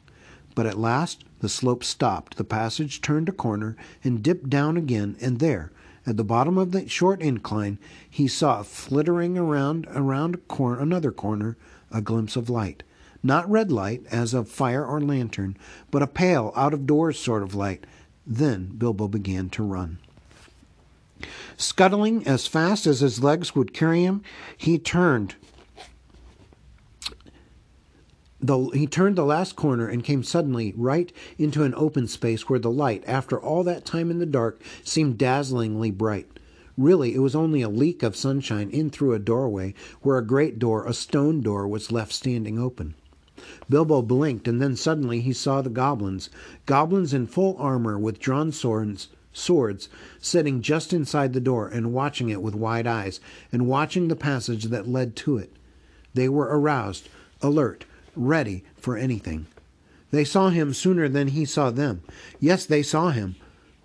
But 0.53 0.67
at 0.67 0.77
last 0.77 1.23
the 1.39 1.49
slope 1.49 1.83
stopped, 1.83 2.37
the 2.37 2.43
passage 2.43 3.01
turned 3.01 3.27
a 3.27 3.31
corner 3.31 3.75
and 4.03 4.21
dipped 4.21 4.51
down 4.51 4.77
again, 4.77 5.17
and 5.19 5.39
there, 5.39 5.71
at 6.07 6.15
the 6.15 6.23
bottom 6.23 6.57
of 6.57 6.71
the 6.71 6.87
short 6.87 7.21
incline, 7.21 7.77
he 8.09 8.29
saw 8.29 8.63
flittering 8.63 9.37
around 9.37 9.85
around 9.89 10.47
cor- 10.47 10.79
another 10.79 11.11
corner 11.11 11.57
a 11.91 12.01
glimpse 12.01 12.37
of 12.37 12.49
light. 12.49 12.81
Not 13.21 13.49
red 13.49 13.71
light, 13.71 14.05
as 14.09 14.33
of 14.33 14.47
fire 14.47 14.85
or 14.85 15.01
lantern, 15.01 15.57
but 15.91 16.01
a 16.01 16.07
pale, 16.07 16.53
out 16.55 16.73
of 16.73 16.87
doors 16.87 17.19
sort 17.19 17.43
of 17.43 17.53
light. 17.53 17.85
Then 18.25 18.67
Bilbo 18.77 19.09
began 19.09 19.49
to 19.49 19.63
run. 19.63 19.99
Scuttling 21.57 22.25
as 22.25 22.47
fast 22.47 22.87
as 22.87 23.01
his 23.01 23.21
legs 23.21 23.53
would 23.53 23.73
carry 23.73 24.03
him, 24.03 24.21
he 24.55 24.79
turned. 24.79 25.35
The, 28.39 28.69
he 28.69 28.85
turned 28.85 29.15
the 29.15 29.25
last 29.25 29.55
corner 29.55 29.87
and 29.87 30.03
came 30.03 30.23
suddenly 30.23 30.73
right 30.77 31.11
into 31.39 31.63
an 31.63 31.73
open 31.75 32.07
space 32.07 32.47
where 32.47 32.59
the 32.59 32.69
light, 32.69 33.03
after 33.07 33.39
all 33.39 33.63
that 33.63 33.83
time 33.83 34.11
in 34.11 34.19
the 34.19 34.27
dark, 34.27 34.61
seemed 34.83 35.17
dazzlingly 35.17 35.89
bright. 35.89 36.27
Really, 36.77 37.15
it 37.15 37.19
was 37.19 37.35
only 37.35 37.63
a 37.63 37.69
leak 37.69 38.03
of 38.03 38.15
sunshine 38.15 38.69
in 38.69 38.91
through 38.91 39.13
a 39.13 39.19
doorway 39.19 39.73
where 40.01 40.19
a 40.19 40.25
great 40.25 40.59
door, 40.59 40.85
a 40.85 40.93
stone 40.93 41.41
door, 41.41 41.67
was 41.67 41.91
left 41.91 42.13
standing 42.13 42.59
open. 42.59 42.93
Bilbo 43.69 44.03
blinked, 44.03 44.47
and 44.47 44.61
then 44.61 44.75
suddenly 44.75 45.19
he 45.21 45.33
saw 45.33 45.63
the 45.63 45.71
goblins, 45.71 46.29
goblins 46.67 47.15
in 47.15 47.25
full 47.25 47.55
armor 47.57 47.97
with 47.97 48.19
drawn 48.19 48.51
swords, 48.51 49.07
swords, 49.33 49.89
sitting 50.19 50.61
just 50.61 50.93
inside 50.93 51.33
the 51.33 51.39
door 51.39 51.67
and 51.67 51.93
watching 51.93 52.29
it 52.29 52.43
with 52.43 52.53
wide 52.53 52.85
eyes, 52.85 53.19
and 53.51 53.67
watching 53.67 54.07
the 54.07 54.15
passage 54.15 54.65
that 54.65 54.87
led 54.87 55.15
to 55.15 55.37
it. 55.37 55.51
They 56.13 56.29
were 56.29 56.45
aroused, 56.45 57.09
alert, 57.41 57.85
ready 58.17 58.63
for 58.75 58.97
anything. 58.97 59.47
They 60.11 60.23
saw 60.23 60.49
him 60.49 60.73
sooner 60.73 61.09
than 61.09 61.29
he 61.29 61.45
saw 61.45 61.69
them. 61.69 62.01
Yes, 62.39 62.65
they 62.65 62.83
saw 62.83 63.09
him. 63.09 63.35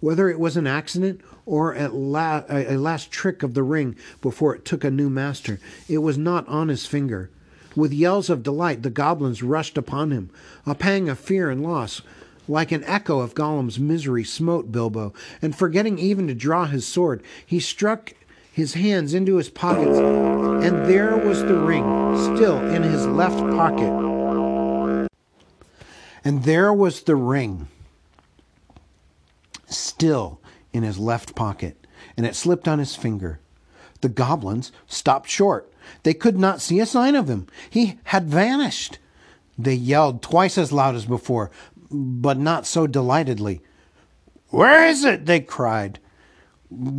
Whether 0.01 0.28
it 0.28 0.41
was 0.41 0.57
an 0.57 0.66
accident 0.66 1.20
or 1.47 1.74
a, 1.74 1.89
la- 1.89 2.43
a 2.49 2.76
last 2.76 3.11
trick 3.11 3.43
of 3.43 3.55
the 3.55 3.62
ring 3.62 3.97
before 4.20 4.55
it 4.55 4.64
took 4.64 4.85
a 4.85 4.91
new 4.91 5.11
master, 5.11 5.61
it 5.89 5.99
was 5.99 6.18
not 6.18 6.47
on 6.49 6.68
his 6.68 6.87
finger. 6.87 7.30
With 7.74 7.93
yells 7.93 8.28
of 8.28 8.43
delight, 8.43 8.83
the 8.83 8.91
goblins 8.91 9.43
rushed 9.43 9.78
upon 9.78 10.11
him. 10.11 10.30
A 10.66 10.74
pang 10.74 11.09
of 11.09 11.18
fear 11.18 11.51
and 11.51 11.62
loss 11.62 12.03
like 12.49 12.72
an 12.72 12.85
echo 12.85 13.20
of 13.20 13.35
Gollum's 13.35 13.78
misery 13.78 14.24
smote 14.24 14.72
Bilbo, 14.72 15.12
and 15.41 15.55
forgetting 15.55 15.99
even 15.99 16.26
to 16.26 16.35
draw 16.35 16.66
his 16.66 16.87
sword, 16.87 17.22
he 17.45 17.61
struck 17.61 18.12
his 18.53 18.74
hands 18.74 19.14
into 19.14 19.37
his 19.37 19.49
pockets, 19.49 19.99
and 19.99 20.87
there 20.87 21.16
was 21.16 21.41
the 21.43 21.59
ring, 21.59 21.85
still 22.37 22.59
in 22.68 22.83
his 22.83 23.07
left 23.07 23.39
pocket. 23.39 24.11
And 26.24 26.44
there 26.44 26.72
was 26.72 27.02
the 27.02 27.16
ring, 27.16 27.68
still 29.66 30.40
in 30.72 30.82
his 30.82 30.98
left 30.98 31.34
pocket, 31.34 31.86
and 32.16 32.24
it 32.24 32.36
slipped 32.36 32.68
on 32.68 32.78
his 32.78 32.94
finger. 32.94 33.40
The 34.00 34.08
goblins 34.08 34.72
stopped 34.86 35.28
short. 35.28 35.72
They 36.02 36.14
could 36.14 36.38
not 36.38 36.60
see 36.60 36.80
a 36.80 36.86
sign 36.86 37.14
of 37.14 37.28
him. 37.28 37.46
He 37.70 37.98
had 38.04 38.24
vanished. 38.24 38.98
They 39.58 39.74
yelled 39.74 40.22
twice 40.22 40.58
as 40.58 40.72
loud 40.72 40.94
as 40.94 41.06
before, 41.06 41.50
but 41.90 42.38
not 42.38 42.66
so 42.66 42.86
delightedly. 42.86 43.60
Where 44.48 44.86
is 44.86 45.04
it? 45.04 45.26
they 45.26 45.40
cried. 45.40 45.98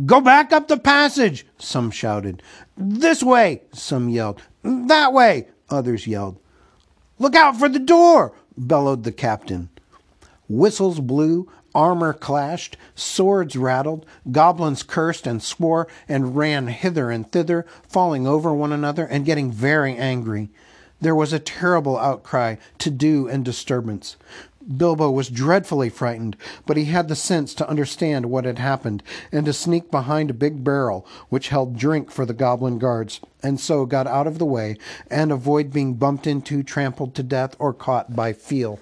Go 0.06 0.20
back 0.20 0.52
up 0.52 0.68
the 0.68 0.78
passage, 0.78 1.46
some 1.58 1.90
shouted. 1.90 2.42
This 2.76 3.22
way, 3.22 3.62
some 3.72 4.08
yelled. 4.08 4.42
That 4.62 5.12
way, 5.12 5.48
others 5.68 6.06
yelled. 6.06 6.38
Look 7.18 7.34
out 7.34 7.56
for 7.56 7.68
the 7.68 7.78
door, 7.78 8.34
bellowed 8.56 9.04
the 9.04 9.12
captain. 9.12 9.68
Whistles 10.48 11.00
blew, 11.00 11.50
armor 11.74 12.12
clashed, 12.12 12.76
swords 12.94 13.56
rattled, 13.56 14.06
goblins 14.30 14.82
cursed 14.82 15.26
and 15.26 15.42
swore 15.42 15.88
and 16.08 16.36
ran 16.36 16.68
hither 16.68 17.10
and 17.10 17.30
thither, 17.30 17.66
falling 17.88 18.26
over 18.26 18.54
one 18.54 18.72
another 18.72 19.04
and 19.06 19.24
getting 19.24 19.50
very 19.50 19.96
angry. 19.96 20.50
There 21.00 21.14
was 21.14 21.32
a 21.32 21.38
terrible 21.38 21.98
outcry, 21.98 22.56
to 22.78 22.90
do, 22.90 23.28
and 23.28 23.44
disturbance. 23.44 24.16
Bilbo 24.76 25.10
was 25.10 25.28
dreadfully 25.28 25.88
frightened, 25.88 26.36
but 26.66 26.76
he 26.76 26.86
had 26.86 27.08
the 27.08 27.16
sense 27.16 27.54
to 27.54 27.68
understand 27.68 28.26
what 28.26 28.44
had 28.44 28.58
happened 28.58 29.02
and 29.30 29.44
to 29.46 29.52
sneak 29.52 29.90
behind 29.90 30.30
a 30.30 30.34
big 30.34 30.64
barrel 30.64 31.06
which 31.28 31.48
held 31.48 31.76
drink 31.76 32.10
for 32.10 32.24
the 32.24 32.34
goblin 32.34 32.78
guards, 32.78 33.20
and 33.42 33.60
so 33.60 33.84
got 33.84 34.06
out 34.06 34.26
of 34.26 34.38
the 34.38 34.46
way 34.46 34.76
and 35.10 35.30
avoid 35.30 35.72
being 35.72 35.94
bumped 35.94 36.26
into, 36.26 36.62
trampled 36.62 37.14
to 37.14 37.22
death, 37.22 37.54
or 37.58 37.72
caught 37.72 38.16
by 38.16 38.32
Feel. 38.32 38.80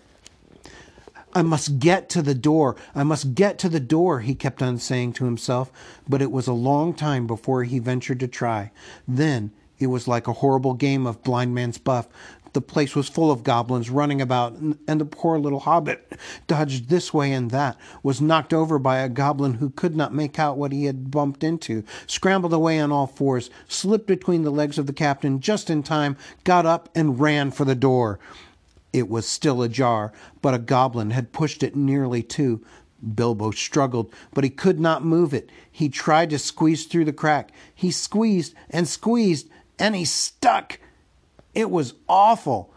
I 1.34 1.42
must 1.42 1.78
get 1.78 2.10
to 2.10 2.20
the 2.20 2.34
door. 2.34 2.76
I 2.94 3.04
must 3.04 3.34
get 3.34 3.58
to 3.60 3.68
the 3.68 3.80
door, 3.80 4.20
he 4.20 4.34
kept 4.34 4.62
on 4.62 4.78
saying 4.78 5.14
to 5.14 5.24
himself, 5.24 5.72
but 6.06 6.20
it 6.20 6.30
was 6.30 6.46
a 6.46 6.52
long 6.52 6.92
time 6.92 7.26
before 7.26 7.64
he 7.64 7.78
ventured 7.78 8.20
to 8.20 8.28
try. 8.28 8.70
Then 9.08 9.50
it 9.78 9.86
was 9.86 10.06
like 10.06 10.28
a 10.28 10.34
horrible 10.34 10.74
game 10.74 11.06
of 11.06 11.22
blind 11.22 11.54
man's 11.54 11.78
buff. 11.78 12.08
The 12.52 12.60
place 12.60 12.94
was 12.94 13.08
full 13.08 13.30
of 13.30 13.44
goblins 13.44 13.88
running 13.88 14.20
about, 14.20 14.54
and 14.54 15.00
the 15.00 15.06
poor 15.06 15.38
little 15.38 15.60
hobbit 15.60 16.18
dodged 16.46 16.88
this 16.88 17.14
way 17.14 17.32
and 17.32 17.50
that, 17.50 17.78
was 18.02 18.20
knocked 18.20 18.52
over 18.52 18.78
by 18.78 18.98
a 18.98 19.08
goblin 19.08 19.54
who 19.54 19.70
could 19.70 19.96
not 19.96 20.12
make 20.12 20.38
out 20.38 20.58
what 20.58 20.72
he 20.72 20.84
had 20.84 21.10
bumped 21.10 21.42
into, 21.42 21.82
scrambled 22.06 22.52
away 22.52 22.78
on 22.78 22.92
all 22.92 23.06
fours, 23.06 23.48
slipped 23.68 24.06
between 24.06 24.42
the 24.42 24.50
legs 24.50 24.78
of 24.78 24.86
the 24.86 24.92
captain 24.92 25.40
just 25.40 25.70
in 25.70 25.82
time, 25.82 26.16
got 26.44 26.66
up, 26.66 26.90
and 26.94 27.20
ran 27.20 27.50
for 27.50 27.64
the 27.64 27.74
door. 27.74 28.18
It 28.92 29.08
was 29.08 29.26
still 29.26 29.62
ajar, 29.62 30.12
but 30.42 30.52
a 30.52 30.58
goblin 30.58 31.10
had 31.12 31.32
pushed 31.32 31.62
it 31.62 31.74
nearly 31.74 32.22
to. 32.24 32.62
Bilbo 33.14 33.50
struggled, 33.50 34.12
but 34.34 34.44
he 34.44 34.50
could 34.50 34.78
not 34.78 35.04
move 35.04 35.32
it. 35.32 35.48
He 35.70 35.88
tried 35.88 36.28
to 36.30 36.38
squeeze 36.38 36.84
through 36.84 37.06
the 37.06 37.12
crack. 37.12 37.50
He 37.74 37.90
squeezed 37.90 38.54
and 38.68 38.86
squeezed, 38.86 39.48
and 39.78 39.96
he 39.96 40.04
stuck. 40.04 40.78
It 41.54 41.70
was 41.70 41.94
awful. 42.08 42.72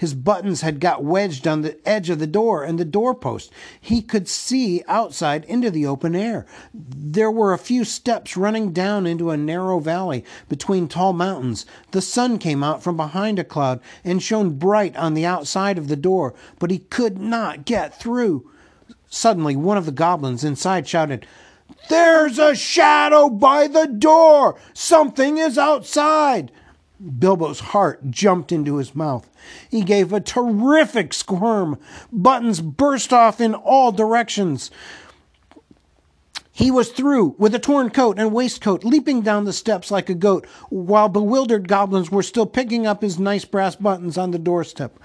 His 0.00 0.14
buttons 0.14 0.62
had 0.62 0.80
got 0.80 1.04
wedged 1.04 1.46
on 1.46 1.60
the 1.60 1.76
edge 1.86 2.08
of 2.08 2.18
the 2.18 2.26
door 2.26 2.64
and 2.64 2.78
the 2.78 2.86
doorpost. 2.86 3.52
He 3.78 4.00
could 4.00 4.28
see 4.28 4.82
outside 4.88 5.44
into 5.44 5.70
the 5.70 5.84
open 5.84 6.16
air. 6.16 6.46
There 6.72 7.30
were 7.30 7.52
a 7.52 7.58
few 7.58 7.84
steps 7.84 8.34
running 8.34 8.72
down 8.72 9.06
into 9.06 9.28
a 9.28 9.36
narrow 9.36 9.78
valley 9.78 10.24
between 10.48 10.88
tall 10.88 11.12
mountains. 11.12 11.66
The 11.90 12.00
sun 12.00 12.38
came 12.38 12.64
out 12.64 12.82
from 12.82 12.96
behind 12.96 13.38
a 13.38 13.44
cloud 13.44 13.78
and 14.02 14.22
shone 14.22 14.52
bright 14.52 14.96
on 14.96 15.12
the 15.12 15.26
outside 15.26 15.76
of 15.76 15.88
the 15.88 15.96
door, 15.96 16.32
but 16.58 16.70
he 16.70 16.78
could 16.78 17.18
not 17.18 17.66
get 17.66 18.00
through. 18.00 18.50
Suddenly, 19.10 19.54
one 19.54 19.76
of 19.76 19.84
the 19.84 19.92
goblins 19.92 20.44
inside 20.44 20.88
shouted, 20.88 21.26
There's 21.90 22.38
a 22.38 22.54
shadow 22.54 23.28
by 23.28 23.68
the 23.68 23.86
door! 23.86 24.58
Something 24.72 25.36
is 25.36 25.58
outside! 25.58 26.50
Bilbo's 27.00 27.60
heart 27.60 28.10
jumped 28.10 28.52
into 28.52 28.76
his 28.76 28.94
mouth. 28.94 29.28
He 29.70 29.82
gave 29.82 30.12
a 30.12 30.20
terrific 30.20 31.14
squirm. 31.14 31.78
Buttons 32.12 32.60
burst 32.60 33.12
off 33.12 33.40
in 33.40 33.54
all 33.54 33.90
directions. 33.90 34.70
He 36.52 36.70
was 36.70 36.90
through 36.90 37.36
with 37.38 37.54
a 37.54 37.58
torn 37.58 37.88
coat 37.88 38.18
and 38.18 38.34
waistcoat, 38.34 38.84
leaping 38.84 39.22
down 39.22 39.44
the 39.44 39.52
steps 39.52 39.90
like 39.90 40.10
a 40.10 40.14
goat, 40.14 40.46
while 40.68 41.08
bewildered 41.08 41.68
goblins 41.68 42.10
were 42.10 42.22
still 42.22 42.44
picking 42.44 42.86
up 42.86 43.00
his 43.00 43.18
nice 43.18 43.46
brass 43.46 43.76
buttons 43.76 44.18
on 44.18 44.30
the 44.30 44.38
doorstep. 44.38 44.98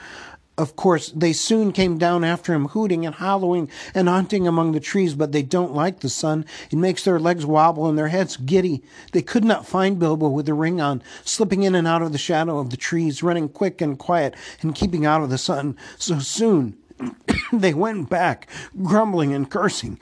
Of 0.58 0.78
course, 0.78 1.10
they 1.10 1.34
soon 1.34 1.74
came 1.74 1.98
down 1.98 2.24
after 2.24 2.54
him, 2.54 2.70
hooting 2.70 3.06
and 3.06 3.16
howling 3.16 3.70
and 3.94 4.08
hunting 4.08 4.48
among 4.48 4.72
the 4.72 4.80
trees, 4.80 5.14
but 5.14 5.34
they 5.34 5.42
don't 5.42 5.74
like 5.74 6.00
the 6.00 6.10
sun. 6.10 6.46
It 6.72 6.78
makes 6.78 7.04
their 7.04 7.20
legs 7.20 7.46
wobble 7.46 7.88
and 7.90 7.98
their 7.98 8.08
heads 8.08 8.38
giddy. 8.38 8.82
They 9.12 9.22
could 9.22 9.44
not 9.44 9.68
find 9.68 10.00
Bilbo 10.00 10.30
with 10.30 10.46
the 10.46 10.54
ring 10.54 10.80
on, 10.80 11.04
slipping 11.26 11.64
in 11.64 11.76
and 11.76 11.88
out 11.88 12.02
of 12.02 12.14
the 12.14 12.18
shadow 12.18 12.58
of 12.58 12.70
the 12.70 12.78
trees, 12.78 13.22
running 13.22 13.50
quick 13.50 13.82
and 13.82 14.00
quiet, 14.00 14.34
and 14.62 14.74
keeping 14.74 15.06
out 15.06 15.22
of 15.22 15.30
the 15.30 15.38
sun. 15.38 15.76
So 15.98 16.20
soon, 16.20 16.78
they 17.52 17.74
went 17.74 18.10
back, 18.10 18.48
grumbling 18.82 19.34
and 19.34 19.50
cursing, 19.50 20.00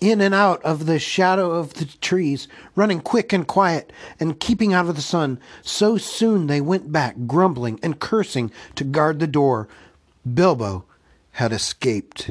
in 0.00 0.20
and 0.20 0.34
out 0.34 0.62
of 0.64 0.86
the 0.86 0.98
shadow 0.98 1.52
of 1.52 1.74
the 1.74 1.84
trees, 1.84 2.48
running 2.74 3.00
quick 3.00 3.32
and 3.32 3.46
quiet, 3.46 3.92
and 4.20 4.40
keeping 4.40 4.72
out 4.72 4.88
of 4.88 4.96
the 4.96 5.02
sun. 5.02 5.38
So 5.62 5.96
soon 5.96 6.46
they 6.46 6.60
went 6.60 6.92
back, 6.92 7.16
grumbling 7.26 7.80
and 7.82 7.98
cursing, 7.98 8.50
to 8.74 8.84
guard 8.84 9.18
the 9.18 9.26
door. 9.26 9.68
Bilbo 10.34 10.84
had 11.32 11.52
escaped. 11.52 12.30